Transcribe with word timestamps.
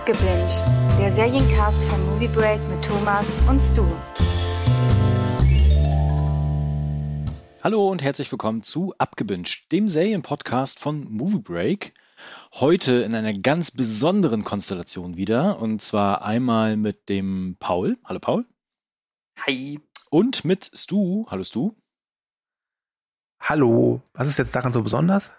Abgebinged, 0.00 0.64
der 0.98 1.12
Seriencast 1.12 1.84
von 1.84 2.02
Movie 2.06 2.28
Break 2.28 2.58
mit 2.70 2.82
Thomas 2.82 3.26
und 3.50 3.60
Stu. 3.60 3.84
Hallo 7.62 7.86
und 7.86 8.02
herzlich 8.02 8.32
willkommen 8.32 8.62
zu 8.62 8.94
Abgebinged, 8.96 9.70
dem 9.70 9.90
Serienpodcast 9.90 10.78
von 10.78 11.04
Movie 11.12 11.40
Break. 11.40 11.92
Heute 12.54 13.02
in 13.02 13.14
einer 13.14 13.34
ganz 13.34 13.72
besonderen 13.72 14.42
Konstellation 14.42 15.18
wieder. 15.18 15.60
Und 15.60 15.82
zwar 15.82 16.24
einmal 16.24 16.78
mit 16.78 17.10
dem 17.10 17.56
Paul. 17.60 17.98
Hallo 18.06 18.20
Paul. 18.20 18.46
Hi. 19.46 19.80
Und 20.08 20.46
mit 20.46 20.70
Stu. 20.72 21.26
Hallo 21.28 21.44
Stu. 21.44 21.72
Hallo. 23.38 24.00
Was 24.14 24.28
ist 24.28 24.38
jetzt 24.38 24.54
daran 24.54 24.72
so 24.72 24.82
besonders? 24.82 25.30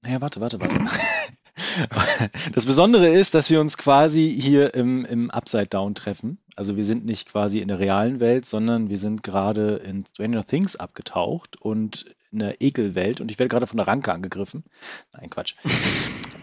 Naja, 0.00 0.22
warte, 0.22 0.40
warte, 0.40 0.58
warte. 0.58 0.74
Das 2.54 2.66
Besondere 2.66 3.08
ist, 3.08 3.34
dass 3.34 3.50
wir 3.50 3.60
uns 3.60 3.76
quasi 3.76 4.30
hier 4.40 4.74
im, 4.74 5.04
im 5.04 5.30
Upside 5.30 5.68
Down 5.68 5.94
treffen. 5.94 6.38
Also 6.56 6.76
wir 6.76 6.84
sind 6.84 7.04
nicht 7.04 7.30
quasi 7.30 7.58
in 7.58 7.68
der 7.68 7.78
realen 7.78 8.20
Welt, 8.20 8.46
sondern 8.46 8.90
wir 8.90 8.98
sind 8.98 9.22
gerade 9.22 9.76
in 9.76 10.04
Stranger 10.12 10.46
Things 10.46 10.76
abgetaucht 10.76 11.60
und 11.60 12.14
in 12.32 12.38
der 12.40 12.60
Ekelwelt 12.60 13.20
und 13.20 13.30
ich 13.30 13.38
werde 13.38 13.48
gerade 13.48 13.66
von 13.66 13.76
der 13.76 13.86
Ranke 13.86 14.12
angegriffen. 14.12 14.64
Nein, 15.12 15.30
Quatsch. 15.30 15.54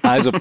Also, 0.02 0.32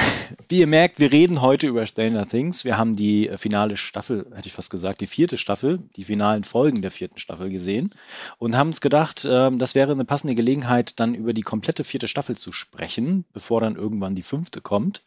wie 0.48 0.60
ihr 0.60 0.66
merkt, 0.66 1.00
wir 1.00 1.10
reden 1.10 1.42
heute 1.42 1.66
über 1.66 1.86
Stranger 1.86 2.28
Things. 2.28 2.64
Wir 2.64 2.76
haben 2.76 2.96
die 2.96 3.30
finale 3.36 3.76
Staffel, 3.76 4.26
hätte 4.34 4.48
ich 4.48 4.52
fast 4.52 4.70
gesagt, 4.70 5.00
die 5.00 5.06
vierte 5.06 5.38
Staffel, 5.38 5.80
die 5.96 6.04
finalen 6.04 6.44
Folgen 6.44 6.82
der 6.82 6.90
vierten 6.90 7.18
Staffel 7.18 7.50
gesehen 7.50 7.94
und 8.38 8.56
haben 8.56 8.68
uns 8.68 8.80
gedacht, 8.80 9.24
äh, 9.24 9.50
das 9.56 9.74
wäre 9.74 9.92
eine 9.92 10.04
passende 10.04 10.34
Gelegenheit, 10.34 10.98
dann 11.00 11.14
über 11.14 11.32
die 11.32 11.42
komplette 11.42 11.84
vierte 11.84 12.08
Staffel 12.08 12.36
zu 12.36 12.52
sprechen, 12.52 13.24
bevor 13.32 13.60
dann 13.60 13.76
irgendwann 13.76 14.14
die 14.14 14.22
fünfte 14.22 14.60
kommt. 14.60 15.02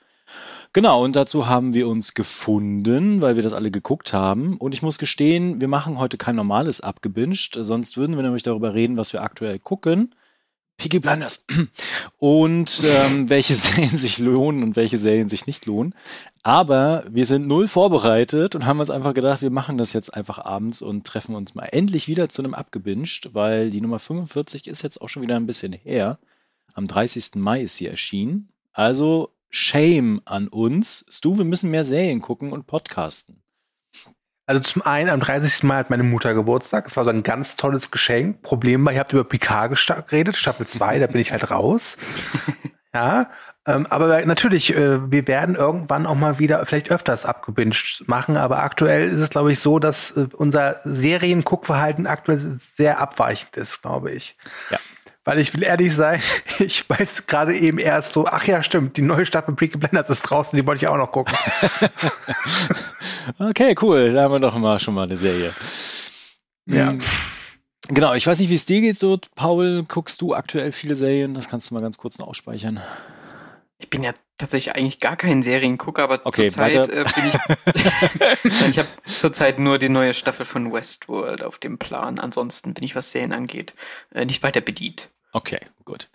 Genau, 0.72 1.04
und 1.04 1.16
dazu 1.16 1.48
haben 1.48 1.74
wir 1.74 1.88
uns 1.88 2.14
gefunden, 2.14 3.22
weil 3.22 3.36
wir 3.36 3.42
das 3.42 3.54
alle 3.54 3.72
geguckt 3.72 4.14
haben. 4.14 4.56
Und 4.58 4.76
ich 4.76 4.84
muss 4.84 5.00
gestehen, 5.00 5.60
wir 5.60 5.68
machen 5.68 5.98
heute 5.98 6.18
kein 6.18 6.36
normales 6.36 6.80
abgebinged, 6.80 7.58
sonst 7.60 7.98
würden 7.98 8.16
wir 8.16 8.22
nämlich 8.22 8.44
darüber 8.44 8.76
reden, 8.76 8.96
was 8.96 9.12
wir 9.12 9.24
aktuell 9.24 9.58
gucken. 9.58 10.14
Peaky 10.78 11.00
Blinders. 11.00 11.44
Und 12.20 12.84
ähm, 12.86 13.30
welche 13.30 13.56
Serien 13.56 13.98
sich 13.98 14.20
lohnen 14.20 14.64
und 14.64 14.76
welche 14.76 15.00
Serien 15.00 15.28
sich 15.28 15.48
nicht 15.48 15.66
lohnen. 15.66 15.96
Aber 16.44 17.04
wir 17.10 17.26
sind 17.26 17.48
null 17.48 17.68
vorbereitet 17.68 18.54
und 18.56 18.66
haben 18.66 18.80
uns 18.80 18.92
einfach 18.92 19.16
gedacht, 19.16 19.42
wir 19.42 19.50
machen 19.50 19.78
das 19.78 19.92
jetzt 19.92 20.14
einfach 20.14 20.38
abends 20.38 20.82
und 20.84 21.06
treffen 21.06 21.36
uns 21.36 21.56
mal 21.56 21.66
endlich 21.66 22.08
wieder 22.08 22.30
zu 22.30 22.44
einem 22.44 22.54
abgebinged, 22.54 23.34
weil 23.34 23.72
die 23.72 23.82
Nummer 23.82 24.00
45 24.00 24.68
ist 24.68 24.84
jetzt 24.84 25.02
auch 25.02 25.10
schon 25.10 25.24
wieder 25.24 25.36
ein 25.36 25.48
bisschen 25.48 25.74
her. 25.74 26.20
Am 26.76 26.88
30. 26.88 27.36
Mai 27.36 27.64
ist 27.64 27.76
sie 27.76 27.88
erschienen. 27.88 28.50
Also 28.72 29.32
Shame 29.50 30.22
an 30.26 30.48
uns. 30.48 31.06
Stu, 31.10 31.38
wir 31.38 31.46
müssen 31.46 31.72
mehr 31.72 31.84
Serien 31.84 32.22
gucken 32.22 32.52
und 32.52 32.68
podcasten. 32.68 33.44
Also 34.46 34.62
zum 34.62 34.82
einen, 34.82 35.10
am 35.10 35.20
30. 35.20 35.64
Mai 35.64 35.78
hat 35.78 35.90
meine 35.92 36.04
Mutter 36.04 36.34
Geburtstag. 36.34 36.86
Das 36.86 36.98
war 36.98 37.04
so 37.04 37.12
ein 37.12 37.22
ganz 37.22 37.56
tolles 37.56 37.92
Geschenk. 37.92 38.42
Problem 38.42 38.84
war, 38.84 38.94
ihr 38.94 39.00
habt 39.00 39.14
über 39.14 39.24
Picard 39.24 39.72
geredet, 40.08 40.38
Staffel 40.38 40.66
2, 40.66 41.00
da 41.00 41.08
bin 41.08 41.22
ich 41.22 41.32
halt 41.32 41.52
raus. 41.52 41.98
Ja, 42.92 43.30
ähm, 43.68 43.86
aber 43.88 44.26
natürlich, 44.26 44.76
äh, 44.76 45.12
wir 45.12 45.28
werden 45.28 45.54
irgendwann 45.54 46.08
auch 46.08 46.16
mal 46.16 46.40
wieder 46.40 46.66
vielleicht 46.66 46.90
öfters 46.90 47.24
abgebinged 47.24 48.08
machen, 48.08 48.36
aber 48.36 48.64
aktuell 48.64 49.08
ist 49.10 49.20
es, 49.20 49.30
glaube 49.30 49.52
ich, 49.52 49.60
so, 49.60 49.78
dass 49.78 50.18
äh, 50.18 50.28
unser 50.36 50.78
Serienguckverhalten 50.84 52.08
aktuell 52.08 52.40
sehr 52.40 53.00
abweichend 53.00 53.58
ist, 53.58 53.84
glaube 53.84 54.12
ich. 54.12 54.36
Ja. 54.72 54.80
Weil 55.30 55.38
ich 55.38 55.54
will 55.54 55.62
ehrlich 55.62 55.96
sein, 55.96 56.20
ich 56.60 56.90
weiß 56.90 57.28
gerade 57.28 57.56
eben 57.56 57.78
erst 57.78 58.14
so, 58.14 58.26
ach 58.26 58.48
ja, 58.48 58.64
stimmt, 58.64 58.98
die 58.98 59.04
neue 59.04 59.28
Staffel 59.28 59.54
Peaky 59.54 59.78
Blinders 59.78 60.10
ist 60.10 60.24
draußen, 60.24 60.58
die 60.58 60.66
wollte 60.66 60.84
ich 60.84 60.90
auch 60.90 60.98
noch 60.98 61.12
gucken. 61.12 61.38
okay, 63.38 63.76
cool, 63.80 64.12
da 64.12 64.24
haben 64.24 64.32
wir 64.32 64.40
doch 64.40 64.58
mal 64.58 64.80
schon 64.80 64.96
mal 64.96 65.04
eine 65.04 65.18
Serie. 65.18 65.54
Ja. 66.66 66.94
Mhm. 66.94 67.02
Genau, 67.90 68.16
ich 68.16 68.26
weiß 68.26 68.40
nicht, 68.40 68.50
wie 68.50 68.56
es 68.56 68.66
dir 68.66 68.82
geht 68.82 68.98
so, 68.98 69.20
Paul. 69.36 69.84
Guckst 69.88 70.20
du 70.22 70.34
aktuell 70.34 70.72
viele 70.72 70.96
Serien? 70.96 71.36
Das 71.36 71.48
kannst 71.48 71.70
du 71.70 71.76
mal 71.76 71.82
ganz 71.82 72.00
kurz 72.00 72.18
noch 72.18 72.28
ausspeichern. 72.28 72.82
Ich 73.78 73.92
bin 73.92 74.02
ja 74.02 74.14
tatsächlich 74.40 74.76
eigentlich 74.76 74.98
gar 74.98 75.16
kein 75.16 75.44
Seriengucker, 75.44 76.02
aber 76.02 76.22
Okay, 76.24 76.48
zurzeit 76.48 76.90
äh, 76.90 77.06
bin 77.16 77.28
ich. 77.28 77.36
ich 78.68 78.80
habe 78.80 78.90
zurzeit 79.06 79.60
nur 79.60 79.78
die 79.78 79.90
neue 79.90 80.16
Staffel 80.16 80.48
von 80.48 80.74
Westworld 80.74 81.44
auf 81.44 81.60
dem 81.60 81.78
Plan. 81.78 82.18
Ansonsten 82.18 82.74
bin 82.74 82.84
ich, 82.84 82.96
was 82.96 83.12
Serien 83.12 83.32
angeht, 83.32 83.76
äh, 84.12 84.26
nicht 84.26 84.42
weiter 84.42 84.62
bedient. 84.62 85.10
Okay, 85.32 85.60
gut. 85.86 86.10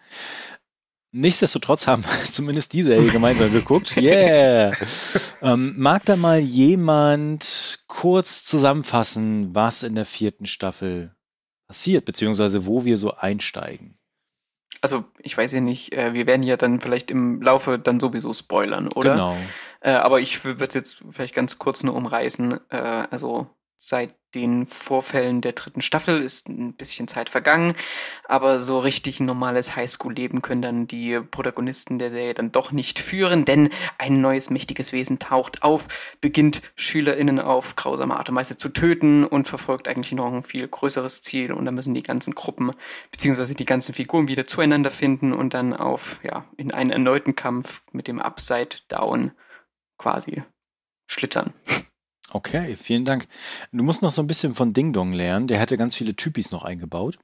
Nichtsdestotrotz 1.12 1.86
haben 1.86 2.04
wir 2.04 2.10
zumindest 2.32 2.72
die 2.72 2.82
Serie 2.82 3.10
gemeinsam 3.10 3.52
geguckt. 3.52 3.96
Yeah! 3.96 4.72
ähm, 5.42 5.74
mag 5.76 6.04
da 6.04 6.16
mal 6.16 6.40
jemand 6.40 7.84
kurz 7.86 8.44
zusammenfassen, 8.44 9.54
was 9.54 9.84
in 9.84 9.94
der 9.94 10.06
vierten 10.06 10.46
Staffel 10.46 11.14
passiert, 11.68 12.04
beziehungsweise 12.04 12.66
wo 12.66 12.84
wir 12.84 12.96
so 12.96 13.14
einsteigen? 13.14 13.96
Also, 14.80 15.04
ich 15.18 15.38
weiß 15.38 15.52
ja 15.52 15.60
nicht, 15.60 15.94
äh, 15.94 16.12
wir 16.14 16.26
werden 16.26 16.42
ja 16.42 16.56
dann 16.56 16.80
vielleicht 16.80 17.10
im 17.12 17.40
Laufe 17.40 17.78
dann 17.78 18.00
sowieso 18.00 18.32
spoilern, 18.32 18.88
oder? 18.88 19.12
Genau. 19.12 19.36
Äh, 19.80 19.92
aber 19.92 20.20
ich 20.20 20.44
würde 20.44 20.64
es 20.64 20.74
jetzt 20.74 21.02
vielleicht 21.10 21.34
ganz 21.34 21.58
kurz 21.58 21.84
nur 21.84 21.94
umreißen. 21.94 22.58
Äh, 22.70 23.06
also 23.10 23.46
seit 23.76 24.14
den 24.34 24.66
Vorfällen 24.66 25.40
der 25.40 25.52
dritten 25.52 25.82
Staffel 25.82 26.20
ist 26.20 26.48
ein 26.48 26.74
bisschen 26.74 27.08
Zeit 27.08 27.30
vergangen, 27.30 27.74
aber 28.24 28.60
so 28.60 28.78
richtig 28.78 29.20
normales 29.20 29.76
Highschool-Leben 29.76 30.42
können 30.42 30.62
dann 30.62 30.86
die 30.86 31.20
Protagonisten 31.20 31.98
der 31.98 32.10
Serie 32.10 32.34
dann 32.34 32.52
doch 32.52 32.72
nicht 32.72 32.98
führen, 32.98 33.44
denn 33.44 33.70
ein 33.98 34.20
neues 34.20 34.50
mächtiges 34.50 34.92
Wesen 34.92 35.18
taucht 35.18 35.62
auf, 35.62 36.16
beginnt 36.20 36.62
SchülerInnen 36.76 37.40
auf 37.40 37.76
grausame 37.76 38.16
Art 38.16 38.28
und 38.28 38.36
Weise 38.36 38.56
zu 38.56 38.68
töten 38.68 39.24
und 39.24 39.48
verfolgt 39.48 39.88
eigentlich 39.88 40.12
noch 40.12 40.32
ein 40.32 40.42
viel 40.42 40.66
größeres 40.66 41.22
Ziel 41.22 41.52
und 41.52 41.64
da 41.64 41.70
müssen 41.70 41.94
die 41.94 42.02
ganzen 42.02 42.34
Gruppen 42.34 42.72
beziehungsweise 43.10 43.54
die 43.54 43.64
ganzen 43.64 43.94
Figuren 43.94 44.28
wieder 44.28 44.46
zueinander 44.46 44.90
finden 44.90 45.32
und 45.32 45.54
dann 45.54 45.72
auf, 45.74 46.20
ja, 46.22 46.44
in 46.56 46.72
einen 46.72 46.90
erneuten 46.90 47.36
Kampf 47.36 47.82
mit 47.92 48.08
dem 48.08 48.20
Upside 48.20 48.78
Down 48.88 49.32
quasi 49.98 50.42
schlittern. 51.06 51.54
Okay, 52.30 52.76
vielen 52.80 53.04
Dank. 53.04 53.28
Du 53.72 53.82
musst 53.82 54.02
noch 54.02 54.12
so 54.12 54.22
ein 54.22 54.26
bisschen 54.26 54.54
von 54.54 54.72
Ding 54.72 54.92
Dong 54.92 55.12
lernen. 55.12 55.46
Der 55.46 55.60
hatte 55.60 55.76
ganz 55.76 55.94
viele 55.94 56.16
Typis 56.16 56.50
noch 56.50 56.64
eingebaut. 56.64 57.18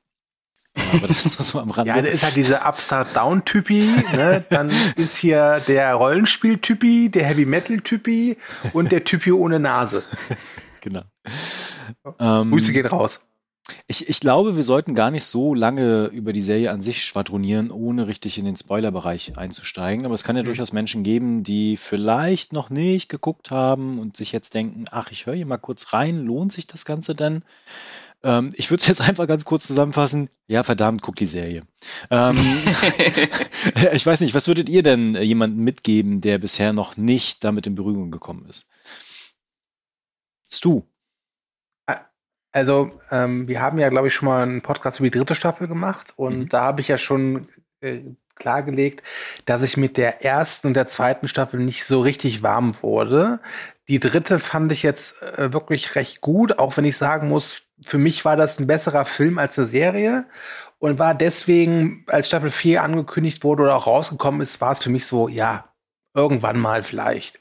Aber 0.74 1.08
das 1.08 1.24
nur 1.24 1.44
so 1.44 1.58
am 1.58 1.70
Rande. 1.72 1.88
Ja, 1.88 2.00
der 2.00 2.12
ist 2.12 2.22
halt 2.22 2.36
diese 2.36 2.60
Upstart-Down-Typi, 2.60 3.90
ne? 4.12 4.44
dann 4.50 4.70
ist 4.96 5.16
hier 5.16 5.60
der 5.66 5.94
Rollenspiel-Typi, 5.94 7.10
der 7.10 7.24
Heavy-Metal-Typi 7.24 8.36
und 8.72 8.92
der 8.92 9.04
Typi 9.04 9.32
ohne 9.32 9.58
Nase. 9.58 10.04
genau. 10.80 11.02
Ähm, 12.18 12.50
Grüße 12.50 12.72
geht 12.72 12.90
raus. 12.92 13.20
Ich, 13.86 14.08
ich 14.08 14.20
glaube, 14.20 14.56
wir 14.56 14.64
sollten 14.64 14.94
gar 14.94 15.10
nicht 15.10 15.24
so 15.24 15.54
lange 15.54 16.06
über 16.06 16.32
die 16.32 16.42
Serie 16.42 16.70
an 16.72 16.82
sich 16.82 17.04
schwadronieren, 17.04 17.70
ohne 17.70 18.06
richtig 18.06 18.38
in 18.38 18.44
den 18.44 18.56
Spoilerbereich 18.56 19.36
einzusteigen. 19.36 20.06
Aber 20.06 20.14
es 20.14 20.24
kann 20.24 20.36
ja 20.36 20.42
Mhm. 20.42 20.46
durchaus 20.46 20.72
Menschen 20.72 21.02
geben, 21.02 21.44
die 21.44 21.76
vielleicht 21.76 22.52
noch 22.52 22.70
nicht 22.70 23.08
geguckt 23.08 23.50
haben 23.50 23.98
und 23.98 24.16
sich 24.16 24.32
jetzt 24.32 24.54
denken, 24.54 24.86
ach, 24.90 25.10
ich 25.12 25.26
höre 25.26 25.34
hier 25.34 25.46
mal 25.46 25.58
kurz 25.58 25.92
rein, 25.92 26.20
lohnt 26.24 26.52
sich 26.52 26.66
das 26.66 26.84
Ganze 26.84 27.14
denn? 27.14 27.42
Ähm, 28.22 28.52
ich 28.56 28.70
würde 28.70 28.80
es 28.80 28.86
jetzt 28.88 29.00
einfach 29.08 29.26
ganz 29.28 29.44
kurz 29.44 29.66
zusammenfassen. 29.66 30.30
Ja, 30.48 30.62
verdammt, 30.62 31.02
guck 31.02 31.16
die 31.16 31.26
Serie. 31.26 31.62
Ähm, 32.10 32.36
ich 33.92 34.06
weiß 34.06 34.20
nicht, 34.22 34.34
was 34.34 34.48
würdet 34.48 34.68
ihr 34.68 34.82
denn 34.82 35.14
äh, 35.16 35.22
jemandem 35.22 35.64
mitgeben, 35.64 36.20
der 36.20 36.38
bisher 36.38 36.72
noch 36.72 36.96
nicht 36.96 37.44
damit 37.44 37.66
in 37.66 37.74
Berührung 37.76 38.10
gekommen 38.10 38.46
ist? 38.48 38.68
Stu. 40.50 40.82
Also, 42.52 42.90
ähm, 43.10 43.46
wir 43.46 43.60
haben 43.62 43.78
ja, 43.78 43.88
glaube 43.90 44.08
ich, 44.08 44.14
schon 44.14 44.26
mal 44.28 44.42
einen 44.42 44.62
Podcast 44.62 44.98
über 44.98 45.08
die 45.08 45.16
dritte 45.18 45.34
Staffel 45.34 45.68
gemacht 45.68 46.12
und 46.16 46.38
Mhm. 46.40 46.48
da 46.48 46.62
habe 46.64 46.80
ich 46.80 46.88
ja 46.88 46.98
schon 46.98 47.48
äh, 47.80 48.00
klargelegt, 48.34 49.02
dass 49.44 49.62
ich 49.62 49.76
mit 49.76 49.96
der 49.96 50.24
ersten 50.24 50.68
und 50.68 50.74
der 50.74 50.86
zweiten 50.86 51.28
Staffel 51.28 51.60
nicht 51.60 51.84
so 51.84 52.00
richtig 52.00 52.42
warm 52.42 52.74
wurde. 52.82 53.40
Die 53.88 54.00
dritte 54.00 54.38
fand 54.38 54.72
ich 54.72 54.82
jetzt 54.82 55.22
äh, 55.22 55.52
wirklich 55.52 55.94
recht 55.94 56.20
gut, 56.22 56.58
auch 56.58 56.76
wenn 56.76 56.84
ich 56.84 56.96
sagen 56.96 57.28
muss, 57.28 57.62
für 57.84 57.98
mich 57.98 58.24
war 58.24 58.36
das 58.36 58.58
ein 58.58 58.66
besserer 58.66 59.04
Film 59.04 59.38
als 59.38 59.58
eine 59.58 59.66
Serie 59.66 60.24
und 60.78 60.98
war 60.98 61.14
deswegen, 61.14 62.04
als 62.08 62.28
Staffel 62.28 62.50
4 62.50 62.82
angekündigt 62.82 63.44
wurde 63.44 63.62
oder 63.64 63.76
auch 63.76 63.86
rausgekommen 63.86 64.40
ist, 64.40 64.60
war 64.60 64.72
es 64.72 64.82
für 64.82 64.90
mich 64.90 65.06
so, 65.06 65.28
ja, 65.28 65.66
irgendwann 66.14 66.58
mal 66.58 66.82
vielleicht 66.82 67.40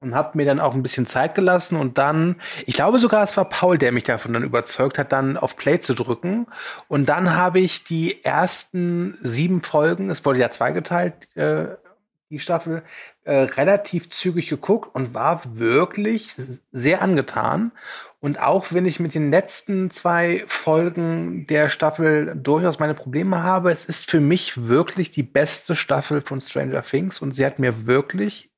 und 0.00 0.14
habe 0.14 0.36
mir 0.36 0.46
dann 0.46 0.60
auch 0.60 0.74
ein 0.74 0.82
bisschen 0.82 1.06
Zeit 1.06 1.34
gelassen 1.34 1.76
und 1.76 1.98
dann, 1.98 2.36
ich 2.66 2.76
glaube 2.76 2.98
sogar, 2.98 3.22
es 3.24 3.36
war 3.36 3.48
Paul, 3.48 3.78
der 3.78 3.92
mich 3.92 4.04
davon 4.04 4.32
dann 4.32 4.44
überzeugt 4.44 4.98
hat, 4.98 5.12
dann 5.12 5.36
auf 5.36 5.56
Play 5.56 5.80
zu 5.80 5.94
drücken. 5.94 6.46
Und 6.86 7.08
dann 7.08 7.34
habe 7.34 7.60
ich 7.60 7.84
die 7.84 8.24
ersten 8.24 9.18
sieben 9.22 9.62
Folgen, 9.62 10.10
es 10.10 10.24
wurde 10.24 10.38
ja 10.38 10.50
zweigeteilt, 10.50 11.14
äh, 11.36 11.66
die 12.30 12.38
Staffel, 12.38 12.82
äh, 13.24 13.32
relativ 13.32 14.10
zügig 14.10 14.48
geguckt 14.48 14.94
und 14.94 15.14
war 15.14 15.42
wirklich 15.58 16.30
sehr 16.70 17.02
angetan. 17.02 17.72
Und 18.20 18.40
auch 18.40 18.66
wenn 18.70 18.84
ich 18.84 19.00
mit 19.00 19.14
den 19.14 19.30
letzten 19.30 19.90
zwei 19.90 20.44
Folgen 20.46 21.46
der 21.46 21.70
Staffel 21.70 22.34
durchaus 22.36 22.78
meine 22.78 22.94
Probleme 22.94 23.42
habe, 23.42 23.72
es 23.72 23.84
ist 23.84 24.10
für 24.10 24.20
mich 24.20 24.68
wirklich 24.68 25.10
die 25.10 25.22
beste 25.22 25.74
Staffel 25.74 26.20
von 26.20 26.40
Stranger 26.40 26.82
Things 26.82 27.20
und 27.20 27.32
sie 27.32 27.46
hat 27.46 27.58
mir 27.58 27.86
wirklich 27.86 28.50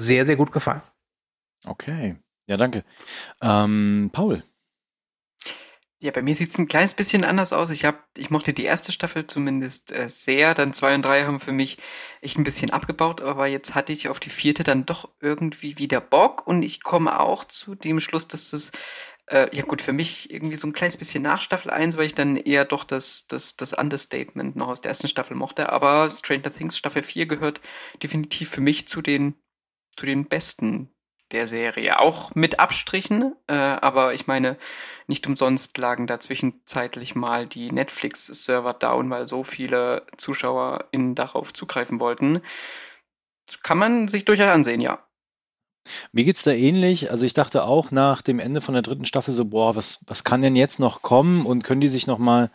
sehr, 0.00 0.26
sehr 0.26 0.36
gut 0.36 0.52
gefallen. 0.52 0.82
Okay. 1.64 2.16
Ja, 2.46 2.56
danke. 2.56 2.84
Ähm, 3.40 4.10
Paul. 4.12 4.42
Ja, 6.02 6.12
bei 6.12 6.22
mir 6.22 6.34
sieht 6.34 6.50
es 6.50 6.58
ein 6.58 6.66
kleines 6.66 6.94
bisschen 6.94 7.26
anders 7.26 7.52
aus. 7.52 7.68
Ich, 7.68 7.84
hab, 7.84 8.08
ich 8.16 8.30
mochte 8.30 8.54
die 8.54 8.64
erste 8.64 8.90
Staffel 8.90 9.26
zumindest 9.26 9.92
äh, 9.92 10.08
sehr. 10.08 10.54
Dann 10.54 10.72
zwei 10.72 10.94
und 10.94 11.02
drei 11.02 11.24
haben 11.24 11.40
für 11.40 11.52
mich 11.52 11.76
echt 12.22 12.38
ein 12.38 12.44
bisschen 12.44 12.70
abgebaut, 12.70 13.20
aber 13.20 13.46
jetzt 13.46 13.74
hatte 13.74 13.92
ich 13.92 14.08
auf 14.08 14.18
die 14.18 14.30
vierte 14.30 14.64
dann 14.64 14.86
doch 14.86 15.10
irgendwie 15.20 15.76
wieder 15.76 16.00
Bock 16.00 16.46
und 16.46 16.62
ich 16.62 16.82
komme 16.82 17.20
auch 17.20 17.44
zu 17.44 17.74
dem 17.74 18.00
Schluss, 18.00 18.26
dass 18.28 18.50
das, 18.50 18.72
äh, 19.26 19.54
ja 19.54 19.62
gut, 19.62 19.82
für 19.82 19.92
mich 19.92 20.32
irgendwie 20.32 20.56
so 20.56 20.66
ein 20.66 20.72
kleines 20.72 20.96
bisschen 20.96 21.22
nach 21.22 21.42
Staffel 21.42 21.70
1, 21.70 21.98
weil 21.98 22.06
ich 22.06 22.14
dann 22.14 22.36
eher 22.38 22.64
doch 22.64 22.84
das, 22.84 23.26
das, 23.28 23.56
das 23.56 23.74
Understatement 23.74 24.56
noch 24.56 24.68
aus 24.68 24.80
der 24.80 24.88
ersten 24.88 25.08
Staffel 25.08 25.36
mochte. 25.36 25.70
Aber 25.70 26.10
Stranger 26.10 26.50
Things 26.50 26.78
Staffel 26.78 27.02
4 27.02 27.26
gehört 27.26 27.60
definitiv 28.02 28.48
für 28.48 28.62
mich 28.62 28.88
zu 28.88 29.02
den, 29.02 29.34
zu 30.00 30.06
den 30.06 30.24
besten 30.24 30.88
der 31.30 31.46
Serie. 31.46 32.00
Auch 32.00 32.34
mit 32.34 32.58
Abstrichen, 32.58 33.36
äh, 33.48 33.52
aber 33.52 34.14
ich 34.14 34.26
meine, 34.26 34.56
nicht 35.06 35.26
umsonst 35.26 35.76
lagen 35.76 36.06
da 36.06 36.18
zwischenzeitlich 36.20 37.14
mal 37.14 37.46
die 37.46 37.70
Netflix-Server 37.70 38.72
down, 38.72 39.10
weil 39.10 39.28
so 39.28 39.44
viele 39.44 40.06
ZuschauerInnen 40.16 41.14
darauf 41.14 41.52
zugreifen 41.52 42.00
wollten. 42.00 42.40
Kann 43.62 43.76
man 43.76 44.08
sich 44.08 44.24
durchaus 44.24 44.48
ansehen, 44.48 44.80
ja. 44.80 45.04
Mir 46.12 46.24
geht's 46.24 46.44
da 46.44 46.52
ähnlich. 46.52 47.10
Also 47.10 47.26
ich 47.26 47.34
dachte 47.34 47.64
auch 47.64 47.90
nach 47.90 48.22
dem 48.22 48.38
Ende 48.38 48.62
von 48.62 48.72
der 48.72 48.82
dritten 48.82 49.04
Staffel 49.04 49.34
so, 49.34 49.44
boah, 49.44 49.76
was, 49.76 50.00
was 50.06 50.24
kann 50.24 50.40
denn 50.40 50.56
jetzt 50.56 50.80
noch 50.80 51.02
kommen 51.02 51.44
und 51.44 51.62
können 51.62 51.82
die 51.82 51.88
sich 51.88 52.06
noch 52.06 52.18
mal 52.18 52.50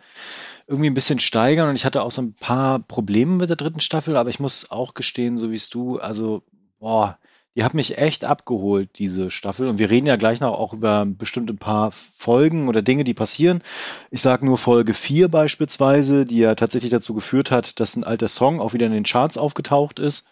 irgendwie 0.65 0.89
ein 0.89 0.95
bisschen 0.95 1.19
steigern? 1.19 1.69
Und 1.69 1.75
ich 1.75 1.85
hatte 1.85 2.01
auch 2.01 2.11
so 2.11 2.23
ein 2.23 2.33
paar 2.33 2.79
Probleme 2.79 3.35
mit 3.35 3.49
der 3.49 3.55
dritten 3.55 3.81
Staffel, 3.81 4.17
aber 4.17 4.31
ich 4.31 4.39
muss 4.39 4.71
auch 4.71 4.95
gestehen, 4.95 5.37
so 5.37 5.51
wie 5.51 5.55
es 5.55 5.69
du, 5.69 5.99
also 5.99 6.43
boah, 6.79 7.17
die 7.55 7.63
hat 7.63 7.73
mich 7.73 7.97
echt 7.97 8.25
abgeholt, 8.25 8.89
diese 8.99 9.31
Staffel. 9.31 9.67
Und 9.67 9.79
wir 9.79 9.89
reden 9.89 10.07
ja 10.07 10.17
gleich 10.17 10.41
noch 10.41 10.53
auch 10.59 10.73
über 10.73 11.05
bestimmte 11.05 11.53
paar 11.53 11.91
Folgen 12.17 12.67
oder 12.67 12.81
Dinge, 12.81 13.05
die 13.05 13.13
passieren. 13.13 13.63
Ich 14.11 14.21
sage 14.21 14.45
nur 14.45 14.57
Folge 14.57 14.93
4 14.93 15.29
beispielsweise, 15.29 16.25
die 16.25 16.39
ja 16.39 16.55
tatsächlich 16.55 16.91
dazu 16.91 17.13
geführt 17.13 17.51
hat, 17.51 17.79
dass 17.79 17.95
ein 17.95 18.03
alter 18.03 18.27
Song 18.27 18.59
auch 18.59 18.73
wieder 18.73 18.85
in 18.85 18.91
den 18.91 19.05
Charts 19.05 19.37
aufgetaucht 19.37 19.99
ist. 19.99 20.27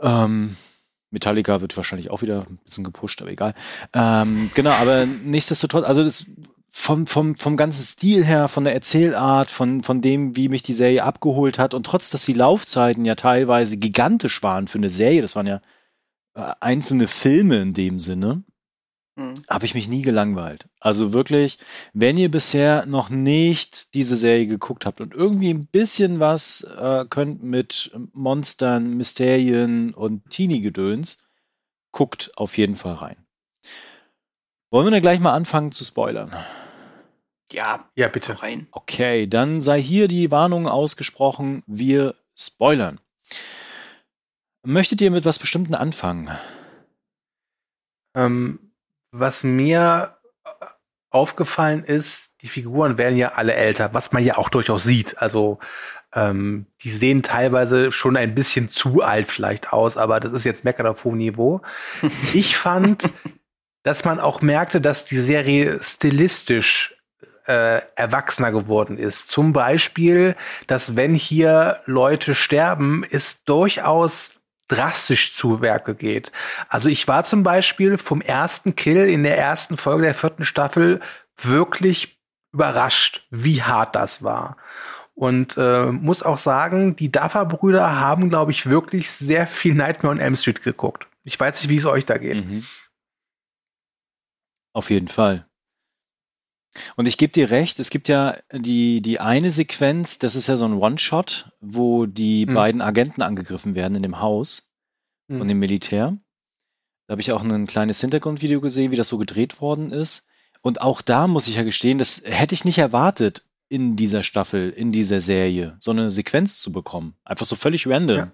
Ähm, 0.00 0.56
Metallica 1.10 1.60
wird 1.60 1.76
wahrscheinlich 1.76 2.10
auch 2.10 2.22
wieder 2.22 2.46
ein 2.48 2.58
bisschen 2.64 2.84
gepusht, 2.84 3.20
aber 3.20 3.30
egal. 3.30 3.54
Ähm, 3.92 4.50
genau, 4.54 4.72
aber 4.72 5.06
nichtsdestotrotz, 5.06 5.84
also 5.84 6.02
das 6.02 6.26
vom, 6.76 7.06
vom, 7.06 7.36
vom 7.36 7.56
ganzen 7.56 7.84
Stil 7.84 8.24
her, 8.24 8.48
von 8.48 8.64
der 8.64 8.74
Erzählart, 8.74 9.48
von, 9.50 9.84
von 9.84 10.02
dem, 10.02 10.34
wie 10.34 10.48
mich 10.48 10.64
die 10.64 10.72
Serie 10.72 11.04
abgeholt 11.04 11.56
hat 11.56 11.72
und 11.72 11.86
trotz, 11.86 12.10
dass 12.10 12.24
die 12.24 12.32
Laufzeiten 12.34 13.04
ja 13.04 13.14
teilweise 13.14 13.76
gigantisch 13.76 14.42
waren 14.42 14.66
für 14.66 14.78
eine 14.78 14.90
Serie, 14.90 15.22
das 15.22 15.36
waren 15.36 15.46
ja 15.46 15.62
äh, 16.34 16.52
einzelne 16.58 17.06
Filme 17.06 17.62
in 17.62 17.74
dem 17.74 18.00
Sinne, 18.00 18.42
mhm. 19.14 19.34
habe 19.48 19.64
ich 19.66 19.74
mich 19.74 19.86
nie 19.86 20.02
gelangweilt. 20.02 20.66
Also 20.80 21.12
wirklich, 21.12 21.58
wenn 21.92 22.18
ihr 22.18 22.30
bisher 22.30 22.86
noch 22.86 23.08
nicht 23.08 23.94
diese 23.94 24.16
Serie 24.16 24.48
geguckt 24.48 24.84
habt 24.84 25.00
und 25.00 25.14
irgendwie 25.14 25.54
ein 25.54 25.66
bisschen 25.66 26.18
was 26.18 26.62
äh, 26.76 27.06
könnt 27.08 27.42
mit 27.44 27.92
Monstern, 28.12 28.94
Mysterien 28.94 29.94
und 29.94 30.28
Teenie-Gedöns, 30.28 31.18
guckt 31.92 32.32
auf 32.34 32.58
jeden 32.58 32.74
Fall 32.74 32.94
rein. 32.94 33.16
Wollen 34.72 34.88
wir 34.88 34.90
dann 34.90 35.02
gleich 35.02 35.20
mal 35.20 35.34
anfangen 35.34 35.70
zu 35.70 35.84
spoilern? 35.84 36.32
Ja, 37.52 37.88
ja, 37.94 38.08
bitte. 38.08 38.42
Rein. 38.42 38.66
Okay, 38.72 39.26
dann 39.26 39.60
sei 39.60 39.80
hier 39.80 40.08
die 40.08 40.30
Warnung 40.30 40.66
ausgesprochen, 40.66 41.62
wir 41.66 42.14
spoilern. 42.36 43.00
Möchtet 44.64 45.00
ihr 45.00 45.10
mit 45.10 45.24
was 45.24 45.38
Bestimmten 45.38 45.74
anfangen? 45.74 46.30
Ähm, 48.14 48.72
was 49.10 49.44
mir 49.44 50.16
aufgefallen 51.10 51.84
ist, 51.84 52.34
die 52.42 52.48
Figuren 52.48 52.98
werden 52.98 53.16
ja 53.16 53.32
alle 53.34 53.54
älter, 53.54 53.94
was 53.94 54.12
man 54.12 54.24
ja 54.24 54.36
auch 54.36 54.48
durchaus 54.48 54.82
sieht. 54.82 55.18
Also 55.18 55.60
ähm, 56.12 56.66
die 56.82 56.90
sehen 56.90 57.22
teilweise 57.22 57.92
schon 57.92 58.16
ein 58.16 58.34
bisschen 58.34 58.68
zu 58.68 59.02
alt 59.02 59.30
vielleicht 59.30 59.72
aus, 59.72 59.96
aber 59.96 60.18
das 60.18 60.32
ist 60.32 60.44
jetzt 60.44 60.64
Meckern 60.64 60.86
auf 60.86 61.04
hohem 61.04 61.18
Niveau. 61.18 61.60
Ich 62.34 62.56
fand, 62.56 63.10
dass 63.84 64.04
man 64.04 64.18
auch 64.18 64.40
merkte, 64.40 64.80
dass 64.80 65.04
die 65.04 65.18
Serie 65.18 65.78
stilistisch 65.82 66.93
äh, 67.46 67.80
erwachsener 67.94 68.52
geworden 68.52 68.98
ist. 68.98 69.28
Zum 69.28 69.52
Beispiel, 69.52 70.36
dass 70.66 70.96
wenn 70.96 71.14
hier 71.14 71.80
Leute 71.86 72.34
sterben, 72.34 73.04
es 73.08 73.44
durchaus 73.44 74.40
drastisch 74.68 75.36
zu 75.36 75.60
Werke 75.60 75.94
geht. 75.94 76.32
Also 76.68 76.88
ich 76.88 77.06
war 77.06 77.24
zum 77.24 77.42
Beispiel 77.42 77.98
vom 77.98 78.20
ersten 78.20 78.76
Kill 78.76 79.08
in 79.08 79.22
der 79.22 79.38
ersten 79.38 79.76
Folge 79.76 80.04
der 80.04 80.14
vierten 80.14 80.44
Staffel 80.44 81.00
wirklich 81.36 82.18
überrascht, 82.52 83.26
wie 83.30 83.62
hart 83.62 83.94
das 83.94 84.22
war. 84.22 84.56
Und 85.14 85.56
äh, 85.56 85.86
muss 85.86 86.22
auch 86.22 86.38
sagen, 86.38 86.96
die 86.96 87.12
Duffer-Brüder 87.12 88.00
haben, 88.00 88.30
glaube 88.30 88.50
ich, 88.50 88.66
wirklich 88.68 89.10
sehr 89.10 89.46
viel 89.46 89.74
Nightmare 89.74 90.14
on 90.14 90.20
Elm 90.20 90.34
Street 90.34 90.62
geguckt. 90.62 91.06
Ich 91.22 91.38
weiß 91.38 91.62
nicht, 91.62 91.70
wie 91.70 91.76
es 91.76 91.86
euch 91.86 92.04
da 92.04 92.18
geht. 92.18 92.44
Mhm. 92.44 92.64
Auf 94.72 94.90
jeden 94.90 95.08
Fall. 95.08 95.46
Und 96.96 97.06
ich 97.06 97.18
gebe 97.18 97.32
dir 97.32 97.50
recht, 97.50 97.78
es 97.78 97.90
gibt 97.90 98.08
ja 98.08 98.36
die, 98.52 99.00
die 99.00 99.20
eine 99.20 99.50
Sequenz, 99.50 100.18
das 100.18 100.34
ist 100.34 100.48
ja 100.48 100.56
so 100.56 100.64
ein 100.64 100.74
One-Shot, 100.74 101.50
wo 101.60 102.06
die 102.06 102.46
mhm. 102.46 102.54
beiden 102.54 102.82
Agenten 102.82 103.22
angegriffen 103.22 103.74
werden 103.74 103.96
in 103.96 104.02
dem 104.02 104.20
Haus 104.20 104.70
mhm. 105.28 105.38
von 105.38 105.48
dem 105.48 105.58
Militär. 105.58 106.18
Da 107.06 107.12
habe 107.12 107.20
ich 107.20 107.32
auch 107.32 107.42
ein 107.42 107.66
kleines 107.66 108.00
Hintergrundvideo 108.00 108.60
gesehen, 108.60 108.90
wie 108.90 108.96
das 108.96 109.08
so 109.08 109.18
gedreht 109.18 109.60
worden 109.60 109.92
ist. 109.92 110.26
Und 110.62 110.80
auch 110.80 111.02
da 111.02 111.28
muss 111.28 111.48
ich 111.48 111.56
ja 111.56 111.62
gestehen, 111.62 111.98
das 111.98 112.22
hätte 112.24 112.54
ich 112.54 112.64
nicht 112.64 112.78
erwartet 112.78 113.44
in 113.68 113.96
dieser 113.96 114.22
Staffel, 114.22 114.70
in 114.70 114.92
dieser 114.92 115.20
Serie, 115.20 115.76
so 115.78 115.90
eine 115.90 116.10
Sequenz 116.10 116.58
zu 116.58 116.72
bekommen. 116.72 117.14
Einfach 117.24 117.46
so 117.46 117.56
völlig 117.56 117.86
random. 117.86 118.16
Ja. 118.16 118.32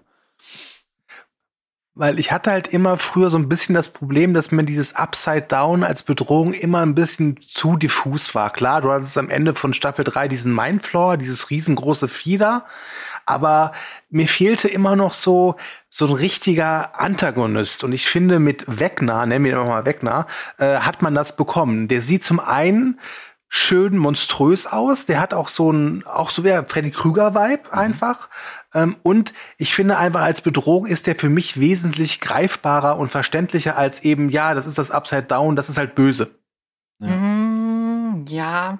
Weil 1.93 2.19
ich 2.19 2.31
hatte 2.31 2.51
halt 2.51 2.67
immer 2.67 2.97
früher 2.97 3.29
so 3.29 3.37
ein 3.37 3.49
bisschen 3.49 3.75
das 3.75 3.89
Problem, 3.89 4.33
dass 4.33 4.51
mir 4.51 4.63
dieses 4.63 4.95
Upside 4.95 5.43
Down 5.43 5.83
als 5.83 6.03
Bedrohung 6.03 6.53
immer 6.53 6.79
ein 6.79 6.95
bisschen 6.95 7.37
zu 7.45 7.75
diffus 7.75 8.33
war. 8.33 8.49
Klar, 8.51 8.81
du 8.81 8.91
hattest 8.91 9.17
am 9.17 9.29
Ende 9.29 9.55
von 9.55 9.73
Staffel 9.73 10.05
3 10.05 10.29
diesen 10.29 10.55
Mindfloor, 10.55 11.17
dieses 11.17 11.49
riesengroße 11.49 12.07
Fieder, 12.07 12.65
aber 13.25 13.73
mir 14.09 14.27
fehlte 14.27 14.69
immer 14.69 14.95
noch 14.95 15.13
so 15.13 15.57
so 15.93 16.05
ein 16.05 16.13
richtiger 16.13 16.97
Antagonist. 17.01 17.83
Und 17.83 17.91
ich 17.91 18.07
finde, 18.07 18.39
mit 18.39 18.63
Wegner, 18.67 19.25
nennen 19.25 19.43
wir 19.43 19.59
ihn 19.59 19.67
mal 19.67 19.85
Wegner, 19.85 20.25
äh, 20.57 20.77
hat 20.77 21.01
man 21.01 21.13
das 21.13 21.35
bekommen. 21.35 21.89
Der 21.89 22.01
sieht 22.01 22.23
zum 22.23 22.39
einen 22.39 22.97
schön 23.53 23.97
monströs 23.97 24.65
aus. 24.65 25.05
Der 25.05 25.19
hat 25.19 25.33
auch 25.33 25.49
so 25.49 25.71
ein, 25.73 26.05
auch 26.07 26.29
so 26.29 26.45
wie 26.45 26.57
Freddy 26.69 26.89
Krüger-Vibe 26.89 27.63
mhm. 27.69 27.77
einfach. 27.77 28.29
Ähm, 28.73 28.95
und 29.03 29.33
ich 29.57 29.75
finde 29.75 29.97
einfach 29.97 30.21
als 30.21 30.39
Bedrohung 30.39 30.85
ist 30.85 31.05
der 31.05 31.15
für 31.15 31.27
mich 31.27 31.59
wesentlich 31.59 32.21
greifbarer 32.21 32.97
und 32.97 33.09
verständlicher 33.09 33.75
als 33.75 34.05
eben, 34.05 34.29
ja, 34.29 34.53
das 34.53 34.65
ist 34.65 34.77
das 34.77 34.89
Upside 34.89 35.23
Down, 35.23 35.57
das 35.57 35.67
ist 35.67 35.77
halt 35.77 35.95
böse. 35.95 36.33
Ja. 36.99 37.09
Mm, 37.09 38.25
ja. 38.29 38.79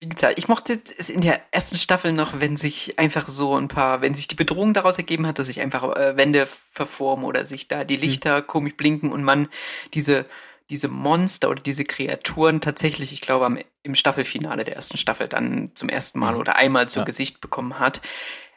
Wie 0.00 0.08
gesagt, 0.10 0.36
ich 0.36 0.48
mochte 0.48 0.74
es 0.74 1.08
in 1.08 1.22
der 1.22 1.40
ersten 1.50 1.76
Staffel 1.76 2.12
noch, 2.12 2.40
wenn 2.40 2.58
sich 2.58 2.98
einfach 2.98 3.26
so 3.26 3.56
ein 3.56 3.68
paar, 3.68 4.02
wenn 4.02 4.12
sich 4.12 4.28
die 4.28 4.34
Bedrohung 4.34 4.74
daraus 4.74 4.98
ergeben 4.98 5.26
hat, 5.26 5.38
dass 5.38 5.46
sich 5.46 5.62
einfach 5.62 5.96
äh, 5.96 6.14
Wände 6.18 6.46
verformen 6.46 7.24
oder 7.24 7.46
sich 7.46 7.68
da 7.68 7.84
die 7.84 7.96
mhm. 7.96 8.02
Lichter 8.02 8.42
mhm. 8.42 8.46
komisch 8.48 8.76
blinken 8.76 9.12
und 9.12 9.24
man 9.24 9.48
diese 9.94 10.26
diese 10.74 10.88
Monster 10.88 11.50
oder 11.50 11.62
diese 11.62 11.84
Kreaturen 11.84 12.60
tatsächlich, 12.60 13.12
ich 13.12 13.20
glaube, 13.20 13.46
am, 13.46 13.60
im 13.84 13.94
Staffelfinale 13.94 14.64
der 14.64 14.74
ersten 14.74 14.96
Staffel 14.96 15.28
dann 15.28 15.70
zum 15.74 15.88
ersten 15.88 16.18
Mal 16.18 16.34
mhm. 16.34 16.40
oder 16.40 16.56
einmal 16.56 16.88
zu 16.88 16.98
ja. 16.98 17.04
Gesicht 17.04 17.40
bekommen 17.40 17.78
hat. 17.78 18.00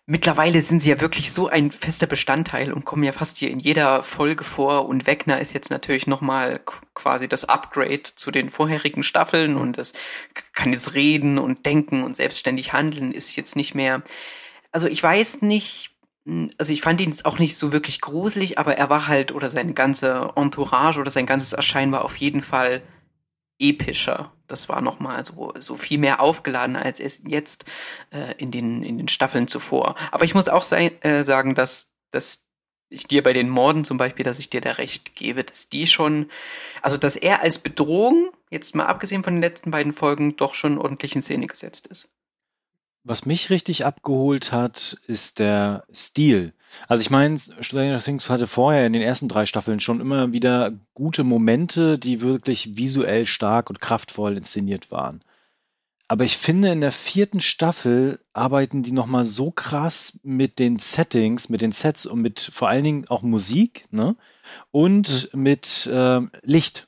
Mittlerweile 0.07 0.61
sind 0.61 0.79
sie 0.79 0.89
ja 0.89 0.99
wirklich 0.99 1.31
so 1.31 1.47
ein 1.47 1.69
fester 1.69 2.07
Bestandteil 2.07 2.73
und 2.73 2.85
kommen 2.85 3.03
ja 3.03 3.11
fast 3.11 3.37
hier 3.37 3.51
in 3.51 3.59
jeder 3.59 4.01
Folge 4.01 4.43
vor. 4.43 4.87
Und 4.89 5.05
Wegner 5.05 5.39
ist 5.39 5.53
jetzt 5.53 5.69
natürlich 5.69 6.07
nochmal 6.07 6.59
quasi 6.95 7.27
das 7.27 7.45
Upgrade 7.45 8.01
zu 8.03 8.31
den 8.31 8.49
vorherigen 8.49 9.03
Staffeln 9.03 9.55
und 9.55 9.77
es 9.77 9.93
kann 10.53 10.71
jetzt 10.71 10.95
reden 10.95 11.37
und 11.37 11.67
denken 11.67 12.03
und 12.03 12.15
selbstständig 12.15 12.73
handeln, 12.73 13.11
ist 13.11 13.35
jetzt 13.35 13.55
nicht 13.55 13.75
mehr. 13.75 14.01
Also 14.71 14.87
ich 14.87 15.03
weiß 15.03 15.43
nicht, 15.43 15.91
also 16.57 16.73
ich 16.73 16.81
fand 16.81 16.99
ihn 16.99 17.15
auch 17.23 17.39
nicht 17.39 17.55
so 17.55 17.71
wirklich 17.71 18.01
gruselig, 18.01 18.59
aber 18.59 18.77
er 18.77 18.89
war 18.89 19.07
halt, 19.07 19.31
oder 19.31 19.49
seine 19.49 19.73
ganze 19.73 20.33
Entourage 20.35 20.99
oder 20.99 21.11
sein 21.11 21.25
ganzes 21.25 21.53
Erscheinen 21.53 21.91
war 21.91 22.03
auf 22.03 22.17
jeden 22.17 22.41
Fall 22.41 22.81
epischer. 23.59 24.33
Das 24.47 24.69
war 24.69 24.81
nochmal 24.81 25.23
so, 25.25 25.53
so 25.59 25.77
viel 25.77 25.97
mehr 25.97 26.21
aufgeladen 26.21 26.75
als 26.75 26.99
es 26.99 27.23
jetzt 27.25 27.65
äh, 28.11 28.33
in, 28.37 28.51
den, 28.51 28.83
in 28.83 28.97
den 28.97 29.07
Staffeln 29.07 29.47
zuvor. 29.47 29.95
Aber 30.11 30.25
ich 30.25 30.35
muss 30.35 30.49
auch 30.49 30.63
sein, 30.63 31.01
äh, 31.01 31.23
sagen, 31.23 31.55
dass, 31.55 31.93
dass 32.11 32.45
ich 32.89 33.07
dir 33.07 33.23
bei 33.23 33.33
den 33.33 33.49
Morden 33.49 33.83
zum 33.83 33.97
Beispiel, 33.97 34.23
dass 34.23 34.39
ich 34.39 34.49
dir 34.49 34.61
da 34.61 34.73
recht 34.73 35.15
gebe, 35.15 35.43
dass 35.43 35.69
die 35.69 35.87
schon, 35.87 36.29
also 36.81 36.97
dass 36.97 37.15
er 37.15 37.41
als 37.41 37.59
Bedrohung, 37.59 38.31
jetzt 38.49 38.75
mal 38.75 38.85
abgesehen 38.85 39.23
von 39.23 39.35
den 39.35 39.41
letzten 39.41 39.71
beiden 39.71 39.93
Folgen, 39.93 40.35
doch 40.35 40.53
schon 40.53 40.77
ordentlich 40.77 41.15
in 41.15 41.21
Szene 41.21 41.47
gesetzt 41.47 41.87
ist. 41.87 42.09
Was 43.07 43.25
mich 43.25 43.49
richtig 43.49 43.85
abgeholt 43.85 44.51
hat, 44.51 44.97
ist 45.07 45.39
der 45.39 45.85
Stil. 45.93 46.51
Also 46.89 47.01
ich 47.01 47.09
meine, 47.09 47.39
Stranger 47.61 47.99
Things 47.99 48.29
hatte 48.29 48.47
vorher 48.47 48.85
in 48.85 48.91
den 48.91 49.01
ersten 49.01 49.29
drei 49.29 49.45
Staffeln 49.45 49.79
schon 49.79 50.01
immer 50.01 50.33
wieder 50.33 50.73
gute 50.93 51.23
Momente, 51.23 51.97
die 51.97 52.19
wirklich 52.19 52.75
visuell 52.75 53.25
stark 53.25 53.69
und 53.69 53.79
kraftvoll 53.79 54.35
inszeniert 54.35 54.91
waren. 54.91 55.21
Aber 56.09 56.25
ich 56.25 56.35
finde, 56.35 56.69
in 56.73 56.81
der 56.81 56.91
vierten 56.91 57.39
Staffel 57.39 58.19
arbeiten 58.33 58.83
die 58.83 58.91
nochmal 58.91 59.23
so 59.23 59.51
krass 59.51 60.19
mit 60.21 60.59
den 60.59 60.77
Settings, 60.77 61.47
mit 61.47 61.61
den 61.61 61.71
Sets 61.71 62.05
und 62.05 62.21
mit 62.21 62.41
vor 62.41 62.67
allen 62.67 62.83
Dingen 62.83 63.07
auch 63.07 63.21
Musik, 63.21 63.85
ne? 63.89 64.17
Und 64.71 65.29
mhm. 65.31 65.43
mit 65.43 65.89
ähm, 65.89 66.31
Licht. 66.43 66.86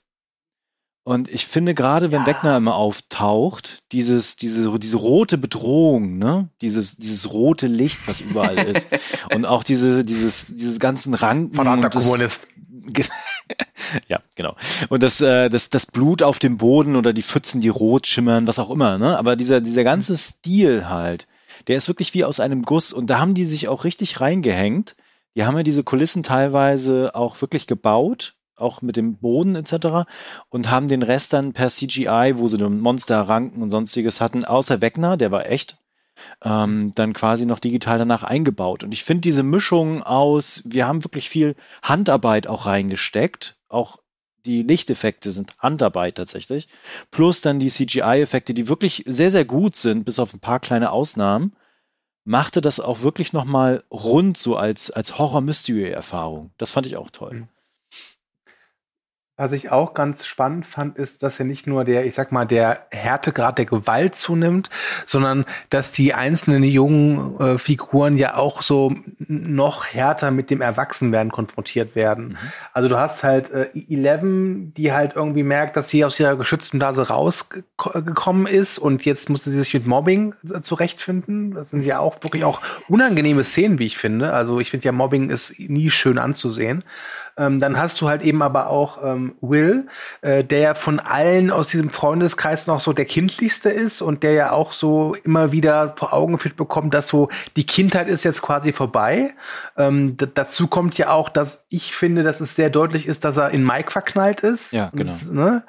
Und 1.09 1.27
ich 1.27 1.47
finde 1.47 1.73
gerade, 1.73 2.11
wenn 2.11 2.21
ja. 2.21 2.27
Wegner 2.27 2.57
immer 2.57 2.75
auftaucht, 2.75 3.81
dieses, 3.91 4.35
diese, 4.35 4.77
diese 4.77 4.97
rote 4.97 5.39
Bedrohung, 5.39 6.19
ne? 6.19 6.49
Dieses, 6.61 6.97
dieses 6.97 7.33
rote 7.33 7.65
Licht, 7.65 8.07
was 8.07 8.21
überall 8.21 8.59
ist. 8.75 8.87
und 9.33 9.47
auch 9.47 9.63
diese, 9.63 10.05
dieses, 10.05 10.53
diese 10.55 10.77
ganzen 10.77 11.15
Ranken. 11.15 11.55
Verdammter 11.55 11.89
Kommunist. 11.89 12.47
ja, 14.07 14.19
genau. 14.35 14.55
Und 14.89 15.01
das, 15.01 15.19
äh, 15.19 15.49
das, 15.49 15.71
das 15.71 15.87
Blut 15.87 16.21
auf 16.21 16.37
dem 16.37 16.59
Boden 16.59 16.95
oder 16.95 17.11
die 17.11 17.23
Pfützen, 17.23 17.59
die 17.59 17.69
rot 17.69 18.05
schimmern, 18.05 18.45
was 18.45 18.59
auch 18.59 18.69
immer, 18.69 18.99
ne? 18.99 19.17
Aber 19.17 19.35
dieser, 19.35 19.61
dieser 19.61 19.83
ganze 19.83 20.15
Stil 20.15 20.89
halt, 20.89 21.27
der 21.67 21.77
ist 21.77 21.87
wirklich 21.87 22.13
wie 22.13 22.23
aus 22.23 22.39
einem 22.39 22.61
Guss. 22.61 22.93
Und 22.93 23.09
da 23.09 23.17
haben 23.17 23.33
die 23.33 23.45
sich 23.45 23.67
auch 23.67 23.83
richtig 23.83 24.21
reingehängt. 24.21 24.95
Die 25.35 25.43
haben 25.43 25.57
ja 25.57 25.63
diese 25.63 25.83
Kulissen 25.83 26.21
teilweise 26.21 27.15
auch 27.15 27.41
wirklich 27.41 27.65
gebaut 27.65 28.35
auch 28.59 28.81
mit 28.81 28.95
dem 28.97 29.17
Boden 29.17 29.55
etc. 29.55 30.09
und 30.49 30.69
haben 30.69 30.87
den 30.87 31.03
Rest 31.03 31.33
dann 31.33 31.53
per 31.53 31.69
CGI, 31.69 32.33
wo 32.35 32.47
sie 32.47 32.57
dann 32.57 32.79
Monster, 32.79 33.21
Ranken 33.21 33.61
und 33.61 33.71
sonstiges 33.71 34.21
hatten, 34.21 34.45
außer 34.45 34.81
Wegner, 34.81 35.17
der 35.17 35.31
war 35.31 35.45
echt, 35.45 35.77
ähm, 36.43 36.93
dann 36.95 37.13
quasi 37.13 37.45
noch 37.45 37.59
digital 37.59 37.97
danach 37.97 38.23
eingebaut. 38.23 38.83
Und 38.83 38.91
ich 38.91 39.03
finde 39.03 39.21
diese 39.21 39.43
Mischung 39.43 40.03
aus, 40.03 40.63
wir 40.65 40.87
haben 40.87 41.03
wirklich 41.03 41.29
viel 41.29 41.55
Handarbeit 41.81 42.47
auch 42.47 42.65
reingesteckt, 42.65 43.57
auch 43.67 43.99
die 44.45 44.63
Lichteffekte 44.63 45.31
sind 45.31 45.57
Handarbeit 45.59 46.15
tatsächlich, 46.15 46.67
plus 47.11 47.41
dann 47.41 47.59
die 47.59 47.69
CGI-Effekte, 47.69 48.53
die 48.53 48.67
wirklich 48.67 49.03
sehr, 49.05 49.31
sehr 49.31 49.45
gut 49.45 49.75
sind, 49.75 50.05
bis 50.05 50.19
auf 50.19 50.33
ein 50.33 50.39
paar 50.39 50.59
kleine 50.59 50.91
Ausnahmen, 50.91 51.53
machte 52.23 52.61
das 52.61 52.79
auch 52.79 53.01
wirklich 53.01 53.33
nochmal 53.33 53.83
rund 53.91 54.37
so 54.37 54.55
als, 54.55 54.91
als 54.91 55.17
Horror-Mystery-Erfahrung. 55.17 56.51
Das 56.57 56.71
fand 56.71 56.87
ich 56.87 56.95
auch 56.95 57.09
toll. 57.09 57.33
Mhm. 57.33 57.47
Was 59.39 59.53
ich 59.53 59.71
auch 59.71 59.93
ganz 59.93 60.25
spannend 60.25 60.67
fand, 60.67 60.97
ist, 60.97 61.23
dass 61.23 61.37
ja 61.37 61.45
nicht 61.45 61.65
nur 61.65 61.85
der, 61.85 62.05
ich 62.05 62.13
sag 62.13 62.33
mal, 62.33 62.43
der 62.43 62.81
Härtegrad 62.91 63.57
der 63.57 63.65
Gewalt 63.65 64.17
zunimmt, 64.17 64.69
sondern 65.05 65.45
dass 65.69 65.93
die 65.93 66.13
einzelnen 66.13 66.61
jungen 66.65 67.39
äh, 67.39 67.57
Figuren 67.57 68.17
ja 68.17 68.35
auch 68.35 68.61
so 68.61 68.93
noch 69.17 69.85
härter 69.85 70.31
mit 70.31 70.49
dem 70.49 70.59
Erwachsenwerden 70.59 71.31
konfrontiert 71.31 71.95
werden. 71.95 72.27
Mhm. 72.27 72.37
Also 72.73 72.89
du 72.89 72.97
hast 72.97 73.23
halt 73.23 73.49
äh, 73.51 73.69
Eleven, 73.87 74.73
die 74.73 74.91
halt 74.91 75.13
irgendwie 75.15 75.43
merkt, 75.43 75.77
dass 75.77 75.87
sie 75.87 76.03
aus 76.03 76.19
ihrer 76.19 76.35
geschützten 76.35 76.77
Blase 76.77 77.07
rausgekommen 77.07 78.45
ist 78.45 78.77
und 78.77 79.05
jetzt 79.05 79.29
musste 79.29 79.51
sie 79.51 79.59
sich 79.59 79.73
mit 79.73 79.87
Mobbing 79.87 80.35
äh, 80.53 80.59
zurechtfinden. 80.59 81.53
Das 81.53 81.69
sind 81.69 81.85
ja 81.85 81.99
auch 81.99 82.21
wirklich 82.23 82.43
auch 82.43 82.61
unangenehme 82.89 83.45
Szenen, 83.45 83.79
wie 83.79 83.85
ich 83.85 83.97
finde. 83.97 84.33
Also 84.33 84.59
ich 84.59 84.69
finde 84.69 84.87
ja, 84.87 84.91
Mobbing 84.91 85.29
ist 85.29 85.57
nie 85.61 85.91
schön 85.91 86.17
anzusehen. 86.17 86.83
Ähm, 87.39 87.61
dann 87.61 87.79
hast 87.79 87.99
du 88.01 88.09
halt 88.09 88.21
eben 88.21 88.41
aber 88.41 88.67
auch 88.67 88.99
ähm, 89.01 89.35
Will, 89.39 89.87
äh, 90.21 90.43
der 90.43 90.59
ja 90.59 90.73
von 90.73 90.99
allen 90.99 91.51
aus 91.51 91.69
diesem 91.69 91.89
Freundeskreis 91.89 92.67
noch 92.67 92.81
so 92.81 92.91
der 92.91 93.05
kindlichste 93.05 93.69
ist 93.69 94.01
und 94.01 94.23
der 94.23 94.33
ja 94.33 94.51
auch 94.51 94.73
so 94.73 95.15
immer 95.23 95.53
wieder 95.53 95.95
vor 95.95 96.11
Augen 96.13 96.33
geführt 96.33 96.57
bekommt, 96.57 96.93
dass 96.93 97.07
so 97.07 97.29
die 97.55 97.65
Kindheit 97.65 98.09
ist 98.09 98.23
jetzt 98.23 98.41
quasi 98.41 98.73
vorbei. 98.73 99.33
Ähm, 99.77 100.17
dazu 100.35 100.67
kommt 100.67 100.97
ja 100.97 101.11
auch, 101.11 101.29
dass 101.29 101.65
ich 101.69 101.95
finde, 101.95 102.23
dass 102.23 102.41
es 102.41 102.55
sehr 102.55 102.69
deutlich 102.69 103.07
ist, 103.07 103.23
dass 103.23 103.37
er 103.37 103.51
in 103.51 103.63
Mike 103.65 103.91
verknallt 103.91 104.41
ist. 104.41 104.73
Ja, 104.73 104.91
genau. 104.93 105.11
Und, 105.11 105.33
ne? 105.33 105.63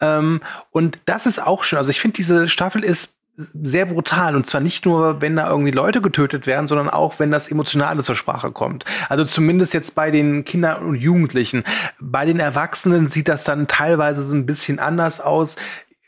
ähm, 0.00 0.40
und 0.70 0.98
das 1.04 1.26
ist 1.26 1.38
auch 1.38 1.64
schön. 1.64 1.78
Also 1.78 1.90
ich 1.90 2.00
finde, 2.00 2.16
diese 2.16 2.48
Staffel 2.48 2.82
ist 2.82 3.19
sehr 3.36 3.86
brutal. 3.86 4.36
Und 4.36 4.46
zwar 4.46 4.60
nicht 4.60 4.84
nur, 4.84 5.20
wenn 5.20 5.36
da 5.36 5.48
irgendwie 5.48 5.70
Leute 5.70 6.00
getötet 6.00 6.46
werden, 6.46 6.68
sondern 6.68 6.90
auch, 6.90 7.18
wenn 7.18 7.30
das 7.30 7.50
Emotionale 7.50 8.02
zur 8.02 8.14
Sprache 8.14 8.52
kommt. 8.52 8.84
Also 9.08 9.24
zumindest 9.24 9.74
jetzt 9.74 9.94
bei 9.94 10.10
den 10.10 10.44
Kindern 10.44 10.84
und 10.84 10.96
Jugendlichen. 10.96 11.64
Bei 12.00 12.24
den 12.24 12.40
Erwachsenen 12.40 13.08
sieht 13.08 13.28
das 13.28 13.44
dann 13.44 13.68
teilweise 13.68 14.24
so 14.24 14.34
ein 14.34 14.46
bisschen 14.46 14.78
anders 14.78 15.20
aus. 15.20 15.56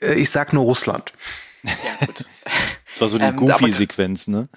Äh, 0.00 0.14
ich 0.14 0.30
sag 0.30 0.52
nur 0.52 0.64
Russland. 0.64 1.12
Ja, 1.62 2.06
gut. 2.06 2.24
Das 2.90 3.00
war 3.00 3.08
so 3.08 3.18
die 3.18 3.24
ähm, 3.24 3.36
Goofy-Sequenz, 3.36 4.26
ne? 4.26 4.48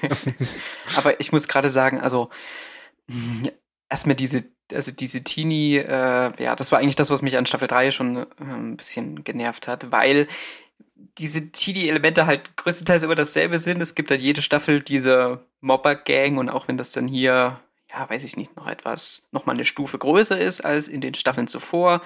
aber 0.96 1.20
ich 1.20 1.32
muss 1.32 1.48
gerade 1.48 1.70
sagen, 1.70 2.00
also 2.00 2.30
erstmal 3.90 4.16
diese, 4.16 4.44
also 4.72 4.90
diese 4.92 5.22
Teenie, 5.22 5.76
äh, 5.76 6.32
ja, 6.42 6.56
das 6.56 6.72
war 6.72 6.78
eigentlich 6.78 6.96
das, 6.96 7.10
was 7.10 7.20
mich 7.22 7.36
an 7.36 7.46
Staffel 7.46 7.68
3 7.68 7.90
schon 7.90 8.16
äh, 8.16 8.26
ein 8.38 8.76
bisschen 8.76 9.24
genervt 9.24 9.68
hat, 9.68 9.92
weil 9.92 10.28
diese 11.18 11.50
Teenie-Elemente 11.50 12.26
halt 12.26 12.56
größtenteils 12.56 13.02
immer 13.02 13.14
dasselbe 13.14 13.58
sind. 13.58 13.80
Es 13.80 13.94
gibt 13.94 14.10
halt 14.10 14.20
jede 14.20 14.42
Staffel 14.42 14.82
diese 14.82 15.44
Mobber-Gang 15.60 16.38
und 16.38 16.48
auch 16.48 16.68
wenn 16.68 16.78
das 16.78 16.92
dann 16.92 17.08
hier, 17.08 17.60
ja, 17.90 18.08
weiß 18.08 18.24
ich 18.24 18.36
nicht, 18.36 18.56
noch 18.56 18.66
etwas, 18.66 19.28
noch 19.32 19.46
mal 19.46 19.52
eine 19.52 19.64
Stufe 19.64 19.98
größer 19.98 20.38
ist 20.38 20.64
als 20.64 20.88
in 20.88 21.00
den 21.00 21.14
Staffeln 21.14 21.48
zuvor. 21.48 22.02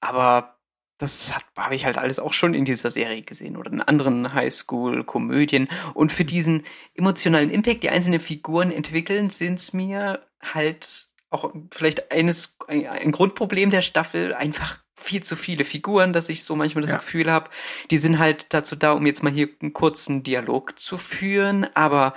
Aber 0.00 0.58
das 0.98 1.32
habe 1.56 1.74
ich 1.74 1.84
halt 1.84 1.98
alles 1.98 2.20
auch 2.20 2.32
schon 2.32 2.54
in 2.54 2.64
dieser 2.64 2.90
Serie 2.90 3.22
gesehen 3.22 3.56
oder 3.56 3.72
in 3.72 3.80
anderen 3.80 4.32
Highschool-Komödien. 4.32 5.68
Und 5.94 6.12
für 6.12 6.24
diesen 6.24 6.64
emotionalen 6.94 7.50
Impact, 7.50 7.82
die 7.82 7.90
einzelnen 7.90 8.20
Figuren 8.20 8.70
entwickeln, 8.70 9.30
sind 9.30 9.58
es 9.58 9.72
mir 9.72 10.24
halt 10.40 11.08
auch 11.30 11.52
vielleicht 11.72 12.12
eines, 12.12 12.58
ein, 12.68 12.86
ein 12.86 13.12
Grundproblem 13.12 13.70
der 13.70 13.82
Staffel 13.82 14.34
einfach 14.34 14.83
viel 14.94 15.22
zu 15.22 15.36
viele 15.36 15.64
Figuren, 15.64 16.12
dass 16.12 16.28
ich 16.28 16.44
so 16.44 16.56
manchmal 16.56 16.82
das 16.82 16.92
ja. 16.92 16.98
Gefühl 16.98 17.30
habe, 17.30 17.50
die 17.90 17.98
sind 17.98 18.18
halt 18.18 18.46
dazu 18.50 18.76
da, 18.76 18.92
um 18.92 19.06
jetzt 19.06 19.22
mal 19.22 19.32
hier 19.32 19.48
einen 19.60 19.72
kurzen 19.72 20.22
Dialog 20.22 20.78
zu 20.78 20.98
führen, 20.98 21.66
aber 21.74 22.14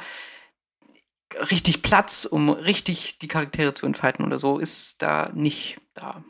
richtig 1.51 1.81
Platz, 1.81 2.25
um 2.25 2.49
richtig 2.49 3.19
die 3.19 3.27
Charaktere 3.27 3.73
zu 3.73 3.85
entfalten 3.85 4.25
oder 4.25 4.37
so, 4.37 4.59
ist 4.59 5.01
da 5.01 5.31
nicht 5.33 5.79
da. 5.93 6.23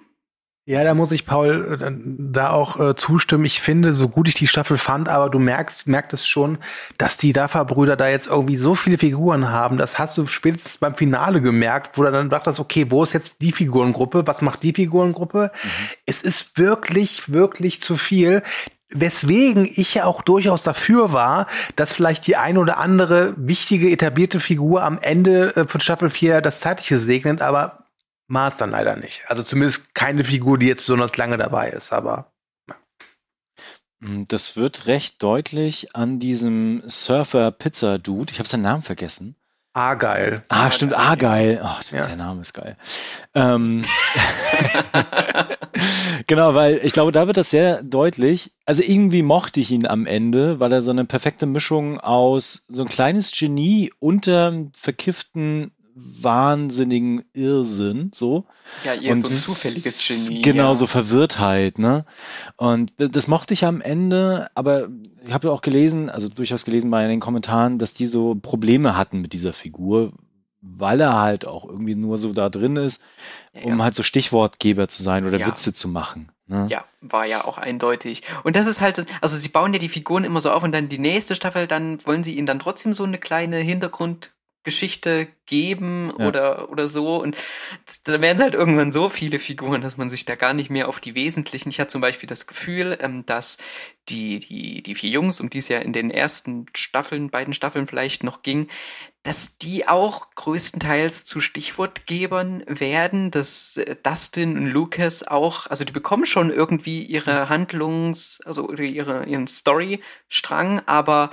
Ja, 0.67 0.83
da 0.83 0.93
muss 0.93 1.13
ich 1.13 1.25
Paul 1.25 1.79
äh, 1.81 1.91
da 2.17 2.49
auch 2.49 2.77
äh, 2.77 2.93
zustimmen. 2.93 3.45
Ich 3.45 3.61
finde, 3.61 3.93
so 3.93 4.09
gut 4.09 4.27
ich 4.27 4.33
die 4.33 4.47
Staffel 4.47 4.77
fand, 4.77 5.07
aber 5.07 5.29
du 5.29 5.39
merkst, 5.39 5.87
merkt 5.87 6.11
es 6.11 6.27
schon, 6.27 6.57
dass 6.97 7.15
die 7.15 7.31
Duffer-Brüder 7.31 7.95
da 7.95 8.09
jetzt 8.09 8.27
irgendwie 8.27 8.57
so 8.57 8.75
viele 8.75 8.97
Figuren 8.97 9.49
haben. 9.49 9.77
Das 9.77 9.97
hast 9.97 10.17
du 10.17 10.27
spätestens 10.27 10.77
beim 10.77 10.93
Finale 10.93 11.39
gemerkt, 11.39 11.97
wo 11.97 12.03
du 12.03 12.11
dann 12.11 12.29
dachtest, 12.29 12.59
okay, 12.59 12.87
wo 12.89 13.01
ist 13.01 13.13
jetzt 13.13 13.41
die 13.41 13.53
Figurengruppe? 13.53 14.27
Was 14.27 14.41
macht 14.41 14.61
die 14.61 14.73
Figurengruppe? 14.73 15.51
Mhm. 15.53 15.69
Es 16.05 16.21
ist 16.21 16.57
wirklich, 16.57 17.31
wirklich 17.31 17.79
zu 17.79 17.95
viel. 17.95 18.43
Weswegen 18.89 19.69
ich 19.73 19.93
ja 19.93 20.03
auch 20.03 20.21
durchaus 20.21 20.63
dafür 20.63 21.13
war, 21.13 21.47
dass 21.77 21.93
vielleicht 21.93 22.27
die 22.27 22.35
eine 22.35 22.59
oder 22.59 22.77
andere 22.77 23.33
wichtige 23.37 23.89
etablierte 23.89 24.41
Figur 24.41 24.83
am 24.83 24.99
Ende 24.99 25.55
äh, 25.55 25.65
von 25.65 25.79
Staffel 25.79 26.09
4 26.09 26.41
das 26.41 26.59
Zeitliche 26.59 26.99
segnet, 26.99 27.41
aber 27.41 27.86
Mars 28.27 28.57
dann 28.57 28.71
leider 28.71 28.95
nicht. 28.95 29.23
Also 29.27 29.43
zumindest 29.43 29.95
keine 29.95 30.23
Figur, 30.23 30.57
die 30.57 30.67
jetzt 30.67 30.83
besonders 30.83 31.15
lange 31.17 31.37
dabei 31.37 31.69
ist, 31.69 31.93
aber. 31.93 32.31
Hm, 34.01 34.27
das 34.27 34.55
wird 34.55 34.85
recht 34.85 35.23
deutlich 35.23 35.95
an 35.95 36.19
diesem 36.19 36.83
Surfer-Pizza-Dude. 36.85 38.31
Ich 38.31 38.39
habe 38.39 38.49
seinen 38.49 38.63
Namen 38.63 38.83
vergessen. 38.83 39.35
Argyle. 39.77 40.43
Ah, 40.49 40.71
stimmt, 40.71 40.93
Argyle. 40.95 41.59
Ach, 41.63 41.83
ja. 41.91 42.07
der 42.07 42.15
Name 42.15 42.41
ist 42.41 42.53
geil. 42.53 42.77
Ähm, 43.35 43.85
genau, 46.27 46.55
weil 46.55 46.79
ich 46.83 46.93
glaube, 46.93 47.11
da 47.11 47.27
wird 47.27 47.37
das 47.37 47.51
sehr 47.51 47.83
deutlich. 47.83 48.51
Also 48.65 48.81
irgendwie 48.81 49.21
mochte 49.21 49.59
ich 49.59 49.69
ihn 49.69 49.85
am 49.85 50.07
Ende, 50.07 50.59
weil 50.59 50.73
er 50.73 50.81
so 50.81 50.89
eine 50.89 51.05
perfekte 51.05 51.45
Mischung 51.45 51.99
aus 51.99 52.65
so 52.67 52.81
ein 52.81 52.89
kleines 52.89 53.31
Genie 53.31 53.93
unter 53.99 54.65
verkifften 54.73 55.71
wahnsinnigen 55.97 57.23
Irrsinn, 57.33 58.11
so. 58.13 58.45
Ja, 58.83 58.93
eher 58.93 59.13
und 59.13 59.21
so 59.21 59.29
ein 59.29 59.37
zufälliges 59.37 60.05
Genie. 60.05 60.41
Genau, 60.41 60.69
ja. 60.69 60.75
so 60.75 60.87
Verwirrtheit, 60.87 61.79
ne? 61.79 62.05
Und 62.55 62.93
das 62.97 63.27
mochte 63.27 63.53
ich 63.53 63.65
am 63.65 63.81
Ende, 63.81 64.49
aber 64.53 64.89
ich 65.25 65.33
habe 65.33 65.51
auch 65.51 65.61
gelesen, 65.61 66.09
also 66.09 66.29
durchaus 66.29 66.65
gelesen 66.65 66.91
bei 66.91 67.07
den 67.07 67.19
Kommentaren, 67.19 67.79
dass 67.79 67.93
die 67.93 68.05
so 68.05 68.35
Probleme 68.35 68.95
hatten 68.95 69.21
mit 69.21 69.33
dieser 69.33 69.53
Figur, 69.53 70.13
weil 70.61 71.01
er 71.01 71.19
halt 71.19 71.47
auch 71.47 71.65
irgendwie 71.65 71.95
nur 71.95 72.17
so 72.17 72.33
da 72.33 72.49
drin 72.49 72.75
ist, 72.75 73.01
um 73.63 73.77
ja. 73.77 73.83
halt 73.83 73.95
so 73.95 74.03
Stichwortgeber 74.03 74.87
zu 74.87 75.01
sein 75.01 75.25
oder 75.25 75.39
ja. 75.39 75.47
Witze 75.47 75.73
zu 75.73 75.87
machen. 75.87 76.31
Ne? 76.47 76.65
Ja, 76.69 76.85
war 77.01 77.25
ja 77.25 77.43
auch 77.43 77.57
eindeutig. 77.57 78.23
Und 78.43 78.55
das 78.55 78.67
ist 78.67 78.81
halt, 78.81 79.05
also 79.21 79.35
sie 79.35 79.49
bauen 79.49 79.73
ja 79.73 79.79
die 79.79 79.89
Figuren 79.89 80.23
immer 80.23 80.41
so 80.41 80.51
auf 80.51 80.63
und 80.63 80.71
dann 80.71 80.89
die 80.89 80.99
nächste 80.99 81.35
Staffel, 81.35 81.67
dann 81.67 82.05
wollen 82.05 82.23
sie 82.23 82.35
ihnen 82.35 82.47
dann 82.47 82.59
trotzdem 82.59 82.93
so 82.93 83.03
eine 83.03 83.17
kleine 83.17 83.57
Hintergrund 83.57 84.31
Geschichte 84.67 85.29
geben 85.45 86.11
ja. 86.19 86.27
oder, 86.27 86.69
oder 86.69 86.87
so. 86.87 87.21
Und 87.21 87.37
da 88.03 88.19
werden 88.19 88.35
es 88.35 88.43
halt 88.43 88.53
irgendwann 88.53 88.91
so 88.91 89.07
viele 89.07 89.39
Figuren, 89.39 89.79
dass 89.79 89.95
man 89.95 90.09
sich 90.09 90.25
da 90.25 90.35
gar 90.35 90.53
nicht 90.53 90.69
mehr 90.69 90.89
auf 90.89 90.99
die 90.99 91.15
wesentlichen. 91.15 91.69
Ich 91.69 91.79
hatte 91.79 91.91
zum 91.91 92.01
Beispiel 92.01 92.27
das 92.27 92.47
Gefühl, 92.47 92.97
ähm, 92.99 93.25
dass 93.25 93.59
die, 94.09 94.39
die, 94.39 94.83
die 94.83 94.95
vier 94.95 95.09
Jungs, 95.09 95.39
um 95.39 95.49
die 95.49 95.59
es 95.59 95.69
ja 95.69 95.79
in 95.79 95.93
den 95.93 96.11
ersten 96.11 96.65
Staffeln, 96.75 97.29
beiden 97.29 97.53
Staffeln 97.53 97.87
vielleicht 97.87 98.25
noch 98.25 98.41
ging, 98.41 98.67
dass 99.23 99.57
die 99.57 99.87
auch 99.87 100.31
größtenteils 100.35 101.23
zu 101.23 101.39
Stichwortgebern 101.39 102.65
werden, 102.67 103.31
dass 103.31 103.77
äh, 103.77 103.95
Dustin 104.03 104.57
und 104.57 104.65
Lucas 104.65 105.25
auch, 105.25 105.67
also 105.67 105.85
die 105.85 105.93
bekommen 105.93 106.25
schon 106.25 106.51
irgendwie 106.51 107.03
ihre 107.03 107.47
Handlungs-, 107.47 108.41
also 108.43 108.69
ihre, 108.73 109.25
ihren 109.27 109.47
Storystrang, 109.47 110.81
aber 110.87 111.31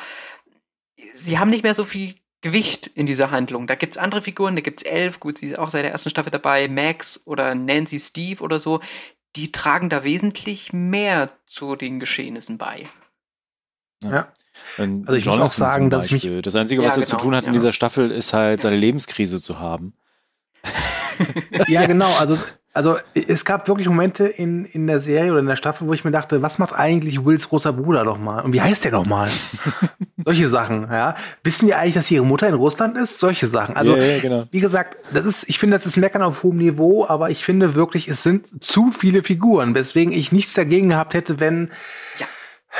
sie 1.12 1.40
haben 1.40 1.50
nicht 1.50 1.64
mehr 1.64 1.74
so 1.74 1.82
viel 1.84 2.14
Gewicht 2.44 2.88
in 2.88 3.06
dieser 3.06 3.30
Handlung. 3.30 3.66
Da 3.66 3.74
gibt's 3.74 3.96
andere 3.96 4.20
Figuren, 4.20 4.54
da 4.54 4.60
gibt's 4.60 4.82
Elf, 4.82 5.18
gut, 5.18 5.38
sie 5.38 5.48
ist 5.48 5.58
auch 5.58 5.70
seit 5.70 5.82
der 5.82 5.92
ersten 5.92 6.10
Staffel 6.10 6.30
dabei, 6.30 6.68
Max 6.68 7.22
oder 7.24 7.54
Nancy 7.54 7.98
Steve 7.98 8.42
oder 8.42 8.58
so, 8.58 8.80
die 9.34 9.50
tragen 9.50 9.88
da 9.88 10.04
wesentlich 10.04 10.74
mehr 10.74 11.30
zu 11.46 11.74
den 11.74 12.00
Geschehnissen 12.00 12.58
bei. 12.58 12.84
Ja. 14.02 14.28
Also 14.76 15.14
ich 15.14 15.24
Jonathan 15.24 15.24
muss 15.24 15.40
auch 15.40 15.52
sagen, 15.52 15.88
dass 15.88 16.12
ich 16.12 16.22
mich 16.22 16.42
das 16.42 16.54
Einzige, 16.54 16.82
was 16.82 16.96
ja, 16.96 17.02
er 17.02 17.06
genau, 17.06 17.16
zu 17.16 17.24
tun 17.24 17.34
hat 17.34 17.44
ja. 17.44 17.46
in 17.48 17.54
dieser 17.54 17.72
Staffel, 17.72 18.10
ist 18.10 18.34
halt 18.34 18.60
seine 18.60 18.76
Lebenskrise 18.76 19.40
zu 19.40 19.58
haben. 19.58 19.94
ja, 21.66 21.86
genau. 21.86 22.12
Also 22.18 22.38
also 22.74 22.96
es 23.14 23.44
gab 23.44 23.68
wirklich 23.68 23.86
Momente 23.86 24.26
in, 24.26 24.64
in 24.64 24.88
der 24.88 24.98
Serie 24.98 25.30
oder 25.30 25.38
in 25.38 25.46
der 25.46 25.54
Staffel, 25.54 25.86
wo 25.86 25.92
ich 25.92 26.02
mir 26.02 26.10
dachte, 26.10 26.42
was 26.42 26.58
macht 26.58 26.74
eigentlich 26.74 27.24
Wills 27.24 27.48
großer 27.48 27.72
Bruder 27.72 28.02
noch 28.02 28.18
mal? 28.18 28.40
Und 28.40 28.52
wie 28.52 28.60
heißt 28.60 28.84
der 28.84 28.90
noch 28.90 29.06
mal? 29.06 29.28
Solche 30.24 30.48
Sachen, 30.48 30.88
ja. 30.90 31.14
Wissen 31.44 31.66
die 31.66 31.74
eigentlich, 31.74 31.94
dass 31.94 32.10
ihre 32.10 32.24
Mutter 32.24 32.48
in 32.48 32.54
Russland 32.54 32.98
ist? 32.98 33.20
Solche 33.20 33.46
Sachen. 33.46 33.76
Also, 33.76 33.96
ja, 33.96 34.02
ja, 34.02 34.18
genau. 34.18 34.44
wie 34.50 34.58
gesagt, 34.58 34.96
das 35.12 35.24
ist, 35.24 35.48
ich 35.48 35.60
finde, 35.60 35.76
das 35.76 35.86
ist 35.86 35.96
Meckern 35.98 36.22
auf 36.22 36.42
hohem 36.42 36.56
Niveau, 36.56 37.06
aber 37.06 37.30
ich 37.30 37.44
finde 37.44 37.76
wirklich, 37.76 38.08
es 38.08 38.24
sind 38.24 38.64
zu 38.64 38.90
viele 38.90 39.22
Figuren, 39.22 39.76
weswegen 39.76 40.12
ich 40.12 40.32
nichts 40.32 40.54
dagegen 40.54 40.88
gehabt 40.88 41.14
hätte, 41.14 41.38
wenn 41.38 41.70
ja. 42.18 42.26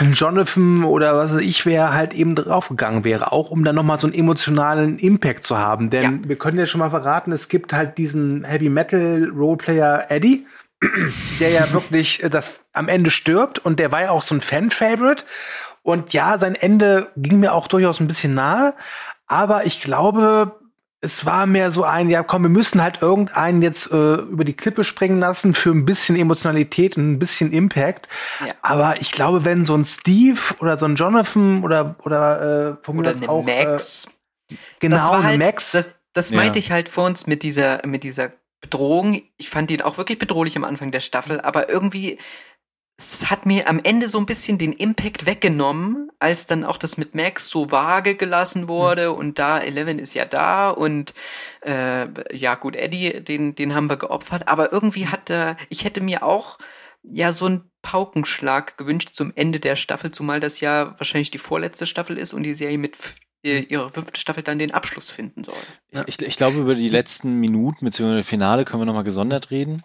Jonathan 0.01 0.85
oder 0.85 1.17
was 1.17 1.35
weiß 1.35 1.43
ich 1.43 1.67
wer 1.67 1.93
halt 1.93 2.15
eben 2.15 2.35
draufgegangen 2.35 3.05
wäre, 3.05 3.33
auch 3.33 3.51
um 3.51 3.65
dann 3.65 3.77
nochmal 3.77 4.01
so 4.01 4.07
einen 4.07 4.15
emotionalen 4.15 4.99
Impact 4.99 5.45
zu 5.45 5.59
haben. 5.59 5.91
Denn 5.91 6.23
ja. 6.23 6.29
wir 6.29 6.37
können 6.37 6.59
ja 6.59 6.67
schon 6.67 6.81
mal 6.81 6.91
verraten, 6.91 7.33
es 7.33 7.49
gibt 7.49 7.73
halt 7.73 7.97
diesen 7.97 8.45
Heavy 8.45 8.69
Metal 8.69 9.31
Roleplayer 9.35 10.07
Eddie, 10.09 10.47
der 11.41 11.51
ja 11.51 11.73
wirklich 11.73 12.25
das 12.31 12.65
am 12.73 12.89
Ende 12.89 13.11
stirbt 13.11 13.59
und 13.59 13.79
der 13.79 13.93
war 13.93 14.03
ja 14.03 14.11
auch 14.11 14.23
so 14.23 14.35
ein 14.35 14.41
Fan-Favorite. 14.41 15.25
Und 15.83 16.13
ja, 16.15 16.39
sein 16.39 16.55
Ende 16.55 17.09
ging 17.17 17.41
mir 17.41 17.53
auch 17.53 17.69
durchaus 17.69 18.01
ein 18.01 18.09
bisschen 18.09 18.35
nahe. 18.35 18.75
Aber 19.27 19.67
ich 19.67 19.83
glaube, 19.83 20.59
es 21.05 21.27
war 21.27 21.47
mehr 21.47 21.71
so 21.71 21.85
ein, 21.85 22.09
ja 22.09 22.23
komm, 22.23 22.43
wir 22.43 22.49
müssen 22.49 22.83
halt 22.83 23.03
irgendeinen 23.03 23.61
jetzt 23.61 23.93
äh, 23.93 24.15
über 24.15 24.45
die 24.45 24.55
Klippe 24.55 24.85
springen 24.85 25.21
lassen 25.21 25.53
für 25.53 25.71
ein 25.71 25.85
bisschen 25.85 26.17
Emotionalität 26.17 26.97
und 26.97 27.13
ein 27.13 27.19
bisschen 27.19 27.53
Impact. 27.53 28.09
Ja. 28.45 28.55
Aber 28.63 29.01
ich 29.01 29.13
glaube, 29.13 29.45
wenn 29.45 29.67
so 29.67 29.77
ein 29.77 29.85
Steve 29.85 30.41
oder 30.61 30.79
so 30.79 30.87
ein 30.87 30.97
Jonathan 30.97 31.63
oder 31.63 31.97
oder 32.05 32.79
äh, 32.81 32.85
von 32.85 32.99
oder 32.99 33.11
eine 33.11 33.29
auch, 33.29 33.45
Max. 33.45 34.09
Äh, 34.51 34.55
genau, 34.81 35.23
halt, 35.23 35.39
Max. 35.39 35.73
Das, 35.73 35.91
das 36.15 36.33
meinte 36.33 36.59
ja. 36.59 36.65
ich 36.65 36.73
halt 36.73 36.89
vor 36.89 37.05
uns 37.05 37.27
mit 37.27 37.43
dieser 37.43 37.87
mit 37.87 38.03
dieser 38.03 38.31
Bedrohung. 38.63 39.21
Ich 39.37 39.51
fand 39.51 39.71
ihn 39.71 39.83
auch 39.83 39.99
wirklich 39.99 40.19
bedrohlich 40.19 40.57
am 40.57 40.65
Anfang 40.65 40.91
der 40.91 41.01
Staffel, 41.01 41.41
aber 41.41 41.69
irgendwie 41.69 42.19
es 42.97 43.29
hat 43.29 43.45
mir 43.45 43.69
am 43.69 43.81
Ende 43.83 44.09
so 44.09 44.19
ein 44.19 44.27
bisschen 44.27 44.57
den 44.57 44.73
Impact 44.73 45.27
weggenommen, 45.27 46.11
als 46.21 46.47
dann 46.47 46.65
auch 46.65 46.77
das 46.77 46.97
mit 46.97 47.15
Max 47.15 47.49
so 47.49 47.71
vage 47.71 48.15
gelassen 48.15 48.69
wurde 48.69 49.11
mhm. 49.11 49.19
und 49.19 49.39
da 49.39 49.59
Eleven 49.59 49.99
ist 49.99 50.15
ja 50.15 50.25
da 50.25 50.71
und 50.71 51.13
äh, 51.63 52.07
ja 52.37 52.55
gut, 52.55 52.77
Eddie, 52.77 53.23
den, 53.23 53.55
den 53.57 53.75
haben 53.75 53.91
wir 53.91 53.97
geopfert, 53.97 54.47
aber 54.47 54.73
irgendwie 54.73 55.09
hat 55.09 55.29
er, 55.29 55.57
ich 55.69 55.85
hätte 55.85 56.01
mir 56.01 56.23
auch 56.23 56.59
ja 57.03 57.33
so 57.33 57.47
einen 57.47 57.71
Paukenschlag 57.83 58.79
gewünscht 58.79 59.11
zum 59.13 59.33
Ende 59.35 59.61
der 59.61 59.77
Staffel, 59.77 60.13
zumal 60.13 60.41
das 60.41 60.61
ja 60.61 60.95
wahrscheinlich 60.99 61.31
die 61.31 61.39
vorletzte 61.39 61.87
Staffel 61.87 62.17
ist 62.17 62.33
und 62.33 62.45
die 62.45 62.55
Serie 62.55 62.79
mit 62.79 62.97
mhm. 63.43 63.67
ihrer 63.69 63.91
fünften 63.91 64.17
Staffel 64.17 64.45
dann 64.45 64.61
den 64.61 64.73
Abschluss 64.73 65.11
finden 65.11 65.43
soll. 65.43 65.55
Ich, 65.91 66.01
ich, 66.07 66.23
ich 66.23 66.37
glaube, 66.37 66.59
über 66.59 66.77
die 66.77 66.89
letzten 66.89 67.41
Minuten 67.41 67.85
bzw. 67.85 68.23
Finale 68.23 68.65
können 68.65 68.83
wir 68.83 68.87
nochmal 68.87 69.05
gesondert 69.05 69.51
reden. 69.51 69.83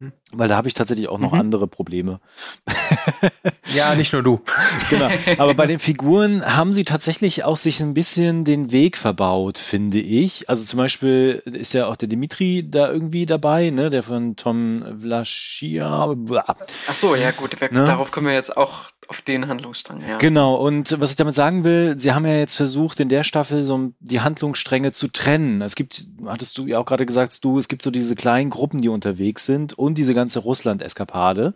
Hm. 0.00 0.12
Weil 0.32 0.48
da 0.48 0.56
habe 0.56 0.66
ich 0.66 0.72
tatsächlich 0.72 1.08
auch 1.08 1.18
noch 1.18 1.32
mhm. 1.32 1.40
andere 1.40 1.66
Probleme. 1.66 2.20
ja, 3.74 3.94
nicht 3.94 4.14
nur 4.14 4.22
du. 4.22 4.40
genau. 4.88 5.10
Aber 5.38 5.52
bei 5.52 5.66
den 5.66 5.78
Figuren 5.78 6.42
haben 6.44 6.72
sie 6.72 6.84
tatsächlich 6.84 7.44
auch 7.44 7.58
sich 7.58 7.80
ein 7.82 7.92
bisschen 7.92 8.44
den 8.46 8.72
Weg 8.72 8.96
verbaut, 8.96 9.58
finde 9.58 10.00
ich. 10.00 10.48
Also 10.48 10.64
zum 10.64 10.78
Beispiel 10.78 11.42
ist 11.44 11.74
ja 11.74 11.86
auch 11.86 11.96
der 11.96 12.08
Dimitri 12.08 12.66
da 12.66 12.90
irgendwie 12.90 13.26
dabei, 13.26 13.68
ne? 13.68 13.90
Der 13.90 14.02
von 14.02 14.36
Tom 14.36 15.00
Vlaschia. 15.02 16.16
Ach 16.88 16.94
so, 16.94 17.14
ja 17.14 17.30
gut. 17.32 17.60
Ne? 17.60 17.84
Darauf 17.84 18.10
können 18.10 18.26
wir 18.26 18.32
jetzt 18.32 18.56
auch 18.56 18.84
auf 19.10 19.22
den 19.22 19.48
Handlungsstrang, 19.48 20.02
ja. 20.08 20.18
Genau, 20.18 20.54
und 20.54 21.00
was 21.00 21.10
ich 21.10 21.16
damit 21.16 21.34
sagen 21.34 21.64
will, 21.64 21.98
sie 21.98 22.12
haben 22.12 22.24
ja 22.24 22.36
jetzt 22.36 22.54
versucht, 22.54 23.00
in 23.00 23.08
der 23.08 23.24
Staffel 23.24 23.64
so 23.64 23.90
die 23.98 24.20
Handlungsstränge 24.20 24.92
zu 24.92 25.08
trennen. 25.08 25.62
Es 25.62 25.74
gibt, 25.74 26.06
hattest 26.26 26.56
du 26.56 26.68
ja 26.68 26.78
auch 26.78 26.86
gerade 26.86 27.06
gesagt, 27.06 27.44
du, 27.44 27.58
es 27.58 27.66
gibt 27.66 27.82
so 27.82 27.90
diese 27.90 28.14
kleinen 28.14 28.50
Gruppen, 28.50 28.82
die 28.82 28.88
unterwegs 28.88 29.44
sind 29.44 29.76
und 29.76 29.98
diese 29.98 30.14
ganze 30.14 30.38
Russland-Eskapade. 30.38 31.54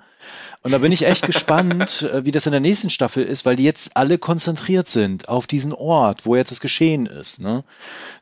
Und 0.62 0.72
da 0.72 0.78
bin 0.78 0.90
ich 0.90 1.06
echt 1.06 1.22
gespannt, 1.26 2.02
äh, 2.02 2.24
wie 2.24 2.32
das 2.32 2.46
in 2.46 2.50
der 2.50 2.60
nächsten 2.60 2.90
Staffel 2.90 3.22
ist, 3.22 3.46
weil 3.46 3.54
die 3.54 3.62
jetzt 3.62 3.96
alle 3.96 4.18
konzentriert 4.18 4.88
sind 4.88 5.28
auf 5.28 5.46
diesen 5.46 5.72
Ort, 5.72 6.26
wo 6.26 6.34
jetzt 6.34 6.50
das 6.50 6.58
Geschehen 6.58 7.06
ist. 7.06 7.40
Ne? 7.40 7.62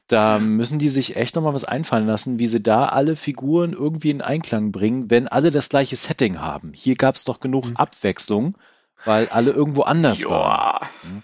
Da 0.08 0.38
müssen 0.40 0.78
die 0.78 0.90
sich 0.90 1.16
echt 1.16 1.36
nochmal 1.36 1.54
was 1.54 1.64
einfallen 1.64 2.06
lassen, 2.06 2.38
wie 2.38 2.48
sie 2.48 2.62
da 2.62 2.84
alle 2.84 3.16
Figuren 3.16 3.72
irgendwie 3.72 4.10
in 4.10 4.20
Einklang 4.20 4.72
bringen, 4.72 5.08
wenn 5.08 5.26
alle 5.26 5.50
das 5.50 5.70
gleiche 5.70 5.96
Setting 5.96 6.38
haben. 6.38 6.72
Hier 6.74 6.96
gab 6.96 7.14
es 7.14 7.24
doch 7.24 7.40
genug 7.40 7.70
mhm. 7.70 7.76
Abwechslung 7.76 8.56
weil 9.04 9.28
alle 9.28 9.50
irgendwo 9.50 9.82
anders 9.82 10.20
Joa. 10.20 10.30
waren. 10.30 11.22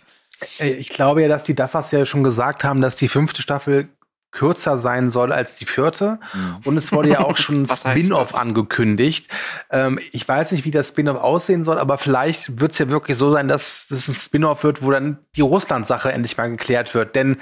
Äh, 0.59 0.71
ich 0.71 0.89
glaube 0.89 1.23
ja, 1.23 1.29
dass 1.29 1.45
die 1.45 1.55
Duffers 1.55 1.91
ja 1.91 2.07
schon 2.07 2.25
gesagt 2.25 2.65
haben, 2.65 2.81
dass 2.81 2.97
die 2.97 3.09
fünfte 3.09 3.43
Staffel 3.43 3.89
kürzer 4.31 4.77
sein 4.77 5.09
soll 5.11 5.33
als 5.33 5.57
die 5.57 5.65
vierte. 5.65 6.19
Mhm. 6.35 6.57
Und 6.65 6.77
es 6.77 6.93
wurde 6.93 7.09
ja 7.09 7.21
auch 7.21 7.37
schon 7.39 7.63
ein 7.63 7.67
Spin-off 7.67 8.35
angekündigt. 8.35 9.29
Ähm, 9.71 9.99
ich 10.13 10.27
weiß 10.29 10.53
nicht, 10.53 10.65
wie 10.65 10.71
das 10.71 10.89
Spin-off 10.89 11.17
aussehen 11.17 11.65
soll, 11.65 11.79
aber 11.79 11.99
vielleicht 11.99 12.61
wird 12.61 12.73
es 12.73 12.79
ja 12.79 12.91
wirklich 12.91 13.17
so 13.17 13.33
sein, 13.33 13.49
dass 13.49 13.87
das 13.89 14.07
ein 14.09 14.15
Spin-off 14.15 14.65
wird, 14.65 14.83
wo 14.83 14.91
dann 14.91 15.19
die 15.35 15.41
Russland-Sache 15.41 16.13
endlich 16.13 16.37
mal 16.37 16.51
geklärt 16.51 16.95
wird. 16.95 17.17
Denn 17.17 17.39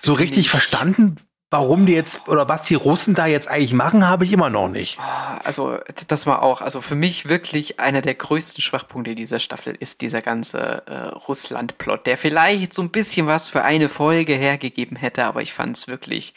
so 0.00 0.12
richtig 0.12 0.50
verstanden 0.50 1.16
Warum 1.52 1.84
die 1.84 1.94
jetzt 1.94 2.28
oder 2.28 2.48
was 2.48 2.62
die 2.62 2.76
Russen 2.76 3.16
da 3.16 3.26
jetzt 3.26 3.48
eigentlich 3.48 3.72
machen, 3.72 4.06
habe 4.06 4.24
ich 4.24 4.32
immer 4.32 4.50
noch 4.50 4.68
nicht. 4.68 5.00
Ah, 5.00 5.38
also, 5.42 5.78
das 6.06 6.24
war 6.24 6.42
auch, 6.42 6.60
also 6.60 6.80
für 6.80 6.94
mich 6.94 7.28
wirklich 7.28 7.80
einer 7.80 8.02
der 8.02 8.14
größten 8.14 8.62
Schwachpunkte 8.62 9.16
dieser 9.16 9.40
Staffel 9.40 9.74
ist 9.74 10.00
dieser 10.00 10.22
ganze 10.22 10.86
äh, 10.86 11.08
Russland-Plot, 11.08 12.06
der 12.06 12.18
vielleicht 12.18 12.72
so 12.72 12.82
ein 12.82 12.90
bisschen 12.90 13.26
was 13.26 13.48
für 13.48 13.64
eine 13.64 13.88
Folge 13.88 14.34
hergegeben 14.34 14.96
hätte, 14.96 15.24
aber 15.24 15.42
ich 15.42 15.52
fand 15.52 15.76
es 15.76 15.88
wirklich 15.88 16.34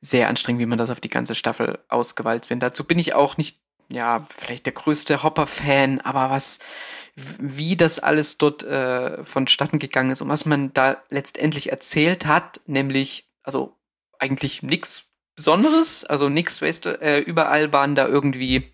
sehr 0.00 0.28
anstrengend, 0.28 0.60
wie 0.60 0.66
man 0.66 0.78
das 0.78 0.90
auf 0.90 0.98
die 0.98 1.08
ganze 1.08 1.36
Staffel 1.36 1.78
ausgewalzt 1.88 2.50
wird. 2.50 2.64
Dazu 2.64 2.82
bin 2.82 2.98
ich 2.98 3.14
auch 3.14 3.36
nicht, 3.36 3.60
ja, 3.92 4.26
vielleicht 4.28 4.66
der 4.66 4.72
größte 4.72 5.22
Hopper-Fan, 5.22 6.00
aber 6.00 6.30
was, 6.30 6.58
wie 7.14 7.76
das 7.76 8.00
alles 8.00 8.38
dort 8.38 8.64
äh, 8.64 9.24
vonstatten 9.24 9.78
gegangen 9.78 10.10
ist 10.10 10.20
und 10.20 10.28
was 10.28 10.46
man 10.46 10.74
da 10.74 10.96
letztendlich 11.10 11.70
erzählt 11.70 12.26
hat, 12.26 12.60
nämlich, 12.66 13.30
also 13.44 13.78
eigentlich 14.22 14.62
nichts 14.62 15.08
Besonderes, 15.34 16.04
also 16.04 16.28
nichts, 16.28 16.62
weißt 16.62 16.86
du, 16.86 17.00
äh, 17.00 17.18
überall 17.20 17.72
waren 17.72 17.94
da 17.94 18.06
irgendwie, 18.06 18.72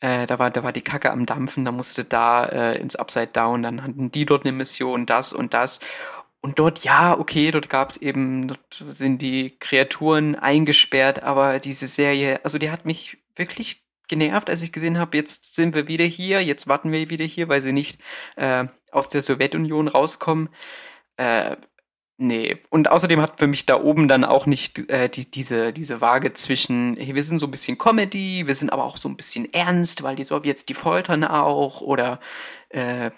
äh, 0.00 0.26
da 0.26 0.38
war, 0.38 0.50
da 0.50 0.62
war 0.62 0.72
die 0.72 0.82
Kacke 0.82 1.10
am 1.10 1.26
Dampfen, 1.26 1.64
da 1.64 1.72
musste 1.72 2.04
da 2.04 2.46
äh, 2.46 2.78
ins 2.80 2.96
Upside 2.96 3.28
Down, 3.28 3.62
dann 3.62 3.82
hatten 3.82 4.10
die 4.10 4.24
dort 4.24 4.44
eine 4.44 4.52
Mission, 4.52 5.04
das 5.06 5.32
und 5.32 5.52
das. 5.52 5.80
Und 6.40 6.58
dort, 6.58 6.84
ja, 6.84 7.18
okay, 7.18 7.50
dort 7.50 7.68
gab's 7.68 7.98
eben, 7.98 8.48
dort 8.48 8.84
sind 8.88 9.20
die 9.20 9.58
Kreaturen 9.58 10.36
eingesperrt, 10.36 11.22
aber 11.22 11.58
diese 11.58 11.86
Serie, 11.86 12.40
also 12.44 12.56
die 12.56 12.70
hat 12.70 12.86
mich 12.86 13.18
wirklich 13.36 13.84
genervt, 14.08 14.48
als 14.48 14.62
ich 14.62 14.72
gesehen 14.72 14.98
habe, 14.98 15.16
jetzt 15.18 15.54
sind 15.54 15.74
wir 15.74 15.86
wieder 15.88 16.04
hier, 16.06 16.42
jetzt 16.42 16.66
warten 16.66 16.92
wir 16.92 17.10
wieder 17.10 17.26
hier, 17.26 17.48
weil 17.48 17.60
sie 17.60 17.72
nicht 17.72 18.00
äh, 18.36 18.66
aus 18.90 19.10
der 19.10 19.20
Sowjetunion 19.22 19.88
rauskommen. 19.88 20.48
Äh, 21.16 21.56
Nee, 22.22 22.58
und 22.68 22.90
außerdem 22.90 23.18
hat 23.22 23.38
für 23.38 23.46
mich 23.46 23.64
da 23.64 23.80
oben 23.80 24.06
dann 24.06 24.24
auch 24.24 24.44
nicht 24.44 24.90
äh, 24.90 25.08
die, 25.08 25.30
diese, 25.30 25.72
diese 25.72 26.02
Waage 26.02 26.34
zwischen, 26.34 26.94
hey, 26.98 27.14
wir 27.14 27.22
sind 27.22 27.38
so 27.38 27.46
ein 27.46 27.50
bisschen 27.50 27.78
Comedy, 27.78 28.46
wir 28.46 28.54
sind 28.54 28.74
aber 28.74 28.84
auch 28.84 28.98
so 28.98 29.08
ein 29.08 29.16
bisschen 29.16 29.50
ernst, 29.54 30.02
weil 30.02 30.16
die 30.16 30.24
Sowjets 30.24 30.66
die 30.66 30.74
foltern 30.74 31.24
auch, 31.24 31.80
oder 31.80 32.20
äh, 32.68 33.10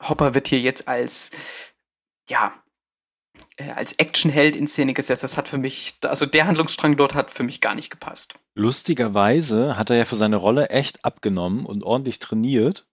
Hopper 0.00 0.32
wird 0.32 0.48
hier 0.48 0.60
jetzt 0.60 0.88
als, 0.88 1.30
ja, 2.30 2.54
äh, 3.58 3.70
als 3.72 3.92
Actionheld 3.92 4.56
in 4.56 4.66
Szene 4.66 4.94
gesetzt. 4.94 5.22
Das 5.22 5.36
hat 5.36 5.46
für 5.46 5.58
mich, 5.58 5.98
also 6.00 6.24
der 6.24 6.46
Handlungsstrang 6.46 6.96
dort 6.96 7.14
hat 7.14 7.30
für 7.30 7.42
mich 7.42 7.60
gar 7.60 7.74
nicht 7.74 7.90
gepasst. 7.90 8.32
Lustigerweise 8.54 9.76
hat 9.76 9.90
er 9.90 9.96
ja 9.96 10.04
für 10.06 10.16
seine 10.16 10.36
Rolle 10.36 10.70
echt 10.70 11.04
abgenommen 11.04 11.66
und 11.66 11.84
ordentlich 11.84 12.18
trainiert. 12.18 12.86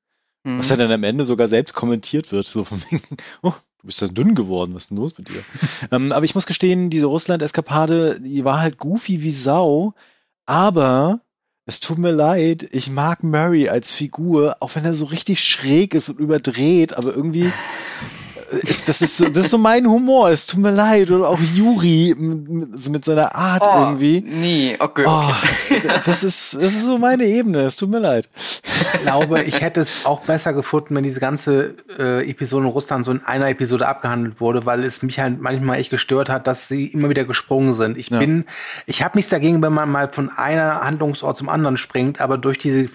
Mhm. 0.44 0.60
Was 0.60 0.68
ja 0.70 0.76
dann 0.76 0.92
am 0.92 1.04
Ende 1.04 1.24
sogar 1.24 1.48
selbst 1.48 1.74
kommentiert 1.74 2.34
wird. 2.34 2.46
So 2.46 2.66
von 2.66 2.84
wegen, 2.90 3.02
oh, 3.42 3.54
du 3.86 3.88
bist 3.88 4.02
ja 4.02 4.08
dünn 4.08 4.34
geworden, 4.34 4.74
was 4.74 4.86
ist 4.86 4.90
denn 4.90 4.98
los 4.98 5.16
mit 5.16 5.30
dir? 5.30 5.44
ähm, 5.92 6.12
aber 6.12 6.26
ich 6.26 6.34
muss 6.34 6.48
gestehen, 6.48 6.90
diese 6.90 7.06
Russland-Eskapade, 7.06 8.20
die 8.20 8.44
war 8.44 8.60
halt 8.60 8.80
goofy 8.80 9.22
wie 9.22 9.32
Sau, 9.32 9.94
aber 10.48 11.22
es 11.68 11.82
tut 11.82 12.00
mir 12.00 12.12
leid, 12.12 12.68
ich 12.72 12.90
mag 12.90 13.22
Murray 13.22 13.70
als 13.70 13.92
Figur, 13.92 14.58
auch 14.60 14.74
wenn 14.74 14.86
er 14.86 14.96
so 14.96 15.06
richtig 15.06 15.44
schräg 15.44 15.94
ist 15.94 16.10
und 16.10 16.20
überdreht, 16.20 16.98
aber 16.98 17.16
irgendwie 17.16 17.52
ist, 18.52 18.88
das, 18.88 19.02
ist 19.02 19.18
so, 19.18 19.28
das 19.30 19.46
ist 19.46 19.52
so 19.52 19.58
mein 19.58 19.88
Humor. 19.88 20.30
Es 20.30 20.46
tut 20.46 20.60
mir 20.60 20.72
leid. 20.72 21.10
Oder 21.12 21.28
auch 21.30 21.40
Juri 21.40 22.16
mit, 22.18 22.90
mit 22.90 23.06
seiner 23.06 23.34
Art 23.36 23.64
Oh, 23.66 23.80
irgendwie. 23.90 24.22
Nee, 24.22 24.76
okay, 24.80 25.04
Oh, 25.08 25.30
okay. 25.70 25.82
das, 26.06 26.24
ist, 26.24 26.54
das 26.56 26.74
ist 26.74 26.86
so 26.86 26.98
meine 26.98 27.26
Ebene. 27.26 27.62
Es 27.62 27.76
tut 27.76 27.90
mir 27.90 28.00
leid. 28.00 28.30
Ich 28.94 29.02
glaube, 29.02 29.44
ich 29.44 29.62
hätte 29.62 29.82
es 29.82 29.92
auch 30.06 30.22
besser 30.22 30.54
gefunden, 30.54 30.96
wenn 30.96 31.04
diese 31.04 31.20
ganze 31.20 31.76
äh, 31.98 32.30
Episode 32.30 32.66
in 32.66 32.72
Russland 32.72 33.06
so 33.06 33.12
in 33.12 33.24
einer 33.26 33.50
Episode 33.50 33.88
abgehandelt 33.88 34.40
wurde, 34.40 34.66
weil 34.66 34.84
es 34.84 35.02
mich 35.02 35.20
halt 35.20 35.42
manchmal 35.42 35.80
echt 35.80 35.90
gestört 35.90 36.30
hat, 36.30 36.48
dass 36.48 36.68
sie 36.68 36.88
immer 36.88 37.10
wieder 37.10 37.26
gesprungen 37.26 37.74
sind. 37.74 37.98
Ich 37.98 38.10
Ja. 38.10 38.20
bin, 38.20 38.46
ich 38.86 39.04
habe 39.04 39.18
nichts 39.18 39.32
dagegen, 39.32 39.62
wenn 39.62 39.74
man 39.74 39.90
mal 39.92 40.10
von 40.10 40.30
einer 40.30 40.82
Handlungsort 40.82 41.38
zum 41.38 41.50
anderen 41.50 41.78
springt, 41.78 42.22
aber 42.22 42.38
durch 42.38 42.58
diese 42.58 42.88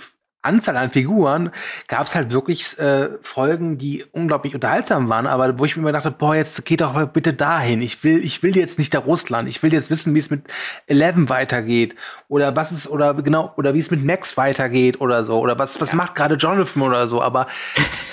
Anzahl 0.43 0.77
an 0.77 0.91
Figuren 0.91 1.51
gab 1.87 2.07
es 2.07 2.15
halt 2.15 2.33
wirklich 2.33 2.79
äh, 2.79 3.11
Folgen, 3.21 3.77
die 3.77 4.05
unglaublich 4.13 4.55
unterhaltsam 4.55 5.09
waren, 5.09 5.27
aber 5.27 5.59
wo 5.59 5.65
ich 5.65 5.77
mir 5.77 5.83
immer 5.83 5.93
dachte, 5.93 6.11
boah, 6.11 6.35
jetzt 6.35 6.65
geht 6.65 6.81
doch 6.81 6.95
mal 6.95 7.07
bitte 7.07 7.35
dahin. 7.35 7.83
Ich 7.83 8.03
will, 8.05 8.25
ich 8.25 8.43
will 8.43 8.57
jetzt 8.57 8.79
nicht 8.79 8.95
nach 8.95 9.07
Russland. 9.07 9.49
Ich 9.49 9.63
will 9.63 9.73
jetzt 9.73 9.91
wissen, 9.91 10.15
wie 10.15 10.19
es 10.19 10.31
mit 10.31 10.43
Eleven 10.87 11.29
weitergeht 11.29 11.95
oder 12.29 12.57
was 12.57 12.73
ist 12.73 12.89
oder 12.89 13.15
genau 13.15 13.53
oder 13.57 13.75
wie 13.75 13.81
es 13.81 13.91
mit 13.91 14.05
Max 14.05 14.37
weitergeht 14.37 15.01
oder 15.01 15.25
so 15.25 15.39
oder 15.39 15.59
was 15.59 15.81
was 15.81 15.93
macht 15.93 16.15
gerade 16.15 16.37
Jonathan 16.37 16.83
oder 16.83 17.07
so. 17.07 17.21
Aber 17.21 17.47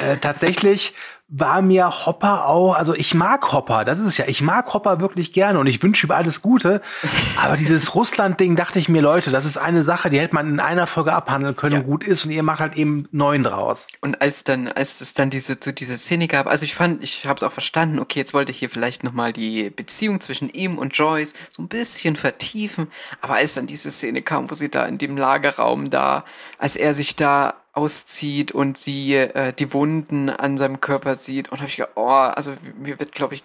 äh, 0.06 0.18
tatsächlich 0.18 0.94
war 1.30 1.62
mir 1.62 2.06
Hopper 2.06 2.46
auch, 2.46 2.74
also 2.74 2.96
ich 2.96 3.14
mag 3.14 3.52
Hopper, 3.52 3.84
das 3.84 4.00
ist 4.00 4.06
es 4.06 4.18
ja, 4.18 4.26
ich 4.28 4.42
mag 4.42 4.74
Hopper 4.74 5.02
wirklich 5.02 5.34
gerne 5.34 5.60
und 5.60 5.68
ich 5.68 5.84
wünsche 5.84 6.08
ihm 6.08 6.12
alles 6.12 6.42
Gute. 6.42 6.82
Aber 7.44 7.58
dieses 7.58 7.94
Russland-Ding 7.96 8.56
dachte 8.56 8.80
ich 8.80 8.88
mir, 8.88 9.02
Leute, 9.02 9.30
das 9.32 9.44
ist 9.44 9.58
eine 9.58 9.84
Sache, 9.84 10.10
die 10.10 10.20
hätte 10.22 10.34
man 10.36 10.48
in 10.50 10.60
einer 10.62 10.88
Folge 10.88 11.14
abhandeln 11.14 11.58
können 11.58 11.74
Ja. 11.74 11.80
und 11.82 11.86
gut 11.86 12.06
ist 12.06 12.24
und 12.24 12.32
ihr 12.32 12.44
macht 12.44 12.62
halt 12.62 12.78
eben 12.78 13.10
neun 13.12 13.44
draus. 13.44 13.88
Und 14.00 14.22
als 14.22 14.46
dann, 14.46 14.70
als 14.70 15.02
es 15.02 15.16
dann 15.16 15.30
diese, 15.30 15.58
so 15.62 15.74
diese 15.74 15.98
Szene 15.98 16.30
gab, 16.30 16.48
also 16.48 16.64
ich 16.64 16.76
fand, 16.76 17.04
ich 17.04 17.26
habe 17.26 17.36
es 17.36 17.44
auch 17.44 17.52
verstanden, 17.52 18.00
okay, 18.00 18.20
jetzt 18.20 18.34
wollte 18.34 18.52
ich 18.54 18.60
hier 18.60 18.70
vielleicht 18.70 19.04
nochmal 19.04 19.34
die 19.34 19.70
Beziehung 19.70 20.22
zwischen 20.22 20.50
ihm 20.50 20.78
und 20.78 20.96
Joyce 20.96 21.34
so 21.52 21.62
ein 21.62 21.68
bisschen 21.68 22.16
vertiefen, 22.16 22.88
aber 23.20 23.34
als 23.34 23.54
dann 23.56 23.68
diese 23.68 23.92
Szene 23.92 24.22
kam, 24.22 24.50
wo 24.50 24.56
sie 24.56 24.70
da 24.70 24.86
in 24.86 24.98
dem 24.98 25.18
Lagerraum 25.18 25.90
da, 25.90 26.24
als 26.58 26.78
er 26.78 26.94
sich 26.94 27.18
da 27.18 27.56
auszieht 27.78 28.52
und 28.52 28.78
sie 28.78 29.14
äh, 29.14 29.54
die 29.54 29.72
Wunden 29.72 30.30
an 30.30 30.58
seinem 30.58 30.82
Körper 30.82 31.16
sieht 31.16 31.50
und 31.52 31.60
habe 31.60 31.70
ich 31.70 31.78
gedacht, 31.78 31.94
oh, 31.96 32.10
also 32.10 32.56
mir 32.76 33.00
wird, 33.00 33.12
glaube 33.12 33.36
ich, 33.36 33.44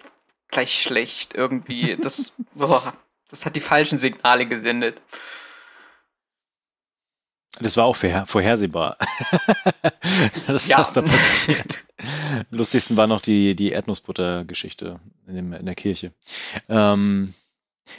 gleich 0.49 0.81
schlecht 0.81 1.35
irgendwie. 1.35 1.95
Das, 2.01 2.33
boah, 2.55 2.93
das 3.29 3.45
hat 3.45 3.55
die 3.55 3.59
falschen 3.61 3.99
Signale 3.99 4.47
gesendet. 4.47 5.01
Das 7.59 7.77
war 7.77 7.85
auch 7.85 7.95
vorher, 7.95 8.25
vorhersehbar. 8.25 8.97
das, 10.47 10.67
Ja. 10.67 10.79
was 10.79 10.93
da 10.93 11.03
passiert. 11.03 11.83
Lustigsten 12.49 12.97
war 12.97 13.05
noch 13.05 13.21
die, 13.21 13.55
die 13.55 13.71
Erdnussbutter-Geschichte 13.71 14.99
in, 15.27 15.53
in 15.53 15.65
der 15.67 15.75
Kirche. 15.75 16.11
Ähm, 16.67 17.35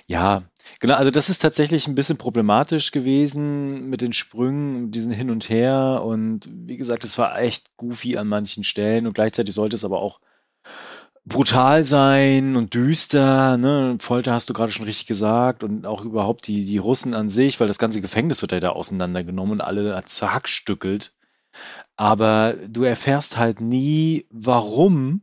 ja, 0.07 0.44
genau, 0.81 0.94
also 0.94 1.11
das 1.11 1.29
ist 1.29 1.40
tatsächlich 1.40 1.87
ein 1.87 1.94
bisschen 1.94 2.16
problematisch 2.16 2.90
gewesen 2.90 3.88
mit 3.88 4.01
den 4.01 4.12
Sprüngen, 4.12 4.90
diesen 4.90 5.12
Hin 5.12 5.31
und 5.31 5.49
Her. 5.49 6.03
Und 6.05 6.49
wie 6.51 6.77
gesagt, 6.77 7.05
es 7.05 7.18
war 7.18 7.38
echt 7.38 7.77
goofy 7.77 8.16
an 8.16 8.29
manchen 8.29 8.64
Stellen 8.64 9.07
und 9.07 9.14
gleichzeitig 9.14 9.55
sollte 9.55 9.77
es 9.77 9.85
aber 9.85 10.01
auch 10.01 10.20
brutal 11.27 11.85
sein 11.85 12.57
und 12.57 12.75
düster, 12.75 13.57
ne? 13.57 13.97
Folter 14.01 14.33
hast 14.33 14.51
du 14.51 14.55
gerade 14.55 14.73
schon 14.73 14.85
richtig 14.85 15.07
gesagt 15.07 15.64
und 15.64 15.87
auch 15.87 16.05
überhaupt 16.05 16.47
die, 16.47 16.64
die 16.66 16.79
Russen 16.79 17.14
an 17.14 17.29
sich, 17.31 17.61
weil 17.61 17.68
das 17.68 17.79
ganze 17.79 18.01
Gefängnis 18.01 18.42
wird 18.42 18.53
ja 18.53 18.61
da 18.61 18.70
auseinandergenommen 18.70 19.55
und 19.55 19.61
alle 19.61 20.03
zerhackstückelt. 20.05 21.14
Aber 21.97 22.55
du 22.68 22.83
erfährst 22.83 23.37
halt 23.37 23.61
nie, 23.61 24.27
warum 24.31 25.23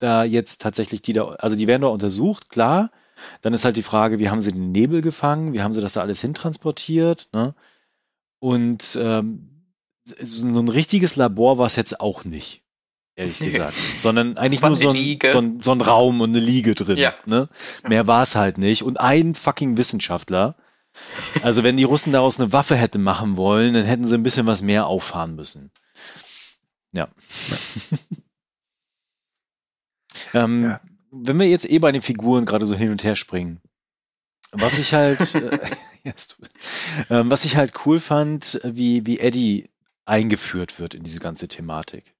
da 0.00 0.24
jetzt 0.24 0.60
tatsächlich 0.60 1.00
die 1.02 1.12
da, 1.12 1.26
also 1.26 1.56
die 1.56 1.66
werden 1.66 1.82
da 1.82 1.88
untersucht, 1.88 2.48
klar. 2.50 2.90
Dann 3.40 3.54
ist 3.54 3.64
halt 3.64 3.76
die 3.76 3.82
Frage, 3.82 4.18
wie 4.18 4.28
haben 4.28 4.40
sie 4.40 4.52
den 4.52 4.72
Nebel 4.72 5.00
gefangen, 5.00 5.52
wie 5.52 5.62
haben 5.62 5.72
sie 5.72 5.80
das 5.80 5.94
da 5.94 6.00
alles 6.00 6.20
hintransportiert, 6.20 7.28
ne? 7.32 7.54
Und 8.38 8.98
ähm, 9.00 9.48
so 10.04 10.60
ein 10.60 10.68
richtiges 10.68 11.16
Labor 11.16 11.58
war 11.58 11.66
es 11.66 11.76
jetzt 11.76 12.00
auch 12.00 12.24
nicht, 12.24 12.62
ehrlich 13.14 13.38
gesagt. 13.38 13.72
Sondern 13.72 14.36
eigentlich 14.36 14.60
nur 14.60 14.74
so 14.74 14.90
ein, 14.90 15.18
so, 15.30 15.38
ein, 15.38 15.60
so 15.60 15.72
ein 15.72 15.80
Raum 15.80 16.20
und 16.20 16.30
eine 16.30 16.40
Liege 16.40 16.74
drin. 16.74 16.98
Ja. 16.98 17.14
Ne? 17.24 17.48
Mehr 17.86 18.08
war 18.08 18.22
es 18.22 18.34
halt 18.34 18.58
nicht. 18.58 18.82
Und 18.82 18.98
ein 18.98 19.36
fucking 19.36 19.78
Wissenschaftler. 19.78 20.56
Also 21.42 21.62
wenn 21.62 21.76
die 21.76 21.84
Russen 21.84 22.12
daraus 22.12 22.40
eine 22.40 22.52
Waffe 22.52 22.76
hätten 22.76 23.02
machen 23.02 23.36
wollen, 23.36 23.74
dann 23.74 23.84
hätten 23.84 24.06
sie 24.06 24.14
ein 24.14 24.24
bisschen 24.24 24.46
was 24.46 24.60
mehr 24.60 24.86
auffahren 24.86 25.36
müssen. 25.36 25.70
Ja. 26.92 27.08
ähm, 30.34 30.64
Ja. 30.64 30.80
Wenn 31.14 31.38
wir 31.38 31.46
jetzt 31.46 31.68
eh 31.68 31.78
bei 31.78 31.92
den 31.92 32.02
Figuren 32.02 32.46
gerade 32.46 32.66
so 32.66 32.74
hin 32.74 32.90
und 32.90 33.04
her 33.04 33.16
springen, 33.16 33.60
was 34.52 34.78
ich 34.78 34.94
halt, 34.94 35.34
äh, 35.34 35.58
ähm, 37.10 37.30
was 37.30 37.44
ich 37.44 37.56
halt 37.56 37.74
cool 37.86 38.00
fand, 38.00 38.60
wie, 38.64 39.06
wie 39.06 39.20
Eddie 39.20 39.70
eingeführt 40.04 40.80
wird 40.80 40.94
in 40.94 41.04
diese 41.04 41.20
ganze 41.20 41.48
Thematik. 41.48 42.14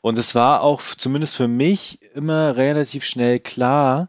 Und 0.00 0.16
es 0.16 0.34
war 0.34 0.62
auch 0.62 0.80
zumindest 0.82 1.36
für 1.36 1.48
mich 1.48 2.00
immer 2.14 2.56
relativ 2.56 3.04
schnell 3.04 3.38
klar, 3.38 4.08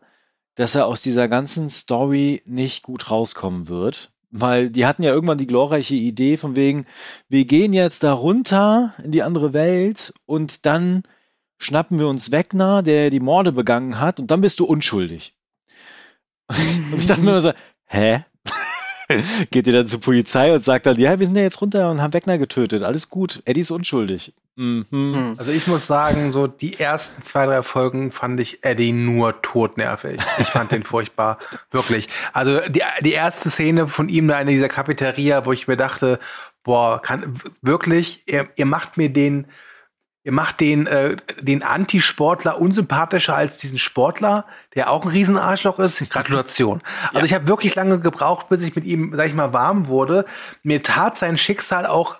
dass 0.55 0.75
er 0.75 0.85
aus 0.85 1.01
dieser 1.01 1.27
ganzen 1.27 1.69
Story 1.69 2.41
nicht 2.45 2.83
gut 2.83 3.11
rauskommen 3.11 3.67
wird. 3.67 4.11
Weil 4.31 4.69
die 4.69 4.85
hatten 4.85 5.01
ja 5.01 5.11
irgendwann 5.11 5.39
die 5.39 5.47
glorreiche 5.47 5.95
Idee 5.95 6.37
von 6.37 6.55
wegen, 6.55 6.85
wir 7.29 7.45
gehen 7.45 7.73
jetzt 7.73 8.03
da 8.03 8.13
runter 8.13 8.93
in 9.03 9.11
die 9.11 9.23
andere 9.23 9.53
Welt 9.53 10.13
und 10.25 10.67
dann 10.67 11.03
schnappen 11.59 11.99
wir 11.99 12.07
uns 12.07 12.31
Wegner, 12.31 12.81
der 12.81 13.11
die 13.11 13.19
Morde 13.19 13.51
begangen 13.51 13.99
hat, 13.99 14.19
und 14.19 14.31
dann 14.31 14.41
bist 14.41 14.59
du 14.59 14.65
unschuldig. 14.65 15.35
und 16.47 16.97
ich 16.97 17.05
dachte 17.05 17.21
mir 17.21 17.31
immer 17.31 17.41
so, 17.41 17.51
hä? 17.85 18.25
Geht 19.51 19.67
ihr 19.67 19.73
dann 19.73 19.87
zur 19.87 20.01
Polizei 20.01 20.53
und 20.53 20.63
sagt 20.63 20.85
dann, 20.85 20.97
ja, 20.99 21.19
wir 21.19 21.25
sind 21.25 21.35
ja 21.35 21.41
jetzt 21.41 21.61
runter 21.61 21.89
und 21.91 22.01
haben 22.01 22.13
Wegner 22.13 22.37
getötet. 22.37 22.83
Alles 22.83 23.09
gut, 23.09 23.41
Eddie 23.45 23.61
ist 23.61 23.71
unschuldig. 23.71 24.33
Mhm. 24.55 24.85
Hm. 24.91 25.35
Also 25.37 25.51
ich 25.51 25.67
muss 25.67 25.87
sagen, 25.87 26.31
so 26.31 26.45
die 26.45 26.79
ersten 26.79 27.21
zwei, 27.23 27.45
drei 27.45 27.63
Folgen 27.63 28.11
fand 28.11 28.39
ich 28.39 28.63
Eddie 28.63 28.91
nur 28.91 29.41
totnervig. 29.41 30.19
Ich 30.37 30.47
fand 30.47 30.71
den 30.71 30.83
furchtbar. 30.85 31.39
Wirklich. 31.71 32.07
Also 32.33 32.59
die, 32.69 32.83
die 33.01 33.13
erste 33.13 33.49
Szene 33.49 33.87
von 33.87 34.09
ihm 34.09 34.27
da 34.27 34.39
in 34.39 34.47
dieser 34.47 34.69
Cafeteria, 34.69 35.45
wo 35.45 35.53
ich 35.53 35.67
mir 35.67 35.77
dachte, 35.77 36.19
boah, 36.63 37.01
kann 37.01 37.39
wirklich, 37.61 38.23
ihr, 38.27 38.49
ihr 38.57 38.65
macht 38.65 38.97
mir 38.97 39.09
den, 39.09 39.47
ihr 40.23 40.31
macht 40.31 40.59
den, 40.59 40.87
äh, 40.87 41.17
den 41.39 41.63
Antisportler 41.63 42.59
unsympathischer 42.59 43.35
als 43.35 43.57
diesen 43.57 43.79
Sportler, 43.79 44.45
der 44.75 44.91
auch 44.91 45.03
ein 45.03 45.11
Riesenarschloch 45.11 45.79
ist. 45.79 46.09
Gratulation. 46.09 46.81
Also 47.13 47.25
ich 47.25 47.33
habe 47.33 47.47
wirklich 47.47 47.75
lange 47.75 47.99
gebraucht, 47.99 48.49
bis 48.49 48.61
ich 48.61 48.75
mit 48.75 48.85
ihm, 48.85 49.13
sag 49.15 49.27
ich 49.27 49.33
mal, 49.33 49.53
warm 49.53 49.87
wurde. 49.87 50.25
Mir 50.63 50.83
tat 50.83 51.17
sein 51.17 51.37
Schicksal 51.37 51.85
auch 51.85 52.15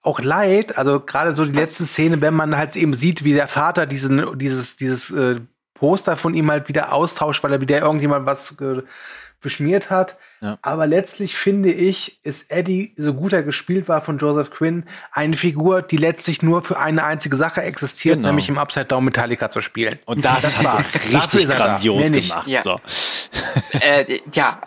auch 0.00 0.20
leid, 0.20 0.78
also 0.78 1.00
gerade 1.00 1.34
so 1.34 1.44
die 1.44 1.52
letzte 1.52 1.84
Szene, 1.84 2.20
wenn 2.20 2.32
man 2.32 2.56
halt 2.56 2.76
eben 2.76 2.94
sieht, 2.94 3.24
wie 3.24 3.34
der 3.34 3.48
Vater 3.48 3.84
diesen, 3.84 4.38
dieses, 4.38 4.76
dieses 4.76 5.10
äh, 5.10 5.40
Poster 5.74 6.16
von 6.16 6.34
ihm 6.34 6.50
halt 6.50 6.68
wieder 6.68 6.92
austauscht, 6.92 7.42
weil 7.42 7.52
er 7.52 7.60
wieder 7.60 7.80
irgendjemand 7.80 8.24
was 8.24 8.58
äh, 8.60 8.82
beschmiert 9.40 9.90
hat. 9.90 10.16
Ja. 10.40 10.58
Aber 10.62 10.86
letztlich 10.86 11.34
finde 11.36 11.72
ich, 11.72 12.20
ist 12.24 12.50
Eddie, 12.50 12.94
so 12.96 13.12
gut 13.14 13.32
er 13.32 13.42
gespielt 13.42 13.88
war 13.88 14.02
von 14.02 14.18
Joseph 14.18 14.50
Quinn, 14.50 14.84
eine 15.12 15.36
Figur, 15.36 15.82
die 15.82 15.96
letztlich 15.96 16.42
nur 16.42 16.62
für 16.62 16.78
eine 16.78 17.04
einzige 17.04 17.36
Sache 17.36 17.62
existiert, 17.62 18.16
Genau. 18.16 18.28
nämlich 18.28 18.48
im 18.48 18.58
Upside 18.58 18.86
Down 18.86 19.04
Metallica 19.04 19.50
zu 19.50 19.60
spielen. 19.60 19.98
Und 20.04 20.24
das, 20.24 20.40
Das 20.42 20.58
hat 20.58 20.64
Dafür 20.78 21.20
richtig 21.20 21.48
grandios 21.48 22.12
gemacht. 22.12 22.46
Ja. 22.46 22.62
So. 22.62 22.80
äh, 23.80 24.20
ja, 24.32 24.60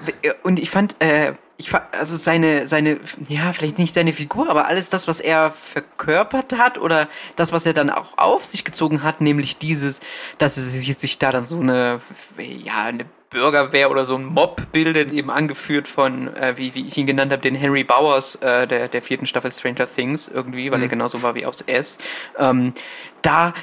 und 0.43 0.59
ich 0.59 0.69
fand, 0.69 0.95
äh, 0.99 1.33
ich 1.57 1.69
fand, 1.69 1.83
also 1.91 2.15
seine, 2.15 2.65
seine, 2.65 2.99
ja, 3.29 3.53
vielleicht 3.53 3.77
nicht 3.77 3.93
seine 3.93 4.13
Figur, 4.13 4.49
aber 4.49 4.65
alles 4.65 4.89
das, 4.89 5.07
was 5.07 5.19
er 5.19 5.51
verkörpert 5.51 6.53
hat 6.57 6.77
oder 6.79 7.07
das, 7.35 7.51
was 7.51 7.65
er 7.65 7.73
dann 7.73 7.89
auch 7.89 8.17
auf 8.17 8.43
sich 8.45 8.63
gezogen 8.65 9.03
hat, 9.03 9.21
nämlich 9.21 9.57
dieses, 9.57 9.99
dass 10.37 10.57
er 10.57 10.63
sich, 10.63 10.97
sich 10.97 11.19
da 11.19 11.31
dann 11.31 11.43
so 11.43 11.59
eine, 11.59 12.01
ja, 12.37 12.85
eine 12.85 13.05
Bürgerwehr 13.31 13.89
oder 13.89 14.05
so 14.05 14.15
ein 14.15 14.25
Mob 14.25 14.61
bildet, 14.71 15.11
eben 15.11 15.31
angeführt 15.31 15.87
von, 15.87 16.35
äh, 16.35 16.53
wie, 16.57 16.75
wie 16.75 16.85
ich 16.85 16.97
ihn 16.97 17.07
genannt 17.07 17.31
habe, 17.31 17.41
den 17.41 17.55
Henry 17.55 17.83
Bowers 17.83 18.35
äh, 18.35 18.67
der, 18.67 18.87
der 18.89 19.01
vierten 19.01 19.25
Staffel 19.25 19.51
Stranger 19.51 19.87
Things 19.91 20.27
irgendwie, 20.27 20.69
weil 20.69 20.77
Mhm. 20.77 20.83
er 20.83 20.89
genauso 20.89 21.23
war 21.23 21.33
wie 21.33 21.45
aus 21.45 21.61
S. 21.61 21.97
Ähm, 22.37 22.73
da 23.21 23.53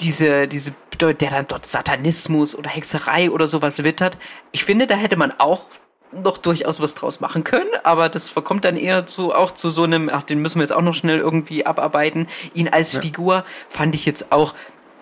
diese, 0.00 0.48
diese, 0.48 0.74
der 1.00 1.14
dann 1.14 1.46
dort 1.46 1.66
Satanismus 1.66 2.54
oder 2.54 2.68
Hexerei 2.68 3.30
oder 3.30 3.46
sowas 3.46 3.84
wittert. 3.84 4.18
Ich 4.50 4.64
finde, 4.64 4.86
da 4.86 4.96
hätte 4.96 5.16
man 5.16 5.32
auch 5.38 5.66
noch 6.12 6.38
durchaus 6.38 6.80
was 6.80 6.94
draus 6.94 7.20
machen 7.20 7.44
können, 7.44 7.70
aber 7.84 8.08
das 8.08 8.28
verkommt 8.28 8.64
dann 8.64 8.76
eher 8.76 9.06
zu, 9.06 9.32
auch 9.34 9.52
zu 9.52 9.70
so 9.70 9.84
einem, 9.84 10.10
ach, 10.12 10.22
den 10.22 10.40
müssen 10.42 10.58
wir 10.58 10.62
jetzt 10.62 10.72
auch 10.72 10.82
noch 10.82 10.94
schnell 10.94 11.18
irgendwie 11.18 11.64
abarbeiten. 11.64 12.28
Ihn 12.54 12.68
als 12.68 12.94
Figur 12.96 13.44
fand 13.68 13.94
ich 13.94 14.04
jetzt 14.04 14.32
auch, 14.32 14.54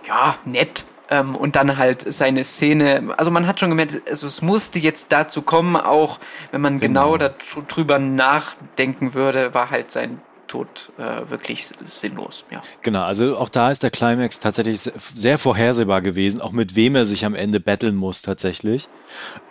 ja, 0.07 0.37
nett. 0.45 0.85
Ähm, 1.11 1.35
und 1.35 1.57
dann 1.57 1.77
halt 1.77 2.13
seine 2.13 2.45
Szene, 2.45 3.15
also 3.17 3.31
man 3.31 3.47
hat 3.47 3.59
schon 3.61 3.71
gemerkt, 3.71 4.09
also 4.09 4.27
es 4.27 4.43
musste 4.43 4.79
jetzt 4.79 5.11
dazu 5.13 5.43
kommen, 5.43 5.77
auch 5.77 6.21
wenn 6.53 6.61
man 6.61 6.79
genau, 6.81 7.19
Genau. 7.19 7.35
darüber 7.69 7.99
nachdenken 7.99 9.13
würde, 9.15 9.53
war 9.53 9.71
halt 9.71 9.91
sein 9.91 10.21
tot 10.47 10.91
äh, 10.99 11.31
wirklich 11.31 11.69
sinnlos, 11.89 12.45
ja. 12.51 12.61
Genau, 12.83 13.03
also 13.05 13.39
auch 13.39 13.49
da 13.49 13.71
ist 13.71 13.85
der 13.85 13.91
Climax 13.91 14.41
tatsächlich 14.41 14.81
sehr 15.15 15.39
vorhersehbar 15.39 16.01
gewesen, 16.03 16.41
auch 16.41 16.51
mit 16.51 16.75
wem 16.75 16.97
er 16.97 17.05
sich 17.05 17.25
am 17.25 17.37
Ende 17.37 17.61
battlen 17.61 17.95
muss 17.95 18.23
tatsächlich. 18.23 18.89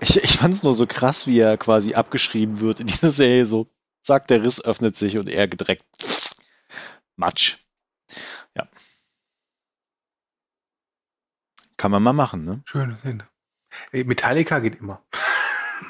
Ich, 0.01 0.21
ich 0.21 0.37
fand 0.37 0.53
es 0.55 0.63
nur 0.63 0.73
so 0.73 0.87
krass, 0.87 1.25
wie 1.25 1.39
er 1.39 1.55
quasi 1.57 1.93
abgeschrieben 1.93 2.59
wird 2.59 2.81
in 2.81 2.87
dieser 2.87 3.11
Serie, 3.13 3.45
so 3.45 3.67
zack, 4.01 4.27
der 4.27 4.43
Riss 4.43 4.63
öffnet 4.63 4.97
sich 4.97 5.17
und 5.17 5.29
er 5.29 5.47
gedreckt 5.47 5.85
Matsch. 7.15 7.57
Ja. 8.55 8.67
Kann 11.79 11.91
man 11.91 12.03
mal 12.03 12.11
machen, 12.11 12.43
ne? 12.43 12.61
Szene. 12.99 13.25
Metallica 13.93 14.59
geht 14.59 14.81
immer. 14.81 15.01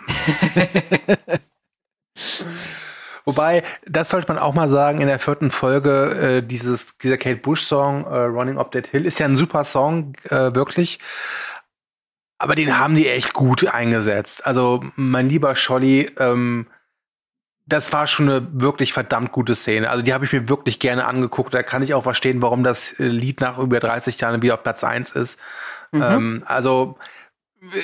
Wobei, 3.26 3.64
das 3.88 4.12
sollte 4.12 4.32
man 4.32 4.38
auch 4.38 4.54
mal 4.54 4.70
sagen, 4.70 5.02
in 5.02 5.08
der 5.08 5.18
vierten 5.18 5.50
Folge, 5.50 6.12
äh, 6.38 6.44
dieses, 6.44 6.96
dieser 7.00 7.18
Kate 7.18 7.38
Bush-Song, 7.38 8.06
äh, 8.06 8.18
Running 8.18 8.60
Up 8.60 8.72
That 8.72 8.86
Hill, 8.86 9.08
ist 9.08 9.18
ja 9.18 9.26
ein 9.26 9.36
super 9.36 9.64
Song, 9.64 10.14
äh, 10.26 10.54
wirklich. 10.54 11.00
Aber 12.38 12.54
den 12.54 12.78
haben 12.78 12.96
die 12.96 13.10
echt 13.10 13.34
gut 13.34 13.66
eingesetzt. 13.66 14.46
Also, 14.46 14.84
mein 14.96 15.28
lieber 15.28 15.56
Scholli, 15.56 16.12
ähm, 16.20 16.68
das 17.66 17.92
war 17.94 18.06
schon 18.06 18.30
eine 18.30 18.48
wirklich 18.52 18.94
verdammt 18.94 19.32
gute 19.32 19.56
Szene. 19.56 19.90
Also 19.90 20.04
die 20.04 20.14
habe 20.14 20.26
ich 20.26 20.34
mir 20.34 20.50
wirklich 20.50 20.80
gerne 20.80 21.06
angeguckt. 21.06 21.54
Da 21.54 21.62
kann 21.62 21.84
ich 21.84 21.94
auch 21.94 22.04
verstehen, 22.04 22.42
warum 22.42 22.64
das 22.64 22.96
Lied 22.98 23.42
nach 23.42 23.60
über 23.60 23.80
30 23.80 24.20
Jahren 24.20 24.42
wieder 24.42 24.56
auf 24.56 24.64
Platz 24.64 24.84
1 24.84 25.12
ist. 25.12 25.40
Mhm. 25.92 26.02
Ähm, 26.02 26.44
also 26.46 26.98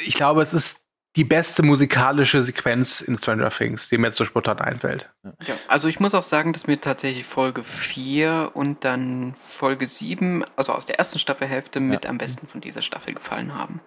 ich 0.05 0.15
glaube, 0.15 0.41
es 0.41 0.53
ist 0.53 0.85
die 1.15 1.23
beste 1.23 1.63
musikalische 1.63 2.41
Sequenz 2.41 3.01
in 3.01 3.17
Stranger 3.17 3.49
Things, 3.49 3.87
die 3.87 3.97
mir 3.97 4.07
jetzt 4.07 4.17
so 4.17 4.25
spontan 4.25 4.59
einfällt. 4.59 5.09
Ja, 5.23 5.55
also 5.67 5.87
ich 5.87 5.99
muss 5.99 6.13
auch 6.13 6.23
sagen, 6.23 6.51
dass 6.51 6.67
mir 6.67 6.79
tatsächlich 6.81 7.25
Folge 7.25 7.63
4 7.63 8.51
und 8.53 8.83
dann 8.83 9.35
Folge 9.49 9.87
7, 9.87 10.43
also 10.57 10.73
aus 10.73 10.85
der 10.85 10.99
ersten 10.99 11.19
Staffelhälfte, 11.19 11.79
ja. 11.79 11.85
mit 11.85 12.05
am 12.05 12.17
besten 12.17 12.47
von 12.47 12.59
dieser 12.59 12.81
Staffel 12.81 13.13
gefallen 13.13 13.55
haben. 13.55 13.79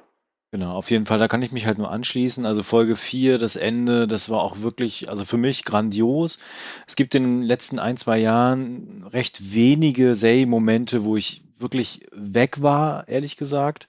Genau, 0.51 0.73
auf 0.73 0.91
jeden 0.91 1.05
Fall, 1.05 1.19
da 1.19 1.29
kann 1.29 1.43
ich 1.43 1.53
mich 1.53 1.67
halt 1.67 1.77
nur 1.77 1.91
anschließen. 1.91 2.47
Also 2.47 2.63
Folge 2.63 2.97
4, 2.97 3.37
das 3.37 3.57
Ende, 3.57 4.09
das 4.09 4.31
war 4.31 4.41
auch 4.41 4.61
wirklich, 4.61 5.11
also 5.11 5.27
für 5.27 5.37
mich 5.37 5.67
grandios. 5.67 6.39
Es 6.87 6.97
gibt 6.97 7.15
in 7.15 7.25
den 7.25 7.43
letzten 7.43 7.79
ein, 7.79 7.99
zwei 7.99 8.19
Jahren 8.19 9.05
recht 9.13 9.53
wenige 9.53 10.15
Say-Momente, 10.15 11.05
wo 11.05 11.19
ich 11.19 11.45
wirklich 11.59 12.07
weg 12.13 12.63
war, 12.63 13.07
ehrlich 13.09 13.37
gesagt. 13.37 13.89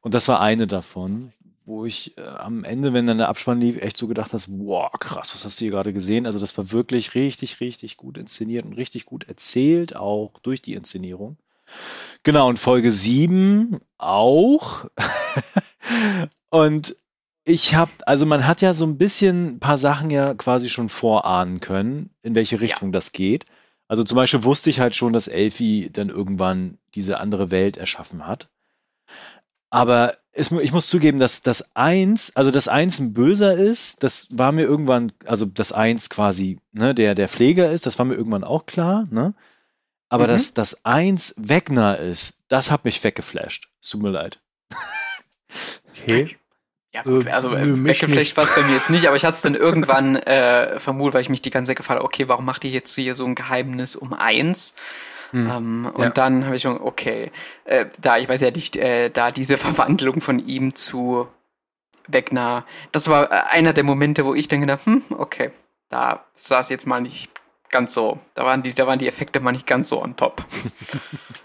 Und 0.00 0.14
das 0.14 0.28
war 0.28 0.40
eine 0.40 0.66
davon 0.66 1.32
wo 1.64 1.84
ich 1.84 2.16
äh, 2.18 2.22
am 2.22 2.64
Ende, 2.64 2.92
wenn 2.92 3.06
dann 3.06 3.18
der 3.18 3.28
Abspann 3.28 3.60
lief, 3.60 3.76
echt 3.76 3.96
so 3.96 4.06
gedacht 4.06 4.32
hast, 4.32 4.48
wow, 4.50 4.90
krass, 4.98 5.32
was 5.34 5.44
hast 5.44 5.60
du 5.60 5.64
hier 5.64 5.72
gerade 5.72 5.92
gesehen? 5.92 6.26
Also 6.26 6.38
das 6.38 6.56
war 6.58 6.72
wirklich 6.72 7.14
richtig, 7.14 7.60
richtig 7.60 7.96
gut 7.96 8.18
inszeniert 8.18 8.64
und 8.64 8.74
richtig 8.74 9.06
gut 9.06 9.28
erzählt, 9.28 9.96
auch 9.96 10.32
durch 10.42 10.62
die 10.62 10.74
Inszenierung. 10.74 11.36
Genau, 12.22 12.48
und 12.48 12.58
Folge 12.58 12.90
7 12.90 13.80
auch. 13.98 14.86
und 16.50 16.96
ich 17.44 17.74
habe, 17.74 17.90
also 18.06 18.26
man 18.26 18.46
hat 18.46 18.60
ja 18.60 18.74
so 18.74 18.84
ein 18.84 18.98
bisschen 18.98 19.54
ein 19.54 19.60
paar 19.60 19.78
Sachen 19.78 20.10
ja 20.10 20.34
quasi 20.34 20.68
schon 20.68 20.88
vorahnen 20.88 21.60
können, 21.60 22.10
in 22.22 22.34
welche 22.34 22.60
Richtung 22.60 22.88
ja. 22.88 22.92
das 22.92 23.12
geht. 23.12 23.46
Also 23.88 24.04
zum 24.04 24.16
Beispiel 24.16 24.44
wusste 24.44 24.70
ich 24.70 24.80
halt 24.80 24.96
schon, 24.96 25.12
dass 25.12 25.28
Elfi 25.28 25.90
dann 25.92 26.08
irgendwann 26.08 26.78
diese 26.94 27.18
andere 27.18 27.50
Welt 27.50 27.76
erschaffen 27.76 28.26
hat. 28.26 28.48
Aber 29.72 30.18
es, 30.32 30.52
ich 30.52 30.70
muss 30.70 30.86
zugeben, 30.86 31.18
dass 31.18 31.40
das 31.40 31.74
Eins, 31.74 32.36
also 32.36 32.50
das 32.50 32.68
Eins 32.68 32.98
ein 33.00 33.14
Böser 33.14 33.56
ist, 33.56 34.02
das 34.02 34.28
war 34.30 34.52
mir 34.52 34.64
irgendwann, 34.64 35.12
also 35.24 35.46
das 35.46 35.72
Eins 35.72 36.10
quasi, 36.10 36.58
ne, 36.72 36.94
der, 36.94 37.14
der 37.14 37.30
Pfleger 37.30 37.72
ist, 37.72 37.86
das 37.86 37.98
war 37.98 38.04
mir 38.04 38.14
irgendwann 38.14 38.44
auch 38.44 38.66
klar, 38.66 39.08
ne? 39.10 39.32
Aber 40.10 40.24
mhm. 40.24 40.28
dass 40.28 40.52
das 40.52 40.84
Eins 40.84 41.34
Wegner 41.38 41.98
ist, 41.98 42.38
das 42.48 42.70
hat 42.70 42.84
mich 42.84 43.02
weggeflasht. 43.02 43.70
Es 43.80 43.88
tut 43.88 44.02
mir 44.02 44.10
leid. 44.10 44.40
Okay. 46.02 46.36
Ja, 46.92 47.02
gut, 47.02 47.28
also 47.28 47.54
äh, 47.54 47.84
weggeflasht 47.84 48.36
war 48.36 48.44
es 48.44 48.54
bei 48.54 48.62
mir 48.64 48.74
jetzt 48.74 48.90
nicht, 48.90 49.06
aber 49.06 49.16
ich 49.16 49.24
hatte 49.24 49.36
es 49.36 49.40
dann 49.40 49.54
irgendwann 49.54 50.16
äh, 50.16 50.78
vermutet, 50.80 51.14
weil 51.14 51.22
ich 51.22 51.30
mich 51.30 51.40
die 51.40 51.50
ganze 51.50 51.70
Zeit 51.70 51.78
gefragt 51.78 52.00
habe, 52.00 52.04
okay, 52.04 52.28
warum 52.28 52.44
macht 52.44 52.64
ihr 52.64 52.70
jetzt 52.70 52.94
hier 52.94 53.14
so 53.14 53.24
ein 53.24 53.34
Geheimnis 53.34 53.96
um 53.96 54.12
eins? 54.12 54.74
Hm. 55.32 55.50
Ähm, 55.50 55.90
und 55.92 56.02
ja. 56.02 56.10
dann 56.10 56.44
habe 56.44 56.56
ich 56.56 56.62
schon, 56.62 56.80
okay, 56.80 57.32
äh, 57.64 57.86
da, 58.00 58.18
ich 58.18 58.28
weiß 58.28 58.40
ja 58.40 58.50
nicht, 58.50 58.76
äh, 58.76 59.10
da 59.10 59.30
diese 59.30 59.56
Verwandlung 59.58 60.20
von 60.20 60.38
ihm 60.38 60.74
zu 60.74 61.28
Wegner, 62.06 62.64
das 62.92 63.08
war 63.08 63.30
äh, 63.30 63.42
einer 63.50 63.72
der 63.72 63.84
Momente, 63.84 64.24
wo 64.24 64.34
ich 64.34 64.48
dann 64.48 64.60
gedacht, 64.60 64.86
hm, 64.86 65.02
okay, 65.18 65.50
da 65.88 66.24
saß 66.34 66.68
jetzt 66.68 66.86
mal 66.86 67.00
nicht 67.00 67.30
ganz 67.70 67.94
so, 67.94 68.18
da 68.34 68.44
waren 68.44 68.62
die, 68.62 68.74
da 68.74 68.86
waren 68.86 68.98
die 68.98 69.08
Effekte 69.08 69.40
mal 69.40 69.52
nicht 69.52 69.66
ganz 69.66 69.88
so 69.88 70.00
on 70.00 70.16
top. 70.16 70.44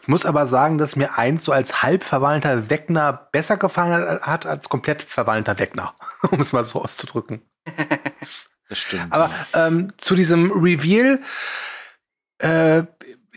Ich 0.01 0.09
muss 0.09 0.25
aber 0.25 0.47
sagen, 0.47 0.77
dass 0.77 0.95
mir 0.95 1.17
eins 1.17 1.43
so 1.43 1.51
als 1.51 1.83
halb 1.83 2.05
verwandelter 2.05 2.69
Wegner 2.69 3.27
besser 3.33 3.57
gefallen 3.57 4.21
hat 4.21 4.45
als 4.45 4.69
komplett 4.69 5.03
verwandelter 5.03 5.59
Wegner, 5.59 5.95
um 6.31 6.39
es 6.39 6.53
mal 6.53 6.63
so 6.63 6.81
auszudrücken. 6.81 7.41
Das 8.69 8.79
stimmt. 8.79 9.11
Aber 9.11 9.29
ähm, 9.53 9.91
zu 9.97 10.15
diesem 10.15 10.49
Reveal, 10.49 11.19
äh, 12.39 12.83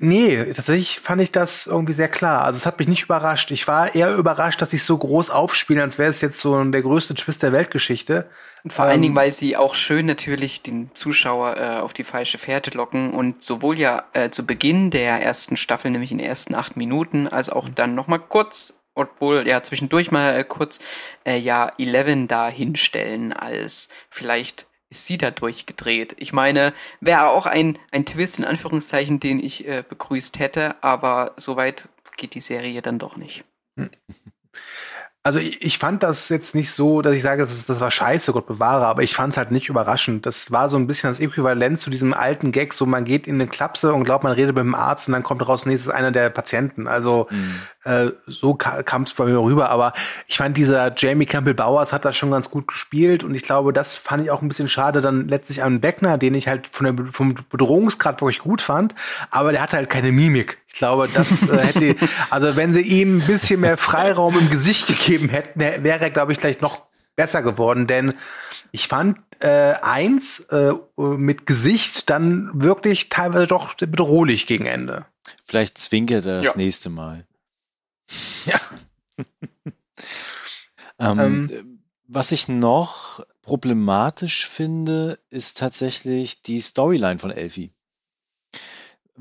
Nee, 0.03 0.55
tatsächlich 0.55 0.99
fand 0.99 1.21
ich 1.21 1.31
das 1.31 1.67
irgendwie 1.67 1.93
sehr 1.93 2.09
klar. 2.09 2.45
Also 2.45 2.57
es 2.57 2.65
hat 2.65 2.79
mich 2.79 2.89
nicht 2.89 3.03
überrascht. 3.03 3.51
Ich 3.51 3.69
war 3.69 3.95
eher 3.95 4.17
überrascht, 4.17 4.63
dass 4.63 4.71
sie 4.71 4.79
so 4.79 4.97
groß 4.97 5.29
aufspielen, 5.29 5.83
als 5.83 5.99
wäre 5.99 6.09
es 6.09 6.23
jetzt 6.23 6.41
so 6.41 6.65
der 6.65 6.81
größte 6.81 7.15
Twist 7.15 7.43
der 7.43 7.53
Weltgeschichte. 7.53 8.31
Und 8.65 8.73
vor 8.73 8.87
ähm, 8.87 8.93
allen 8.93 9.03
Dingen, 9.03 9.15
weil 9.15 9.35
sie 9.35 9.59
auch 9.59 9.75
schön 9.75 10.07
natürlich 10.07 10.63
den 10.63 10.95
Zuschauer 10.95 11.57
äh, 11.59 11.81
auf 11.81 11.93
die 11.93 12.05
falsche 12.05 12.39
Fährte 12.39 12.71
locken 12.71 13.13
und 13.13 13.43
sowohl 13.43 13.79
ja 13.79 14.05
äh, 14.15 14.31
zu 14.31 14.47
Beginn 14.47 14.91
der 14.91 15.21
ersten 15.23 15.59
Staffel, 15.59 15.91
nämlich 15.91 16.13
in 16.13 16.19
den 16.19 16.27
ersten 16.27 16.55
acht 16.55 16.79
Minuten, 16.79 17.29
als 17.29 17.51
auch 17.51 17.69
dann 17.69 17.95
nochmal 17.95 18.21
kurz, 18.21 18.81
obwohl 18.95 19.47
ja 19.47 19.63
zwischendurch 19.63 20.11
mal 20.11 20.35
äh, 20.35 20.45
kurz 20.45 20.81
äh, 21.27 21.37
ja 21.37 21.69
Eleven 21.77 22.27
da 22.27 22.49
hinstellen 22.49 23.35
als 23.35 23.91
vielleicht 24.09 24.67
ist 24.91 25.07
sie 25.07 25.19
da 25.19 25.31
durchgedreht. 25.31 26.17
Ich 26.19 26.33
meine, 26.33 26.75
wäre 27.01 27.29
auch 27.29 27.47
ein, 27.47 27.79
ein 27.93 28.05
Twist 28.05 28.39
in 28.39 28.45
Anführungszeichen, 28.45 29.21
den 29.21 29.43
ich 29.43 29.67
äh, 29.67 29.85
begrüßt 29.89 30.39
hätte, 30.39 30.83
aber 30.83 31.35
soweit 31.37 31.89
geht 32.17 32.35
die 32.35 32.41
Serie 32.41 32.83
dann 32.83 32.99
doch 32.99 33.17
nicht. 33.17 33.45
Also 35.23 35.39
ich, 35.39 35.61
ich, 35.61 35.77
fand 35.77 36.03
das 36.03 36.31
jetzt 36.31 36.55
nicht 36.55 36.73
so, 36.73 37.03
dass 37.03 37.15
ich 37.15 37.21
sage, 37.21 37.43
das, 37.43 37.53
ist, 37.53 37.69
das 37.69 37.79
war 37.81 37.91
scheiße, 37.91 38.33
Gott 38.33 38.47
bewahre, 38.47 38.87
aber 38.87 39.03
ich 39.03 39.15
fand 39.15 39.35
es 39.35 39.37
halt 39.37 39.51
nicht 39.51 39.69
überraschend. 39.69 40.25
Das 40.25 40.51
war 40.51 40.71
so 40.71 40.79
ein 40.79 40.87
bisschen 40.87 41.11
das 41.11 41.21
Äquivalent 41.21 41.79
zu 41.79 41.91
diesem 41.91 42.15
alten 42.15 42.53
Gag, 42.53 42.73
so 42.73 42.87
man 42.87 43.05
geht 43.05 43.27
in 43.27 43.35
eine 43.35 43.47
Klapse 43.47 43.93
und 43.93 44.05
glaubt, 44.05 44.25
man 44.25 44.33
redet 44.33 44.55
mit 44.55 44.65
dem 44.65 44.75
Arzt 44.75 45.09
und 45.09 45.13
dann 45.13 45.23
kommt 45.23 45.47
raus, 45.47 45.67
nee, 45.67 45.75
ist 45.75 45.91
einer 45.91 46.11
der 46.11 46.31
Patienten. 46.31 46.87
Also 46.87 47.29
mhm. 47.31 47.61
äh, 47.85 48.13
so 48.27 48.55
kam 48.55 49.03
es 49.03 49.13
bei 49.13 49.27
mir 49.27 49.39
rüber. 49.43 49.69
Aber 49.69 49.93
ich 50.27 50.39
fand, 50.39 50.57
dieser 50.57 50.91
Jamie 50.97 51.27
Campbell 51.27 51.53
Bowers 51.53 51.93
hat 51.93 52.07
das 52.07 52.17
schon 52.17 52.31
ganz 52.31 52.51
gut 52.51 52.67
gespielt 52.69 53.23
und 53.23 53.35
ich 53.35 53.43
glaube, 53.43 53.75
das 53.75 53.97
fand 53.97 54.25
ich 54.25 54.31
auch 54.31 54.41
ein 54.41 54.49
bisschen 54.49 54.71
schade 54.71 55.03
dann 55.03 55.29
letztlich 55.29 55.63
an 55.63 55.83
Beckner, 55.83 56.17
den 56.17 56.35
ich 56.35 56.49
halt 56.49 56.69
von 56.73 56.97
der, 56.97 57.13
vom 57.13 57.37
Bedrohungsgrad 57.51 58.23
wirklich 58.23 58.39
gut 58.39 58.63
fand, 58.63 58.95
aber 59.31 59.53
der 59.53 59.61
hatte 59.61 59.77
halt 59.77 59.91
keine 59.91 60.13
Mimik. 60.13 60.57
Ich 60.73 60.79
glaube, 60.79 61.09
das 61.13 61.49
äh, 61.49 61.59
hätte, 61.59 61.97
also 62.31 62.57
wenn 62.57 62.73
sie 62.73 62.81
ihm 62.81 63.19
ein 63.19 63.27
bisschen 63.27 63.61
mehr 63.61 63.77
Freiraum 63.77 64.39
im 64.39 64.51
Gesicht 64.51 64.87
gegeben 64.87 65.29
hätten, 65.29 65.59
wäre 65.61 66.01
er, 66.01 66.11
glaube 66.11 66.33
ich, 66.33 66.39
gleich 66.39 66.61
noch 66.61 66.87
besser 67.17 67.43
geworden. 67.43 67.87
Denn 67.87 68.15
ich 68.73 68.89
fand 68.89 69.19
äh, 69.41 69.75
eins 69.83 70.41
äh, 70.51 70.73
mit 70.97 71.47
Gesicht 71.47 72.09
dann 72.09 72.51
wirklich 72.55 73.09
teilweise 73.09 73.47
doch 73.47 73.75
bedrohlich 73.75 74.47
gegen 74.47 74.67
Ende. 74.67 75.07
Vielleicht 75.45 75.79
zwinkert 75.79 76.27
er 76.27 76.37
das 76.37 76.45
ja. 76.45 76.53
nächste 76.57 76.89
Mal. 76.89 77.27
Ja. 78.47 78.61
ähm, 80.99 81.19
ähm, 81.51 81.81
was 82.07 82.33
ich 82.33 82.49
noch 82.49 83.25
problematisch 83.43 84.47
finde, 84.47 85.19
ist 85.31 85.59
tatsächlich 85.59 86.43
die 86.43 86.61
Storyline 86.61 87.19
von 87.19 87.31
Elfie 87.31 87.73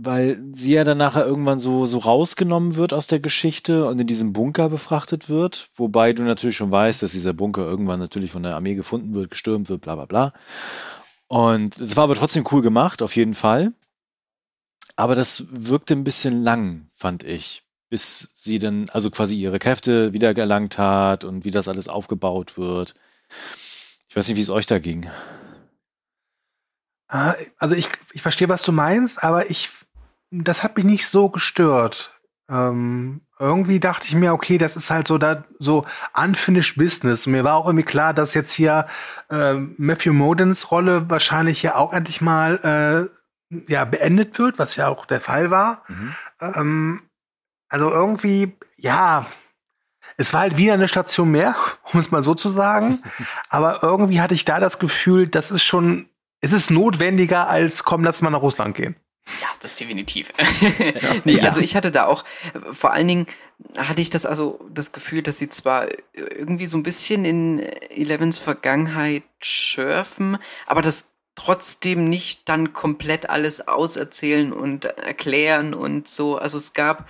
weil 0.01 0.41
sie 0.53 0.73
ja 0.73 0.85
dann 0.85 0.97
nachher 0.97 1.25
irgendwann 1.25 1.59
so, 1.59 1.85
so 1.85 1.97
rausgenommen 1.97 2.75
wird 2.75 2.93
aus 2.93 3.07
der 3.07 3.19
Geschichte 3.19 3.85
und 3.85 3.99
in 3.99 4.07
diesem 4.07 4.31
Bunker 4.31 4.69
befrachtet 4.69 5.27
wird, 5.27 5.69
wobei 5.75 6.13
du 6.13 6.23
natürlich 6.23 6.55
schon 6.55 6.71
weißt, 6.71 7.03
dass 7.03 7.11
dieser 7.11 7.33
Bunker 7.33 7.63
irgendwann 7.63 7.99
natürlich 7.99 8.31
von 8.31 8.43
der 8.43 8.55
Armee 8.55 8.75
gefunden 8.75 9.13
wird, 9.13 9.31
gestürmt 9.31 9.69
wird, 9.69 9.81
bla 9.81 9.95
bla 9.95 10.05
bla. 10.05 10.33
Und 11.27 11.77
es 11.79 11.97
war 11.97 12.05
aber 12.05 12.15
trotzdem 12.15 12.45
cool 12.51 12.61
gemacht, 12.61 13.01
auf 13.01 13.15
jeden 13.15 13.33
Fall. 13.33 13.73
Aber 14.95 15.15
das 15.15 15.45
wirkte 15.51 15.93
ein 15.93 16.05
bisschen 16.05 16.43
lang, 16.43 16.89
fand 16.95 17.23
ich, 17.23 17.63
bis 17.89 18.31
sie 18.33 18.57
dann 18.57 18.89
also 18.89 19.11
quasi 19.11 19.35
ihre 19.35 19.59
Kräfte 19.59 20.13
wiedererlangt 20.13 20.77
hat 20.77 21.25
und 21.25 21.43
wie 21.43 21.51
das 21.51 21.67
alles 21.67 21.89
aufgebaut 21.89 22.57
wird. 22.57 22.95
Ich 24.07 24.15
weiß 24.15 24.27
nicht, 24.29 24.37
wie 24.37 24.41
es 24.41 24.49
euch 24.49 24.65
da 24.65 24.79
ging. 24.79 25.09
Ah, 27.09 27.35
also 27.57 27.75
ich, 27.75 27.89
ich 28.13 28.21
verstehe, 28.21 28.49
was 28.49 28.61
du 28.61 28.71
meinst, 28.71 29.23
aber 29.23 29.49
ich 29.49 29.71
das 30.31 30.63
hat 30.63 30.75
mich 30.77 30.85
nicht 30.85 31.07
so 31.07 31.29
gestört. 31.29 32.13
Ähm, 32.49 33.21
irgendwie 33.37 33.79
dachte 33.79 34.07
ich 34.07 34.15
mir, 34.15 34.33
okay, 34.33 34.57
das 34.57 34.75
ist 34.75 34.89
halt 34.89 35.07
so 35.07 35.17
da 35.17 35.43
so 35.59 35.85
unfinished 36.15 36.77
business. 36.77 37.25
Und 37.25 37.33
mir 37.33 37.43
war 37.43 37.55
auch 37.55 37.67
irgendwie 37.67 37.85
klar, 37.85 38.13
dass 38.13 38.33
jetzt 38.33 38.51
hier 38.51 38.87
äh, 39.29 39.53
Matthew 39.77 40.13
Modens 40.13 40.71
Rolle 40.71 41.09
wahrscheinlich 41.09 41.61
ja 41.61 41.75
auch 41.75 41.93
endlich 41.93 42.21
mal 42.21 43.09
äh, 43.51 43.63
ja 43.71 43.85
beendet 43.85 44.37
wird, 44.39 44.59
was 44.59 44.75
ja 44.75 44.87
auch 44.87 45.05
der 45.05 45.21
Fall 45.21 45.51
war. 45.51 45.83
Mhm. 45.87 46.15
Ähm, 46.41 47.01
also 47.69 47.91
irgendwie, 47.91 48.57
ja, 48.77 49.27
es 50.17 50.33
war 50.33 50.41
halt 50.41 50.57
wieder 50.57 50.73
eine 50.73 50.87
Station 50.87 51.31
mehr, 51.31 51.55
um 51.93 51.99
es 51.99 52.11
mal 52.11 52.23
so 52.23 52.35
zu 52.35 52.49
sagen. 52.49 53.03
Aber 53.49 53.83
irgendwie 53.83 54.21
hatte 54.21 54.33
ich 54.33 54.43
da 54.43 54.59
das 54.59 54.79
Gefühl, 54.79 55.27
das 55.27 55.51
ist 55.51 55.63
schon, 55.63 56.09
es 56.41 56.51
ist 56.51 56.71
notwendiger 56.71 57.47
als 57.47 57.83
komm, 57.83 58.03
lass 58.03 58.21
mal 58.21 58.31
nach 58.31 58.41
Russland 58.41 58.75
gehen. 58.75 58.95
Ja, 59.41 59.47
das 59.61 59.75
definitiv. 59.75 60.33
nee, 61.25 61.37
Ja. 61.37 61.43
also 61.43 61.61
ich 61.61 61.75
hatte 61.75 61.91
da 61.91 62.05
auch, 62.05 62.23
vor 62.71 62.91
allen 62.91 63.07
Dingen 63.07 63.27
hatte 63.77 64.01
ich 64.01 64.09
das 64.09 64.25
also 64.25 64.59
das 64.73 64.91
Gefühl, 64.91 65.21
dass 65.21 65.37
sie 65.37 65.49
zwar 65.49 65.87
irgendwie 66.13 66.65
so 66.65 66.77
ein 66.77 66.83
bisschen 66.83 67.25
in 67.25 67.59
Elevens 67.59 68.37
Vergangenheit 68.37 69.23
schürfen, 69.41 70.37
aber 70.65 70.81
das 70.81 71.09
trotzdem 71.35 72.09
nicht 72.09 72.49
dann 72.49 72.73
komplett 72.73 73.29
alles 73.29 73.65
auserzählen 73.67 74.51
und 74.51 74.85
erklären 74.85 75.73
und 75.73 76.07
so. 76.07 76.37
Also 76.37 76.57
es 76.57 76.73
gab, 76.73 77.07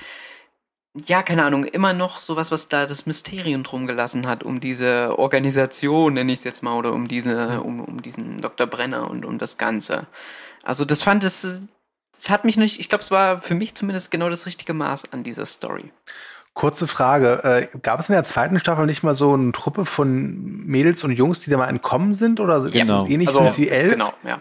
ja, 1.07 1.23
keine 1.23 1.43
Ahnung, 1.45 1.65
immer 1.65 1.93
noch 1.93 2.19
sowas, 2.19 2.51
was 2.51 2.67
da 2.67 2.85
das 2.85 3.05
Mysterium 3.07 3.63
drum 3.63 3.87
gelassen 3.87 4.27
hat, 4.27 4.43
um 4.43 4.59
diese 4.59 5.17
Organisation, 5.17 6.13
nenne 6.13 6.31
ich 6.31 6.39
es 6.39 6.45
jetzt 6.45 6.61
mal, 6.61 6.75
oder 6.75 6.93
um 6.93 7.07
diese, 7.07 7.61
um, 7.61 7.79
um 7.79 8.01
diesen 8.03 8.39
Dr. 8.39 8.67
Brenner 8.67 9.09
und 9.09 9.25
um 9.25 9.39
das 9.39 9.57
Ganze. 9.57 10.05
Also 10.63 10.85
das 10.85 11.01
fand 11.01 11.23
es, 11.23 11.67
es 12.19 12.29
hat 12.29 12.45
mich 12.45 12.57
nicht, 12.57 12.79
ich 12.79 12.89
glaube, 12.89 13.01
es 13.01 13.11
war 13.11 13.39
für 13.39 13.55
mich 13.55 13.75
zumindest 13.75 14.11
genau 14.11 14.29
das 14.29 14.45
richtige 14.45 14.73
Maß 14.73 15.13
an 15.13 15.23
dieser 15.23 15.45
Story. 15.45 15.91
Kurze 16.53 16.87
Frage, 16.87 17.43
äh, 17.73 17.77
gab 17.81 17.99
es 17.99 18.09
in 18.09 18.13
der 18.13 18.23
zweiten 18.23 18.59
Staffel 18.59 18.85
nicht 18.85 19.03
mal 19.03 19.15
so 19.15 19.33
eine 19.33 19.51
Truppe 19.53 19.85
von 19.85 20.65
Mädels 20.65 21.03
und 21.03 21.11
Jungs, 21.11 21.39
die 21.39 21.49
da 21.49 21.57
mal 21.57 21.67
entkommen 21.67 22.13
sind 22.15 22.39
oder 22.39 22.59
so 22.59 22.69
Genau. 22.69 23.05
ähnlich 23.05 23.29
Also, 23.29 23.57
wie 23.57 23.69
elf? 23.69 23.91
genau, 23.93 24.11
ja. 24.25 24.39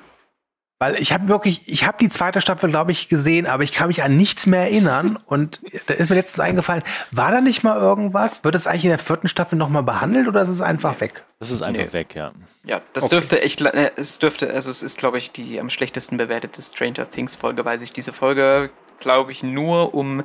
Weil 0.80 0.94
ich 1.02 1.12
habe 1.12 1.26
wirklich, 1.26 1.68
ich 1.68 1.86
habe 1.86 1.98
die 2.00 2.08
zweite 2.08 2.40
Staffel, 2.40 2.70
glaube 2.70 2.92
ich, 2.92 3.08
gesehen, 3.08 3.46
aber 3.46 3.64
ich 3.64 3.72
kann 3.72 3.88
mich 3.88 4.04
an 4.04 4.16
nichts 4.16 4.46
mehr 4.46 4.60
erinnern. 4.62 5.18
Und 5.26 5.60
da 5.86 5.94
ist 5.94 6.08
mir 6.08 6.14
letztens 6.14 6.38
eingefallen, 6.38 6.84
war 7.10 7.32
da 7.32 7.40
nicht 7.40 7.64
mal 7.64 7.76
irgendwas? 7.80 8.44
Wird 8.44 8.54
es 8.54 8.68
eigentlich 8.68 8.84
in 8.84 8.90
der 8.90 9.00
vierten 9.00 9.28
Staffel 9.28 9.56
nochmal 9.58 9.82
behandelt 9.82 10.28
oder 10.28 10.42
ist 10.42 10.48
es 10.50 10.60
einfach 10.60 11.00
weg? 11.00 11.24
Das 11.40 11.50
ist 11.50 11.62
einfach 11.62 11.82
Nee. 11.86 11.92
weg, 11.92 12.14
ja. 12.14 12.30
Ja, 12.64 12.80
das 12.92 13.04
Okay. 13.04 13.16
dürfte 13.16 13.42
echt, 13.42 13.60
äh, 13.60 13.90
es 13.96 14.20
dürfte, 14.20 14.52
also 14.54 14.70
es 14.70 14.84
ist, 14.84 14.98
glaube 14.98 15.18
ich, 15.18 15.32
die 15.32 15.60
am 15.60 15.68
schlechtesten 15.68 16.16
bewertete 16.16 16.62
Stranger 16.62 17.10
Things 17.10 17.34
Folge, 17.34 17.64
weil 17.64 17.80
sich 17.80 17.92
diese 17.92 18.12
Folge, 18.12 18.70
glaube 19.00 19.32
ich, 19.32 19.42
nur 19.42 19.94
um 19.94 20.22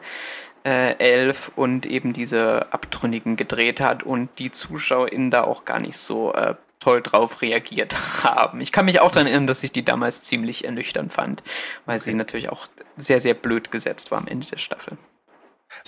äh, 0.65 0.95
Elf 0.97 1.51
und 1.55 1.85
eben 1.87 2.13
diese 2.13 2.71
Abtrünnigen 2.71 3.35
gedreht 3.35 3.81
hat 3.81 4.03
und 4.03 4.29
die 4.39 4.51
ZuschauerInnen 4.51 5.29
da 5.31 5.43
auch 5.43 5.65
gar 5.65 5.79
nicht 5.79 5.97
so 5.97 6.31
äh, 6.33 6.55
toll 6.83 7.01
drauf 7.01 7.41
reagiert 7.41 7.95
haben. 8.23 8.59
Ich 8.61 8.71
kann 8.71 8.85
mich 8.85 8.99
auch 8.99 9.11
daran 9.11 9.27
erinnern, 9.27 9.47
dass 9.47 9.63
ich 9.63 9.71
die 9.71 9.85
damals 9.85 10.21
ziemlich 10.23 10.65
ernüchternd 10.65 11.13
fand, 11.13 11.43
weil 11.85 11.97
sie 11.99 12.13
natürlich 12.13 12.49
auch 12.49 12.67
sehr, 12.97 13.19
sehr 13.19 13.33
blöd 13.33 13.71
gesetzt 13.71 14.11
war 14.11 14.17
am 14.17 14.27
Ende 14.27 14.47
der 14.47 14.57
Staffel. 14.57 14.97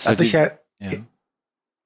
Was 0.02 0.20
ich 0.20 0.30
die- 0.30 0.36
ja, 0.36 0.50
ja. 0.78 0.98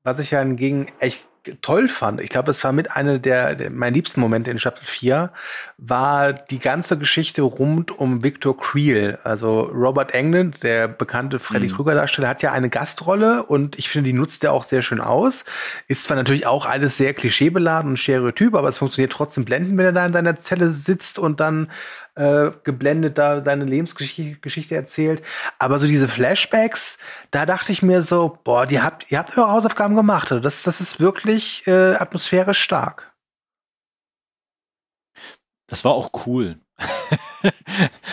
was 0.05 0.18
ich 0.20 0.31
ja 0.31 0.38
hingegen 0.40 0.90
echt 1.01 1.27
toll 1.62 1.88
fand, 1.88 2.20
ich 2.20 2.31
glaube, 2.31 2.50
es 2.50 2.62
war 2.64 2.72
mit 2.72 2.90
einer 2.90 3.18
der, 3.18 3.55
der 3.55 3.70
meiner 3.70 3.94
liebsten 3.94 4.20
Momente 4.20 4.50
in 4.50 4.59
Staffel 4.59 4.85
4, 4.85 5.31
war 5.79 6.33
die 6.33 6.59
ganze 6.59 6.98
Geschichte 6.98 7.42
rund 7.42 7.96
um 7.98 8.22
Victor 8.22 8.57
Creel. 8.57 9.18
Also 9.24 9.62
Robert 9.62 10.12
Englund, 10.14 10.62
der 10.62 10.88
bekannte 10.88 11.38
Freddy 11.38 11.68
Mhm. 11.68 11.74
Krüger-Darsteller, 11.74 12.29
hat 12.29 12.42
ja 12.42 12.53
eine 12.53 12.70
Gastrolle 12.70 13.42
und 13.44 13.79
ich 13.79 13.88
finde, 13.88 14.09
die 14.09 14.16
nutzt 14.16 14.44
er 14.44 14.53
auch 14.53 14.64
sehr 14.64 14.83
schön 14.83 15.00
aus. 15.00 15.44
Ist 15.88 16.05
zwar 16.05 16.16
natürlich 16.16 16.46
auch 16.46 16.66
alles 16.66 16.96
sehr 16.96 17.14
klischeebeladen 17.14 17.92
und 17.92 17.96
stereotyp, 17.96 18.55
aber 18.55 18.68
es 18.68 18.79
funktioniert 18.79 19.12
trotzdem 19.12 19.44
blendend, 19.44 19.79
wenn 19.79 19.87
er 19.87 19.92
da 19.92 20.07
in 20.07 20.12
seiner 20.12 20.37
Zelle 20.37 20.70
sitzt 20.70 21.18
und 21.18 21.40
dann 21.40 21.70
äh, 22.20 22.52
geblendet 22.64 23.16
da 23.16 23.42
seine 23.42 23.64
Lebensgeschichte 23.64 24.40
Geschichte 24.40 24.74
erzählt. 24.74 25.22
Aber 25.59 25.78
so 25.78 25.87
diese 25.87 26.06
Flashbacks, 26.06 26.98
da 27.30 27.46
dachte 27.46 27.72
ich 27.72 27.83
mir 27.83 28.02
so, 28.02 28.38
boah, 28.44 28.66
die 28.66 28.80
habt, 28.80 29.11
ihr 29.11 29.18
habt 29.18 29.37
eure 29.38 29.50
Hausaufgaben 29.50 29.96
gemacht. 29.96 30.30
Also 30.30 30.42
das, 30.42 30.62
das 30.62 30.80
ist 30.80 31.00
wirklich 31.00 31.66
äh, 31.66 31.94
atmosphärisch 31.94 32.61
stark. 32.61 33.12
Das 35.66 35.85
war 35.85 35.92
auch 35.92 36.26
cool. 36.26 36.59